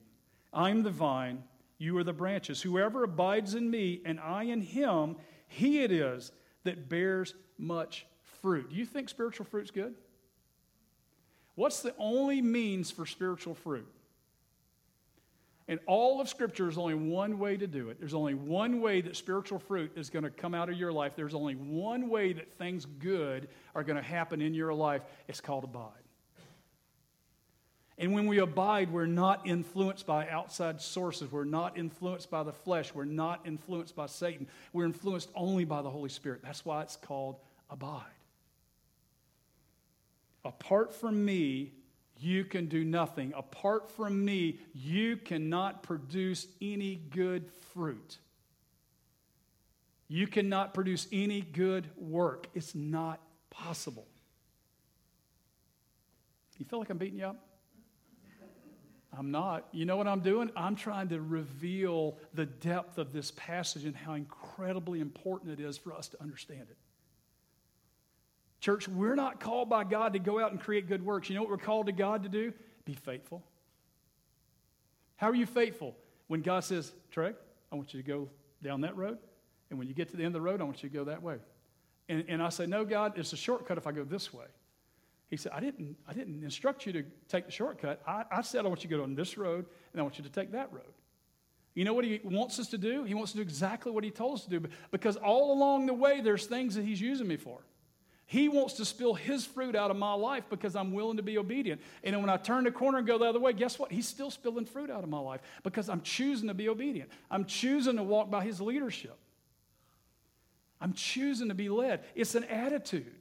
I'm 0.53 0.85
the 0.85 0.91
vine, 0.91 1.43
you 1.77 1.99
are 1.99 2.05
the 2.05 2.13
branches. 2.13 2.63
Whoever 2.63 3.03
abides 3.03 3.57
in 3.57 3.69
me 3.69 4.01
and 4.05 4.21
I 4.21 4.45
in 4.45 4.63
him, 4.63 5.17
he 5.49 5.81
it 5.81 5.91
is 5.91 6.31
that 6.63 6.89
bears 6.89 7.35
much 7.59 8.07
fruit. 8.41 8.71
Do 8.71 8.77
you 8.77 8.87
think 8.87 9.09
spiritual 9.09 9.47
fruit's 9.47 9.73
good? 9.73 9.95
What's 11.55 11.83
the 11.83 11.95
only 11.99 12.43
means 12.43 12.91
for 12.91 13.07
spiritual 13.07 13.55
fruit? 13.55 13.89
In 15.67 15.79
all 15.87 16.21
of 16.21 16.29
Scripture, 16.29 16.65
there's 16.65 16.77
only 16.77 16.95
one 16.95 17.39
way 17.39 17.57
to 17.57 17.67
do 17.67 17.89
it. 17.89 17.99
There's 17.99 18.13
only 18.13 18.35
one 18.35 18.83
way 18.83 19.01
that 19.01 19.17
spiritual 19.17 19.59
fruit 19.59 19.93
is 19.97 20.11
going 20.11 20.25
to 20.25 20.31
come 20.31 20.53
out 20.55 20.69
of 20.69 20.77
your 20.77 20.93
life. 20.93 21.15
There's 21.17 21.35
only 21.35 21.55
one 21.55 22.11
way 22.11 22.35
that 22.35 22.53
things 22.53 22.85
good 22.85 23.49
are 23.75 23.83
going 23.83 23.97
to 23.97 24.03
happen 24.03 24.43
in 24.43 24.53
your 24.53 24.75
life. 24.75 25.03
It's 25.27 25.41
called 25.41 25.65
abide. 25.65 25.93
And 27.97 28.13
when 28.13 28.27
we 28.27 28.39
abide, 28.39 28.91
we're 28.93 29.07
not 29.07 29.47
influenced 29.47 30.05
by 30.05 30.29
outside 30.29 30.83
sources. 30.83 31.31
We're 31.31 31.45
not 31.45 31.79
influenced 31.79 32.29
by 32.31 32.43
the 32.43 32.53
flesh. 32.53 32.93
We're 32.93 33.05
not 33.05 33.47
influenced 33.47 33.95
by 33.95 34.07
Satan. 34.07 34.49
We're 34.73 34.85
influenced 34.85 35.31
only 35.35 35.65
by 35.65 35.81
the 35.81 35.91
Holy 35.91 36.09
Spirit. 36.11 36.41
That's 36.43 36.65
why 36.65 36.83
it's 36.83 36.97
called 36.97 37.37
abide. 37.71 38.03
Apart 40.45 40.95
from 40.95 41.25
me, 41.25 41.73
you 42.19 42.45
can 42.45 42.67
do 42.67 42.85
nothing. 42.85 43.33
Apart 43.37 43.91
from 43.91 44.25
me, 44.25 44.61
you 44.73 45.17
cannot 45.17 45.83
produce 45.83 46.47
any 46.61 46.97
good 46.97 47.51
fruit. 47.73 48.19
You 50.09 50.27
cannot 50.27 50.75
produce 50.75 51.09
any 51.13 51.41
good 51.41 51.89
work. 51.97 52.47
It's 52.55 52.75
not 52.75 53.21
possible. 53.51 54.07
You 56.59 56.65
feel 56.67 56.79
like 56.79 56.91
I'm 56.91 56.99
beating 56.99 57.19
you 57.19 57.27
up? 57.27 57.37
I'm 59.17 59.31
not. 59.31 59.69
You 59.73 59.85
know 59.85 59.97
what 59.97 60.09
I'm 60.09 60.21
doing? 60.21 60.51
I'm 60.57 60.77
trying 60.77 61.09
to 61.09 61.21
reveal 61.21 62.19
the 62.33 62.47
depth 62.47 62.99
of 62.99 63.13
this 63.13 63.33
passage 63.33 63.85
and 63.85 63.95
how 63.95 64.15
incredibly 64.15 65.01
important 65.01 65.53
it 65.53 65.61
is 65.61 65.77
for 65.79 65.93
us 65.93 66.09
to 66.09 66.23
understand 66.23 66.63
it. 66.71 66.77
Church, 68.65 68.89
we're 68.89 69.15
not 69.15 69.41
called 69.41 69.69
by 69.69 69.85
God 69.85 70.15
to 70.15 70.19
go 70.19 70.41
out 70.41 70.51
and 70.51 70.59
create 70.59 70.89
good 70.89 71.05
works. 71.05 71.29
You 71.29 71.35
know 71.35 71.43
what 71.43 71.51
we're 71.51 71.59
called 71.59 71.85
to 71.85 71.93
God 71.93 72.23
to 72.23 72.31
do? 72.31 72.51
Be 72.87 72.95
faithful. 72.95 73.45
How 75.17 75.29
are 75.29 75.35
you 75.35 75.45
faithful 75.45 75.95
when 76.29 76.41
God 76.41 76.65
says, 76.65 76.95
Treg, 77.15 77.35
I 77.71 77.77
want 77.77 77.93
you 77.93 78.01
to 78.01 78.09
go 78.09 78.31
down 78.63 78.81
that 78.81 78.97
road, 78.97 79.19
and 79.69 79.79
when 79.79 79.87
you 79.87 79.93
get 79.93 80.09
to 80.13 80.17
the 80.17 80.23
end 80.23 80.29
of 80.29 80.33
the 80.33 80.41
road, 80.41 80.63
I 80.63 80.65
want 80.65 80.83
you 80.83 80.89
to 80.89 80.95
go 80.95 81.05
that 81.05 81.23
way? 81.23 81.37
And, 82.09 82.25
and 82.27 82.43
I 82.43 82.49
say, 82.49 82.65
No, 82.65 82.87
God, 82.87 83.19
it's 83.19 83.35
a 83.35 83.37
shortcut 83.37 83.77
if 83.77 83.87
I 83.87 83.93
go 83.93 84.03
this 84.03 84.33
way. 84.33 84.47
He 85.29 85.37
said, 85.37 85.53
I 85.55 85.61
didn't, 85.61 85.99
I 86.09 86.15
didn't 86.15 86.43
instruct 86.43 86.87
you 86.87 86.93
to 86.95 87.05
take 87.29 87.45
the 87.45 87.53
shortcut. 87.53 88.01
I, 88.07 88.25
I 88.33 88.41
said, 88.41 88.65
I 88.65 88.69
want 88.69 88.83
you 88.83 88.89
to 88.89 88.97
go 88.97 89.03
on 89.03 89.15
this 89.15 89.37
road, 89.37 89.67
and 89.93 90.01
I 90.01 90.03
want 90.03 90.17
you 90.17 90.25
to 90.25 90.31
take 90.31 90.53
that 90.53 90.73
road. 90.73 90.95
You 91.75 91.85
know 91.85 91.93
what 91.93 92.07
he 92.07 92.19
wants 92.25 92.59
us 92.59 92.69
to 92.69 92.79
do? 92.79 93.05
He 93.05 93.13
wants 93.13 93.33
to 93.33 93.37
do 93.37 93.43
exactly 93.43 93.93
what 93.93 94.05
he 94.05 94.11
told 94.11 94.39
us 94.39 94.45
to 94.45 94.59
do 94.59 94.69
because 94.91 95.17
all 95.17 95.53
along 95.53 95.85
the 95.85 95.93
way, 95.93 96.23
there's 96.23 96.47
things 96.47 96.77
that 96.77 96.87
he's 96.87 97.03
using 97.03 97.29
me 97.29 97.37
for. 97.37 97.61
He 98.35 98.49
wants 98.49 98.75
to 98.75 98.85
spill 98.85 99.15
his 99.15 99.47
fruit 99.47 99.77
out 99.77 99.93
of 99.93 99.97
my 99.97 100.13
life 100.13 100.43
because 100.51 100.75
I'm 100.75 100.93
willing 100.93 101.19
to 101.19 101.23
be 101.23 101.39
obedient. 101.39 101.81
And 102.03 102.21
when 102.21 102.29
I 102.29 102.37
turn 102.37 102.65
the 102.65 102.73
corner 102.73 102.99
and 102.99 103.07
go 103.07 103.17
the 103.17 103.27
other 103.27 103.39
way, 103.39 103.53
guess 103.53 103.79
what? 103.79 103.93
He's 103.93 104.09
still 104.09 104.29
spilling 104.29 104.67
fruit 104.67 104.91
out 104.91 105.05
of 105.05 105.09
my 105.09 105.21
life 105.21 105.41
because 105.63 105.89
I'm 105.89 106.01
choosing 106.01 106.49
to 106.49 106.55
be 106.55 106.69
obedient. 106.69 107.11
I'm 107.31 107.45
choosing 107.45 107.95
to 107.95 108.03
walk 108.03 108.33
by 108.33 108.43
his 108.43 108.61
leadership. 108.61 109.17
I'm 110.81 110.95
choosing 110.95 111.47
to 111.47 111.55
be 111.55 111.69
led. 111.69 112.03
It's 112.17 112.35
an 112.35 112.43
attitude. 112.43 113.15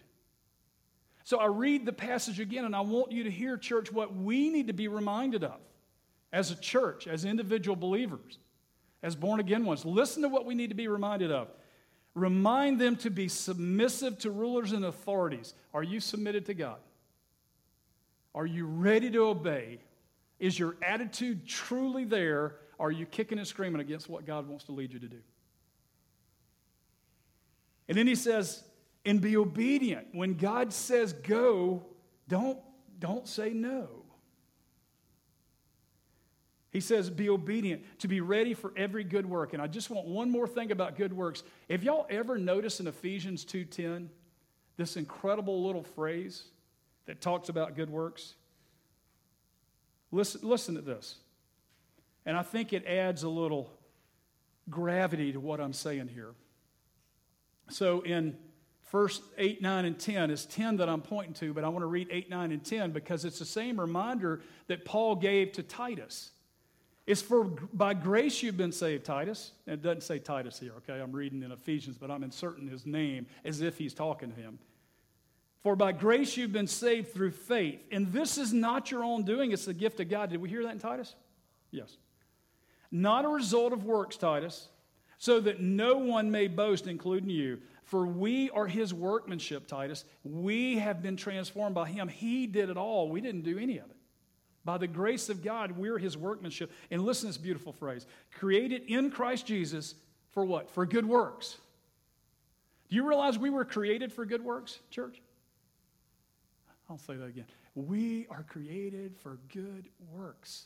So 1.26 1.38
I 1.38 1.46
read 1.46 1.86
the 1.86 1.94
passage 1.94 2.40
again, 2.40 2.66
and 2.66 2.76
I 2.76 2.82
want 2.82 3.12
you 3.12 3.26
to 3.26 3.30
hear, 3.30 3.56
church, 3.56 3.92
what 3.92 4.16
we 4.16 4.50
need 4.50 4.66
to 4.66 4.74
be 4.74 4.88
reminded 4.88 5.44
of 5.44 5.60
as 6.32 6.50
a 6.50 6.56
church, 6.56 7.06
as 7.06 7.24
individual 7.24 7.76
believers, 7.76 8.40
as 9.04 9.16
born 9.16 9.40
again 9.40 9.64
ones. 9.64 9.86
Listen 9.86 10.24
to 10.24 10.28
what 10.30 10.48
we 10.48 10.56
need 10.56 10.72
to 10.72 10.76
be 10.76 10.88
reminded 10.88 11.32
of. 11.32 11.50
Remind 12.16 12.80
them 12.80 12.96
to 12.98 13.10
be 13.10 13.28
submissive 13.28 14.20
to 14.20 14.32
rulers 14.32 14.72
and 14.72 14.86
authorities. 14.86 15.54
Are 15.74 15.84
you 15.84 16.00
submitted 16.00 16.46
to 16.46 16.54
God? 16.54 16.78
Are 18.36 18.46
you 18.46 18.66
ready 18.66 19.10
to 19.12 19.26
obey? 19.26 19.80
Is 20.40 20.58
your 20.58 20.76
attitude 20.82 21.48
truly 21.48 22.04
there? 22.04 22.56
Are 22.80 22.92
you 22.92 23.06
kicking 23.06 23.38
and 23.38 23.48
screaming 23.48 23.82
against 23.82 24.10
what 24.10 24.26
God 24.26 24.48
wants 24.48 24.66
to 24.66 24.72
lead 24.72 24.94
you 24.94 25.00
to 25.00 25.08
do? 25.08 25.20
And 27.88 27.98
then 27.98 28.08
he 28.08 28.16
says, 28.16 28.64
and 29.06 29.20
be 29.20 29.36
obedient. 29.38 30.08
When 30.12 30.36
God 30.36 30.72
says 30.72 31.14
go, 31.14 31.84
don't, 32.28 32.60
don't 33.00 33.28
say 33.28 33.52
no. 33.52 34.03
He 36.74 36.80
says, 36.80 37.12
be 37.12 37.30
obedient, 37.30 37.84
to 38.00 38.08
be 38.08 38.20
ready 38.20 38.56
for 38.56 38.74
every 38.76 39.04
good 39.04 39.28
work. 39.28 39.54
And 39.54 39.62
I 39.62 39.68
just 39.68 39.92
want 39.92 40.08
one 40.08 40.32
more 40.32 40.48
thing 40.48 40.72
about 40.72 40.98
good 40.98 41.14
works. 41.14 41.44
If 41.70 41.84
y'all 41.84 42.08
ever 42.10 42.40
notice 42.40 42.80
in 42.80 42.88
Ephesians 42.88 43.46
2:10, 43.46 44.10
this 44.76 44.98
incredible 44.98 45.64
little 45.64 45.84
phrase 45.84 46.46
that 47.06 47.22
talks 47.22 47.50
about 47.50 47.76
good 47.76 47.92
works, 47.92 48.34
listen, 50.12 50.42
listen 50.44 50.74
to 50.74 50.82
this. 50.82 51.18
And 52.26 52.36
I 52.36 52.42
think 52.42 52.74
it 52.74 52.88
adds 52.88 53.22
a 53.22 53.30
little 53.30 53.70
gravity 54.68 55.32
to 55.32 55.40
what 55.40 55.62
I'm 55.62 55.74
saying 55.74 56.08
here. 56.08 56.34
So 57.70 58.02
in 58.02 58.36
verse 58.92 59.22
8, 59.38 59.62
9, 59.62 59.86
and 59.86 60.00
10 60.00 60.32
is 60.32 60.48
10 60.48 60.78
that 60.78 60.90
I'm 60.90 61.02
pointing 61.02 61.34
to, 61.36 61.54
but 61.54 61.64
I 61.64 61.70
want 61.70 61.84
to 61.84 61.88
read 61.88 62.08
8, 62.10 62.32
9, 62.32 62.52
and 62.52 62.66
10 62.66 62.92
because 62.92 63.26
it's 63.26 63.38
the 63.38 63.46
same 63.46 63.80
reminder 63.80 64.42
that 64.68 64.86
Paul 64.86 65.16
gave 65.16 65.52
to 65.54 65.64
Titus. 65.64 66.32
It's 67.06 67.22
for 67.22 67.44
by 67.44 67.94
grace 67.94 68.42
you've 68.42 68.58
been 68.58 68.72
saved, 68.72 69.06
Titus. 69.06 69.52
And 69.68 69.74
it 69.74 69.82
doesn't 69.82 70.04
say 70.04 70.20
Titus 70.20 70.60
here, 70.60 70.74
okay? 70.78 71.02
I'm 71.02 71.12
reading 71.12 71.44
in 71.44 71.52
Ephesians, 71.52 71.98
but 71.98 72.10
I'm 72.10 72.24
inserting 72.24 72.68
his 72.68 72.86
name 72.86 73.26
as 73.44 73.62
if 73.62 73.78
he's 73.78 73.94
talking 73.94 74.32
to 74.32 74.40
him. 74.40 74.60
For 75.64 75.76
by 75.76 75.92
grace 75.94 76.36
you've 76.38 76.54
been 76.54 76.68
saved 76.68 77.14
through 77.14 77.32
faith. 77.32 77.82
And 77.92 78.12
this 78.12 78.38
is 78.38 78.54
not 78.54 78.92
your 78.92 79.04
own 79.04 79.24
doing, 79.24 79.52
it's 79.52 79.66
the 79.66 79.74
gift 79.74 80.00
of 80.00 80.10
God. 80.10 80.30
Did 80.30 80.42
we 80.42 80.50
hear 80.50 80.64
that 80.64 80.74
in 80.74 80.80
Titus? 80.80 81.16
Yes. 81.72 81.98
Not 82.92 83.26
a 83.26 83.30
result 83.30 83.74
of 83.74 83.86
works, 83.86 84.18
Titus, 84.18 84.68
so 85.18 85.40
that 85.40 85.60
no 85.60 85.98
one 85.98 86.32
may 86.32 86.48
boast, 86.48 86.86
including 86.86 87.30
you. 87.30 87.60
For 87.86 88.06
we 88.06 88.50
are 88.52 88.68
his 88.68 88.94
workmanship, 88.94 89.68
Titus. 89.68 90.06
We 90.24 90.78
have 90.78 91.02
been 91.02 91.18
transformed 91.18 91.76
by 91.76 91.90
him. 91.90 92.08
He 92.08 92.46
did 92.48 92.70
it 92.70 92.78
all. 92.78 93.10
We 93.10 93.20
didn't 93.20 93.42
do 93.42 93.58
any 93.58 93.78
of 93.78 93.86
it. 93.86 93.93
By 94.66 94.78
the 94.78 94.88
grace 94.88 95.30
of 95.30 95.44
God, 95.44 95.72
we're 95.72 95.98
his 95.98 96.18
workmanship. 96.18 96.72
And 96.90 97.04
listen 97.04 97.28
to 97.28 97.34
this 97.34 97.38
beautiful 97.38 97.74
phrase 97.74 98.06
created 98.34 98.84
in 98.88 99.12
Christ 99.12 99.46
Jesus 99.46 99.96
for 100.32 100.46
what? 100.46 100.70
For 100.70 100.86
good 100.86 101.06
works. 101.06 101.58
Do 102.90 102.96
you 102.96 103.08
realize 103.08 103.38
we 103.38 103.50
were 103.50 103.66
created 103.66 104.14
for 104.14 104.26
good 104.26 104.44
works, 104.44 104.80
church? 104.90 105.22
I'll 106.90 106.98
say 106.98 107.16
that 107.16 107.26
again. 107.26 107.46
We 107.76 108.28
are 108.30 108.44
created 108.44 109.16
for 109.18 109.40
good 109.52 109.90
works. 110.12 110.66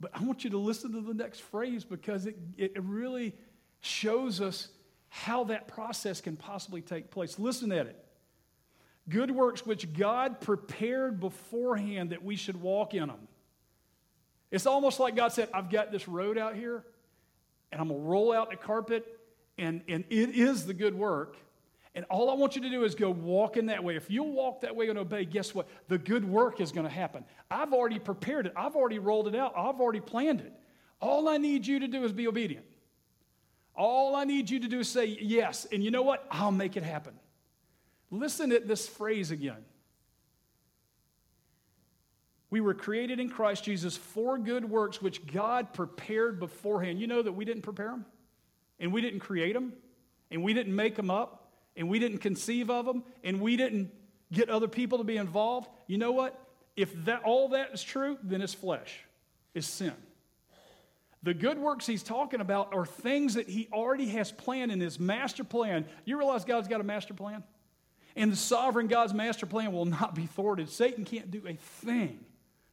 But 0.00 0.12
I 0.14 0.22
want 0.22 0.44
you 0.44 0.50
to 0.50 0.58
listen 0.58 0.92
to 0.92 1.00
the 1.00 1.14
next 1.14 1.40
phrase 1.40 1.84
because 1.84 2.26
it, 2.26 2.36
it 2.56 2.72
really 2.82 3.34
shows 3.80 4.40
us 4.40 4.68
how 5.08 5.44
that 5.44 5.68
process 5.68 6.20
can 6.20 6.36
possibly 6.36 6.82
take 6.82 7.10
place. 7.10 7.38
Listen 7.38 7.72
at 7.72 7.86
it. 7.86 8.04
Good 9.08 9.30
works 9.30 9.64
which 9.64 9.92
God 9.92 10.40
prepared 10.40 11.20
beforehand 11.20 12.10
that 12.10 12.22
we 12.22 12.36
should 12.36 12.60
walk 12.60 12.94
in 12.94 13.08
them. 13.08 13.28
It's 14.50 14.66
almost 14.66 15.00
like 15.00 15.16
God 15.16 15.28
said, 15.32 15.48
I've 15.52 15.70
got 15.70 15.92
this 15.92 16.08
road 16.08 16.38
out 16.38 16.54
here, 16.54 16.84
and 17.70 17.80
I'm 17.80 17.88
going 17.88 18.00
to 18.00 18.06
roll 18.06 18.32
out 18.32 18.50
the 18.50 18.56
carpet, 18.56 19.06
and, 19.56 19.82
and 19.88 20.04
it 20.08 20.30
is 20.30 20.66
the 20.66 20.74
good 20.74 20.94
work. 20.94 21.36
And 21.94 22.04
all 22.10 22.30
I 22.30 22.34
want 22.34 22.54
you 22.54 22.62
to 22.62 22.70
do 22.70 22.84
is 22.84 22.94
go 22.94 23.10
walk 23.10 23.56
in 23.56 23.66
that 23.66 23.82
way. 23.82 23.96
If 23.96 24.10
you'll 24.10 24.32
walk 24.32 24.60
that 24.60 24.76
way 24.76 24.88
and 24.88 24.98
obey, 24.98 25.24
guess 25.24 25.54
what? 25.54 25.68
The 25.88 25.98
good 25.98 26.24
work 26.24 26.60
is 26.60 26.70
going 26.70 26.86
to 26.86 26.92
happen. 26.92 27.24
I've 27.50 27.72
already 27.72 27.98
prepared 27.98 28.46
it, 28.46 28.52
I've 28.56 28.76
already 28.76 28.98
rolled 28.98 29.28
it 29.28 29.34
out, 29.34 29.54
I've 29.56 29.80
already 29.80 30.00
planned 30.00 30.40
it. 30.40 30.52
All 31.00 31.28
I 31.28 31.38
need 31.38 31.66
you 31.66 31.80
to 31.80 31.88
do 31.88 32.04
is 32.04 32.12
be 32.12 32.26
obedient. 32.26 32.64
All 33.74 34.16
I 34.16 34.24
need 34.24 34.50
you 34.50 34.60
to 34.60 34.68
do 34.68 34.80
is 34.80 34.88
say 34.88 35.06
yes. 35.06 35.66
And 35.70 35.84
you 35.84 35.90
know 35.92 36.02
what? 36.02 36.26
I'll 36.30 36.50
make 36.50 36.76
it 36.76 36.82
happen. 36.82 37.14
Listen 38.10 38.52
at 38.52 38.66
this 38.66 38.88
phrase 38.88 39.30
again. 39.30 39.64
We 42.50 42.60
were 42.60 42.74
created 42.74 43.20
in 43.20 43.28
Christ 43.28 43.64
Jesus 43.64 43.96
for 43.96 44.38
good 44.38 44.64
works 44.64 45.02
which 45.02 45.26
God 45.26 45.74
prepared 45.74 46.40
beforehand. 46.40 46.98
You 46.98 47.06
know 47.06 47.20
that 47.20 47.32
we 47.32 47.44
didn't 47.44 47.62
prepare 47.62 47.90
them, 47.90 48.06
and 48.80 48.92
we 48.92 49.02
didn't 49.02 49.20
create 49.20 49.52
them, 49.52 49.74
and 50.30 50.42
we 50.42 50.54
didn't 50.54 50.74
make 50.74 50.94
them 50.94 51.10
up, 51.10 51.52
and 51.76 51.88
we 51.88 51.98
didn't 51.98 52.18
conceive 52.18 52.70
of 52.70 52.86
them, 52.86 53.04
and 53.22 53.40
we 53.40 53.56
didn't 53.56 53.90
get 54.32 54.48
other 54.48 54.68
people 54.68 54.98
to 54.98 55.04
be 55.04 55.18
involved. 55.18 55.68
You 55.86 55.98
know 55.98 56.12
what? 56.12 56.42
If 56.74 57.04
that, 57.04 57.22
all 57.24 57.50
that 57.50 57.72
is 57.74 57.82
true, 57.82 58.16
then 58.22 58.40
it's 58.40 58.54
flesh, 58.54 59.00
it's 59.54 59.66
sin. 59.66 59.94
The 61.24 61.34
good 61.34 61.58
works 61.58 61.86
he's 61.86 62.04
talking 62.04 62.40
about 62.40 62.72
are 62.72 62.86
things 62.86 63.34
that 63.34 63.48
he 63.48 63.68
already 63.72 64.06
has 64.10 64.30
planned 64.30 64.70
in 64.70 64.80
his 64.80 65.00
master 65.00 65.42
plan. 65.42 65.84
You 66.04 66.16
realize 66.16 66.44
God's 66.44 66.68
got 66.68 66.80
a 66.80 66.84
master 66.84 67.12
plan? 67.12 67.42
And 68.16 68.32
the 68.32 68.36
sovereign 68.36 68.88
God's 68.88 69.14
master 69.14 69.46
plan 69.46 69.72
will 69.72 69.84
not 69.84 70.14
be 70.14 70.26
thwarted. 70.26 70.68
Satan 70.68 71.04
can't 71.04 71.30
do 71.30 71.42
a 71.46 71.54
thing 71.54 72.24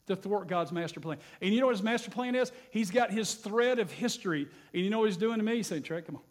to 0.08 0.16
thwart 0.16 0.48
God's 0.48 0.72
master 0.72 1.00
plan. 1.00 1.18
And 1.42 1.54
you 1.54 1.60
know 1.60 1.68
what 1.68 1.76
his 1.76 1.84
master 1.84 2.12
plan 2.12 2.36
is? 2.36 2.52
He's 2.70 2.92
got 2.92 3.12
his 3.12 3.34
thread 3.34 3.80
of 3.80 3.92
history. 3.92 4.48
And 4.74 4.84
you 4.84 4.90
know 4.90 5.00
what 5.00 5.06
he's 5.06 5.18
doing 5.18 5.38
to 5.38 5.44
me? 5.44 5.58
He's 5.58 5.68
saying, 5.68 5.84
Treg, 5.84 6.06
come 6.06 6.18
on. 6.18 6.22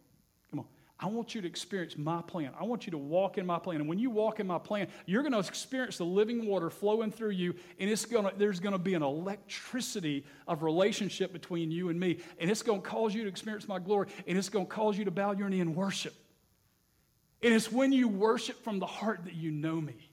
Come 0.50 0.60
on. 0.60 0.66
I 1.00 1.06
want 1.06 1.34
you 1.34 1.40
to 1.40 1.48
experience 1.48 1.98
my 1.98 2.22
plan. 2.22 2.52
I 2.58 2.64
want 2.64 2.86
you 2.86 2.92
to 2.92 2.98
walk 2.98 3.36
in 3.36 3.46
my 3.46 3.58
plan. 3.58 3.80
And 3.80 3.88
when 3.88 3.98
you 3.98 4.10
walk 4.10 4.38
in 4.38 4.46
my 4.46 4.58
plan, 4.58 4.88
you're 5.06 5.22
going 5.22 5.32
to 5.32 5.40
experience 5.40 5.98
the 5.98 6.04
living 6.04 6.46
water 6.46 6.70
flowing 6.70 7.10
through 7.10 7.30
you. 7.30 7.54
And 7.80 7.90
it's 7.90 8.04
to, 8.04 8.32
there's 8.36 8.60
going 8.60 8.74
to 8.74 8.78
be 8.78 8.94
an 8.94 9.02
electricity 9.02 10.24
of 10.46 10.62
relationship 10.62 11.32
between 11.32 11.72
you 11.72 11.88
and 11.88 11.98
me. 11.98 12.20
And 12.38 12.50
it's 12.50 12.62
going 12.62 12.80
to 12.80 12.88
cause 12.88 13.12
you 13.12 13.24
to 13.24 13.28
experience 13.28 13.66
my 13.66 13.80
glory. 13.80 14.08
And 14.28 14.38
it's 14.38 14.48
going 14.48 14.66
to 14.66 14.72
cause 14.72 14.96
you 14.96 15.04
to 15.06 15.10
bow 15.10 15.32
your 15.32 15.48
knee 15.48 15.60
and 15.60 15.74
worship. 15.74 16.14
And 17.44 17.52
it's 17.52 17.70
when 17.70 17.92
you 17.92 18.08
worship 18.08 18.64
from 18.64 18.78
the 18.78 18.86
heart 18.86 19.26
that 19.26 19.34
you 19.34 19.50
know 19.50 19.78
me. 19.78 20.08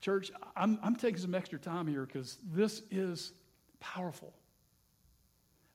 Church, 0.00 0.30
I'm, 0.56 0.78
I'm 0.84 0.94
taking 0.94 1.18
some 1.18 1.34
extra 1.34 1.58
time 1.58 1.88
here 1.88 2.06
because 2.06 2.38
this 2.52 2.82
is 2.92 3.32
powerful. 3.80 4.32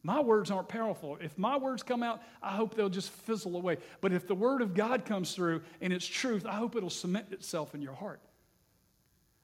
My 0.04 0.22
words 0.22 0.52
aren't 0.52 0.70
powerful. 0.70 1.18
If 1.20 1.38
my 1.38 1.58
words 1.58 1.84
come 1.84 2.02
out, 2.02 2.22
I 2.42 2.56
hope 2.56 2.76
they'll 2.76 2.88
just 2.88 3.10
fizzle 3.10 3.58
away. 3.58 3.78
But 4.00 4.14
if 4.14 4.26
the 4.26 4.36
word 4.36 4.62
of 4.62 4.74
God 4.74 5.04
comes 5.04 5.36
through 5.36 5.62
and 5.82 5.92
it's 5.92 6.08
truth, 6.08 6.46
I 6.46 6.54
hope 6.54 6.78
it'll 6.78 6.90
cement 6.90 7.34
itself 7.34 7.76
in 7.76 7.82
your 7.82 7.94
heart. 7.94 8.22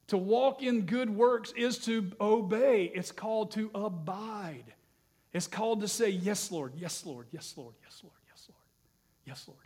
To 0.06 0.16
walk 0.16 0.62
in 0.62 0.86
good 0.86 1.10
works 1.10 1.52
is 1.54 1.76
to 1.80 2.12
obey, 2.18 2.90
it's 2.94 3.12
called 3.12 3.50
to 3.52 3.70
abide. 3.74 4.72
It's 5.34 5.46
called 5.46 5.82
to 5.82 5.88
say, 5.88 6.08
Yes, 6.08 6.50
Lord, 6.50 6.72
yes, 6.76 7.04
Lord, 7.04 7.26
yes, 7.30 7.52
Lord, 7.58 7.74
yes, 7.84 8.00
Lord. 8.02 8.14
Yes, 9.24 9.44
Lord. 9.46 9.60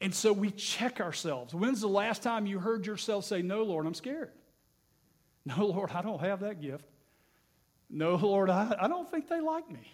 And 0.00 0.14
so 0.14 0.32
we 0.32 0.50
check 0.50 1.00
ourselves. 1.00 1.54
When's 1.54 1.80
the 1.80 1.88
last 1.88 2.22
time 2.22 2.46
you 2.46 2.58
heard 2.58 2.86
yourself 2.86 3.24
say, 3.24 3.42
No, 3.42 3.62
Lord, 3.62 3.86
I'm 3.86 3.94
scared? 3.94 4.30
No, 5.46 5.64
Lord, 5.64 5.90
I 5.92 6.02
don't 6.02 6.20
have 6.20 6.40
that 6.40 6.60
gift. 6.60 6.84
No, 7.88 8.14
Lord, 8.16 8.50
I, 8.50 8.76
I 8.78 8.88
don't 8.88 9.10
think 9.10 9.26
they 9.26 9.40
like 9.40 9.70
me. 9.70 9.90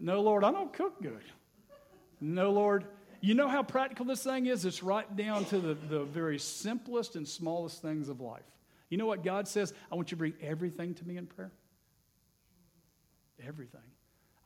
No, 0.00 0.22
Lord, 0.22 0.42
I 0.42 0.50
don't 0.50 0.72
cook 0.72 1.02
good. 1.02 1.22
No, 2.18 2.50
Lord, 2.50 2.86
you 3.20 3.34
know 3.34 3.46
how 3.46 3.62
practical 3.62 4.06
this 4.06 4.22
thing 4.22 4.46
is? 4.46 4.64
It's 4.64 4.82
right 4.82 5.16
down 5.16 5.44
to 5.46 5.58
the, 5.58 5.74
the 5.74 6.04
very 6.04 6.38
simplest 6.38 7.14
and 7.14 7.28
smallest 7.28 7.82
things 7.82 8.08
of 8.08 8.22
life. 8.22 8.42
You 8.88 8.96
know 8.96 9.06
what 9.06 9.22
God 9.22 9.46
says? 9.46 9.74
I 9.92 9.96
want 9.96 10.10
you 10.10 10.16
to 10.16 10.18
bring 10.18 10.34
everything 10.40 10.94
to 10.94 11.06
me 11.06 11.18
in 11.18 11.26
prayer. 11.26 11.52
Everything. 13.46 13.80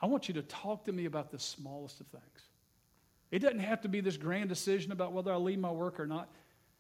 I 0.01 0.07
want 0.07 0.27
you 0.27 0.35
to 0.35 0.43
talk 0.43 0.85
to 0.87 0.93
me 0.93 1.05
about 1.05 1.31
the 1.31 1.39
smallest 1.39 2.01
of 2.01 2.09
things. 2.09 2.43
It 3.33 3.39
doesn't 3.41 3.61
have 3.61 3.81
to 3.81 3.89
be 3.89 4.01
this 4.01 4.19
grand 4.19 4.51
decision 4.51 4.93
about 4.93 5.13
whether 5.13 5.33
I 5.33 5.37
leave 5.37 5.59
my 5.59 5.71
work 5.71 5.99
or 5.99 6.07
not. 6.07 6.29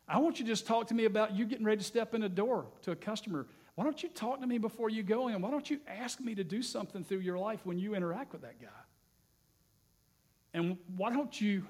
I 0.07 0.18
want 0.18 0.38
you 0.38 0.44
to 0.44 0.50
just 0.50 0.66
talk 0.66 0.88
to 0.88 0.94
me 0.94 1.07
about 1.07 1.34
you 1.34 1.46
getting 1.46 1.64
ready 1.64 1.78
to 1.78 1.84
step 1.84 2.14
in 2.14 2.22
a 2.22 2.28
door 2.28 2.66
to 2.82 2.90
a 2.90 2.96
customer. 2.96 3.46
Why 3.74 3.84
don't 3.84 4.03
you 4.03 4.11
talk 4.11 4.40
to 4.42 4.46
me 4.46 4.59
before 4.59 4.90
you 4.90 5.03
go 5.03 5.28
in? 5.28 5.40
Why 5.40 5.50
don't 5.50 5.68
you 5.68 5.80
ask 5.88 6.20
me 6.20 6.34
to 6.34 6.44
do 6.44 6.62
something 6.62 7.05
through 7.05 7.20
your 7.20 7.38
life 7.38 7.61
when 7.64 7.78
you 7.78 7.94
interact 7.94 8.32
with 8.32 8.42
that 8.42 8.61
guy? 8.61 8.68
And 10.53 10.76
why 10.94 11.11
don't 11.11 11.40
you 11.40 11.64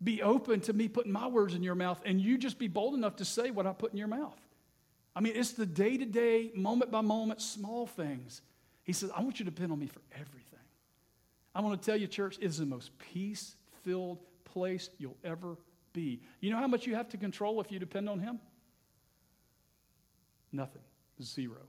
be 0.00 0.22
open 0.22 0.60
to 0.60 0.72
me 0.72 0.86
putting 0.86 1.10
my 1.10 1.26
words 1.26 1.54
in 1.54 1.64
your 1.64 1.74
mouth 1.74 2.00
and 2.04 2.20
you 2.20 2.38
just 2.38 2.60
be 2.60 2.68
bold 2.68 2.94
enough 2.94 3.16
to 3.16 3.24
say 3.24 3.50
what 3.50 3.66
I 3.66 3.72
put 3.72 3.90
in 3.90 3.98
your 3.98 4.06
mouth? 4.06 4.38
I 5.16 5.20
mean, 5.20 5.32
it's 5.34 5.52
the 5.52 5.66
day 5.66 5.96
to 5.96 6.06
day, 6.06 6.52
moment 6.54 6.92
by 6.92 7.00
moment, 7.00 7.42
small 7.42 7.88
things. 7.88 8.42
He 8.84 8.92
says, 8.92 9.10
I 9.16 9.22
want 9.22 9.40
you 9.40 9.44
to 9.44 9.50
depend 9.50 9.72
on 9.72 9.80
me 9.80 9.88
for 9.88 10.00
everything. 10.12 10.38
I 11.52 11.60
want 11.60 11.82
to 11.82 11.84
tell 11.84 12.00
you, 12.00 12.06
church, 12.06 12.38
it 12.40 12.44
is 12.44 12.58
the 12.58 12.66
most 12.66 12.96
peace 12.98 13.56
filled 13.84 14.18
place 14.44 14.90
you'll 14.98 15.16
ever 15.24 15.56
be. 15.92 16.20
You 16.40 16.50
know 16.50 16.58
how 16.58 16.66
much 16.66 16.86
you 16.86 16.94
have 16.94 17.08
to 17.10 17.16
control 17.16 17.60
if 17.60 17.70
you 17.70 17.78
depend 17.78 18.08
on 18.08 18.18
Him? 18.18 18.38
Nothing. 20.52 20.82
Zero. 21.22 21.60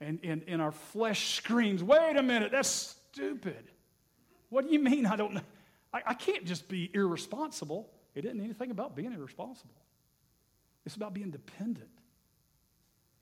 And, 0.00 0.20
and, 0.22 0.44
and 0.46 0.62
our 0.62 0.72
flesh 0.72 1.34
screams, 1.36 1.82
wait 1.82 2.16
a 2.16 2.22
minute, 2.22 2.52
that's 2.52 2.96
stupid. 3.12 3.70
What 4.48 4.66
do 4.66 4.72
you 4.72 4.78
mean 4.78 5.06
I 5.06 5.16
don't 5.16 5.34
know? 5.34 5.40
I, 5.92 6.02
I 6.08 6.14
can't 6.14 6.44
just 6.44 6.68
be 6.68 6.90
irresponsible. 6.94 7.90
It 8.14 8.24
isn't 8.24 8.40
anything 8.40 8.70
about 8.70 8.94
being 8.94 9.12
irresponsible. 9.12 9.74
It's 10.86 10.96
about 10.96 11.14
being 11.14 11.30
dependent. 11.30 11.90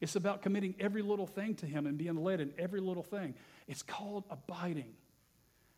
It's 0.00 0.16
about 0.16 0.42
committing 0.42 0.74
every 0.78 1.02
little 1.02 1.26
thing 1.26 1.54
to 1.56 1.66
Him 1.66 1.86
and 1.86 1.96
being 1.96 2.22
led 2.22 2.40
in 2.40 2.52
every 2.58 2.80
little 2.80 3.02
thing. 3.02 3.34
It's 3.66 3.82
called 3.82 4.24
abiding. 4.30 4.92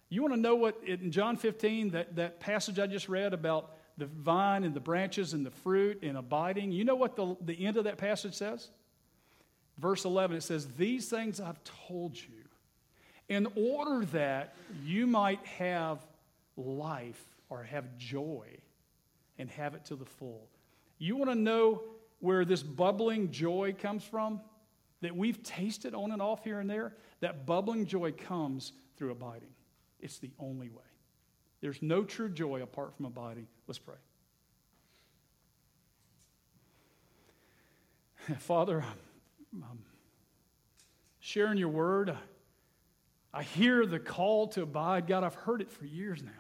You 0.09 0.23
want 0.23 0.35
to 0.35 0.41
know 0.41 0.55
what 0.55 0.81
in 0.85 1.11
John 1.11 1.37
15, 1.37 1.91
that, 1.91 2.17
that 2.17 2.41
passage 2.41 2.79
I 2.79 2.87
just 2.87 3.09
read 3.09 3.35
about 3.35 3.75
the 3.99 4.07
vine 4.07 4.65
and 4.65 4.75
the 4.75 4.81
branches 4.81 5.35
and 5.35 5.45
the 5.45 5.51
fruit 5.51 6.01
and 6.03 6.17
abiding, 6.17 6.73
you 6.73 6.85
know 6.85 6.95
what 6.95 7.17
the, 7.17 7.37
the 7.41 7.67
end 7.67 7.77
of 7.77 7.85
that 7.85 7.99
passage 7.99 8.35
says? 8.35 8.69
Verse 9.79 10.05
11, 10.05 10.37
it 10.37 10.43
says, 10.43 10.67
These 10.77 11.09
things 11.09 11.41
I've 11.41 11.63
told 11.65 12.17
you 12.17 12.45
in 13.29 13.47
order 13.55 14.07
that 14.07 14.55
you 14.85 15.07
might 15.07 15.45
have 15.47 15.99
life 16.57 17.23
or 17.51 17.63
have 17.65 17.97
joy 17.99 18.47
and 19.39 19.51
have 19.51 19.75
it 19.75 19.85
to 19.87 19.97
the 19.97 20.05
full. 20.05 20.49
You 20.99 21.17
want 21.17 21.31
to 21.31 21.37
know 21.37 21.83
where 22.21 22.45
this 22.45 22.63
bubbling 22.63 23.31
joy 23.31 23.75
comes 23.79 24.05
from? 24.05 24.41
That 25.01 25.15
we've 25.15 25.41
tasted 25.45 25.95
on 25.95 26.11
and 26.11 26.21
off 26.21 26.43
here 26.43 26.59
and 26.59 26.69
there? 26.69 26.95
That 27.21 27.47
bubbling 27.47 27.87
joy 27.87 28.13
comes 28.13 28.73
through 28.97 29.13
abiding. 29.13 29.51
It's 30.01 30.19
the 30.19 30.31
only 30.39 30.69
way. 30.69 30.83
There's 31.61 31.83
no 31.83 32.05
true 32.05 32.29
joy 32.29 32.63
apart 32.63 32.95
from 32.97 33.07
abiding. 33.07 33.49
Let's 33.67 33.79
pray. 33.79 33.97
Father, 38.39 38.85
I'm 39.55 39.81
sharing 41.21 41.59
your 41.59 41.69
word. 41.69 42.17
I 43.33 43.43
hear 43.43 43.87
the 43.87 43.99
call 43.99 44.49
to 44.49 44.63
abide. 44.63 45.07
God, 45.07 45.25
I've 45.25 45.35
heard 45.35 45.61
it 45.61 45.71
for 45.71 45.85
years 45.85 46.23
now. 46.23 46.31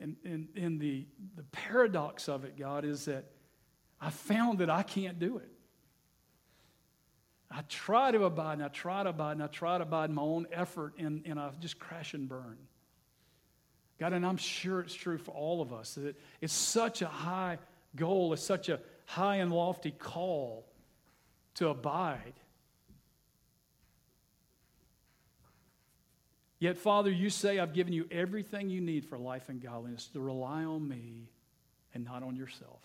And, 0.00 0.16
and, 0.24 0.48
and 0.56 0.80
the, 0.80 1.06
the 1.36 1.42
paradox 1.44 2.28
of 2.28 2.44
it, 2.44 2.56
God, 2.56 2.84
is 2.84 3.06
that 3.06 3.24
I 4.00 4.10
found 4.10 4.60
that 4.60 4.70
I 4.70 4.82
can't 4.82 5.18
do 5.18 5.38
it. 5.38 5.50
I 7.50 7.62
try 7.68 8.10
to 8.10 8.24
abide 8.24 8.54
and 8.54 8.62
I 8.62 8.68
try 8.68 9.02
to 9.02 9.10
abide 9.10 9.32
and 9.32 9.42
I 9.42 9.46
try 9.46 9.78
to 9.78 9.82
abide 9.82 10.10
in 10.10 10.16
my 10.16 10.22
own 10.22 10.46
effort 10.52 10.94
and, 10.98 11.22
and 11.24 11.40
I 11.40 11.50
just 11.60 11.78
crash 11.78 12.14
and 12.14 12.28
burn. 12.28 12.58
God, 13.98 14.12
and 14.12 14.24
I'm 14.24 14.36
sure 14.36 14.80
it's 14.80 14.94
true 14.94 15.18
for 15.18 15.32
all 15.32 15.60
of 15.60 15.72
us 15.72 15.94
that 15.94 16.16
it's 16.40 16.52
such 16.52 17.02
a 17.02 17.06
high 17.06 17.58
goal, 17.96 18.32
it's 18.32 18.42
such 18.42 18.68
a 18.68 18.80
high 19.06 19.36
and 19.36 19.52
lofty 19.52 19.90
call 19.90 20.66
to 21.54 21.68
abide. 21.68 22.34
Yet, 26.60 26.76
Father, 26.76 27.10
you 27.10 27.30
say, 27.30 27.58
I've 27.58 27.72
given 27.72 27.92
you 27.92 28.06
everything 28.10 28.68
you 28.68 28.80
need 28.80 29.04
for 29.04 29.16
life 29.16 29.48
and 29.48 29.62
godliness 29.62 30.08
to 30.08 30.20
rely 30.20 30.64
on 30.64 30.86
me 30.86 31.30
and 31.94 32.04
not 32.04 32.22
on 32.22 32.36
yourself. 32.36 32.82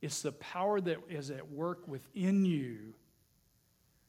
It's 0.00 0.22
the 0.22 0.32
power 0.32 0.80
that 0.80 0.98
is 1.10 1.30
at 1.30 1.50
work 1.50 1.86
within 1.86 2.44
you 2.46 2.94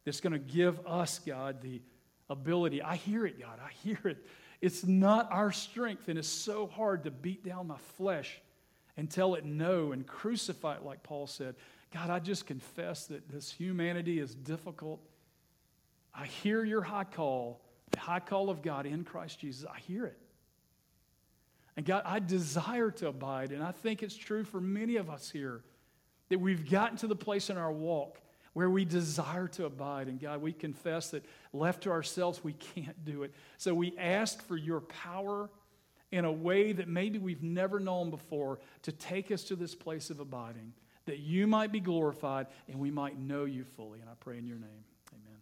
that's 0.05 0.21
going 0.21 0.33
to 0.33 0.39
give 0.39 0.85
us, 0.85 1.19
God, 1.19 1.61
the 1.61 1.81
ability. 2.29 2.81
I 2.81 2.95
hear 2.95 3.25
it, 3.25 3.39
God. 3.39 3.59
I 3.63 3.71
hear 3.83 3.99
it. 4.05 4.25
It's 4.61 4.85
not 4.85 5.31
our 5.31 5.51
strength, 5.51 6.07
and 6.07 6.19
it's 6.19 6.27
so 6.27 6.67
hard 6.67 7.03
to 7.05 7.11
beat 7.11 7.43
down 7.43 7.67
my 7.67 7.77
flesh 7.97 8.39
and 8.97 9.09
tell 9.09 9.35
it 9.35 9.45
no 9.45 9.91
and 9.91 10.05
crucify 10.05 10.75
it, 10.75 10.83
like 10.83 11.03
Paul 11.03 11.27
said. 11.27 11.55
God, 11.93 12.09
I 12.09 12.19
just 12.19 12.45
confess 12.45 13.07
that 13.07 13.29
this 13.29 13.51
humanity 13.51 14.19
is 14.19 14.35
difficult. 14.35 15.01
I 16.13 16.25
hear 16.25 16.63
your 16.63 16.81
high 16.81 17.05
call 17.05 17.61
the 17.91 17.99
high 17.99 18.19
call 18.19 18.49
of 18.49 18.61
God 18.61 18.85
in 18.85 19.03
Christ 19.03 19.39
Jesus. 19.39 19.65
I 19.71 19.79
hear 19.79 20.05
it. 20.05 20.17
And 21.77 21.85
God, 21.85 22.03
I 22.05 22.19
desire 22.19 22.91
to 22.91 23.07
abide, 23.07 23.51
and 23.51 23.63
I 23.63 23.71
think 23.71 24.03
it's 24.03 24.15
true 24.15 24.43
for 24.43 24.59
many 24.59 24.97
of 24.97 25.09
us 25.09 25.29
here 25.29 25.61
that 26.29 26.39
we've 26.39 26.69
gotten 26.69 26.97
to 26.97 27.07
the 27.07 27.15
place 27.15 27.49
in 27.49 27.57
our 27.57 27.71
walk 27.71 28.19
where 28.53 28.69
we 28.69 28.85
desire 28.85 29.47
to 29.49 29.65
abide. 29.65 30.07
And 30.07 30.19
God, 30.19 30.41
we 30.41 30.51
confess 30.53 31.11
that 31.11 31.25
left 31.53 31.83
to 31.83 31.91
ourselves, 31.91 32.43
we 32.43 32.53
can't 32.53 33.05
do 33.05 33.23
it. 33.23 33.33
So 33.57 33.73
we 33.73 33.97
ask 33.97 34.41
for 34.45 34.57
your 34.57 34.81
power 34.81 35.49
in 36.11 36.25
a 36.25 36.31
way 36.31 36.73
that 36.73 36.87
maybe 36.87 37.19
we've 37.19 37.43
never 37.43 37.79
known 37.79 38.09
before 38.09 38.59
to 38.83 38.91
take 38.91 39.31
us 39.31 39.43
to 39.45 39.55
this 39.55 39.73
place 39.73 40.09
of 40.09 40.19
abiding, 40.19 40.73
that 41.05 41.19
you 41.19 41.47
might 41.47 41.71
be 41.71 41.79
glorified 41.79 42.47
and 42.67 42.79
we 42.79 42.91
might 42.91 43.17
know 43.17 43.45
you 43.45 43.63
fully. 43.63 43.99
And 44.01 44.09
I 44.09 44.13
pray 44.19 44.37
in 44.37 44.45
your 44.45 44.59
name. 44.59 44.83
Amen. 45.13 45.40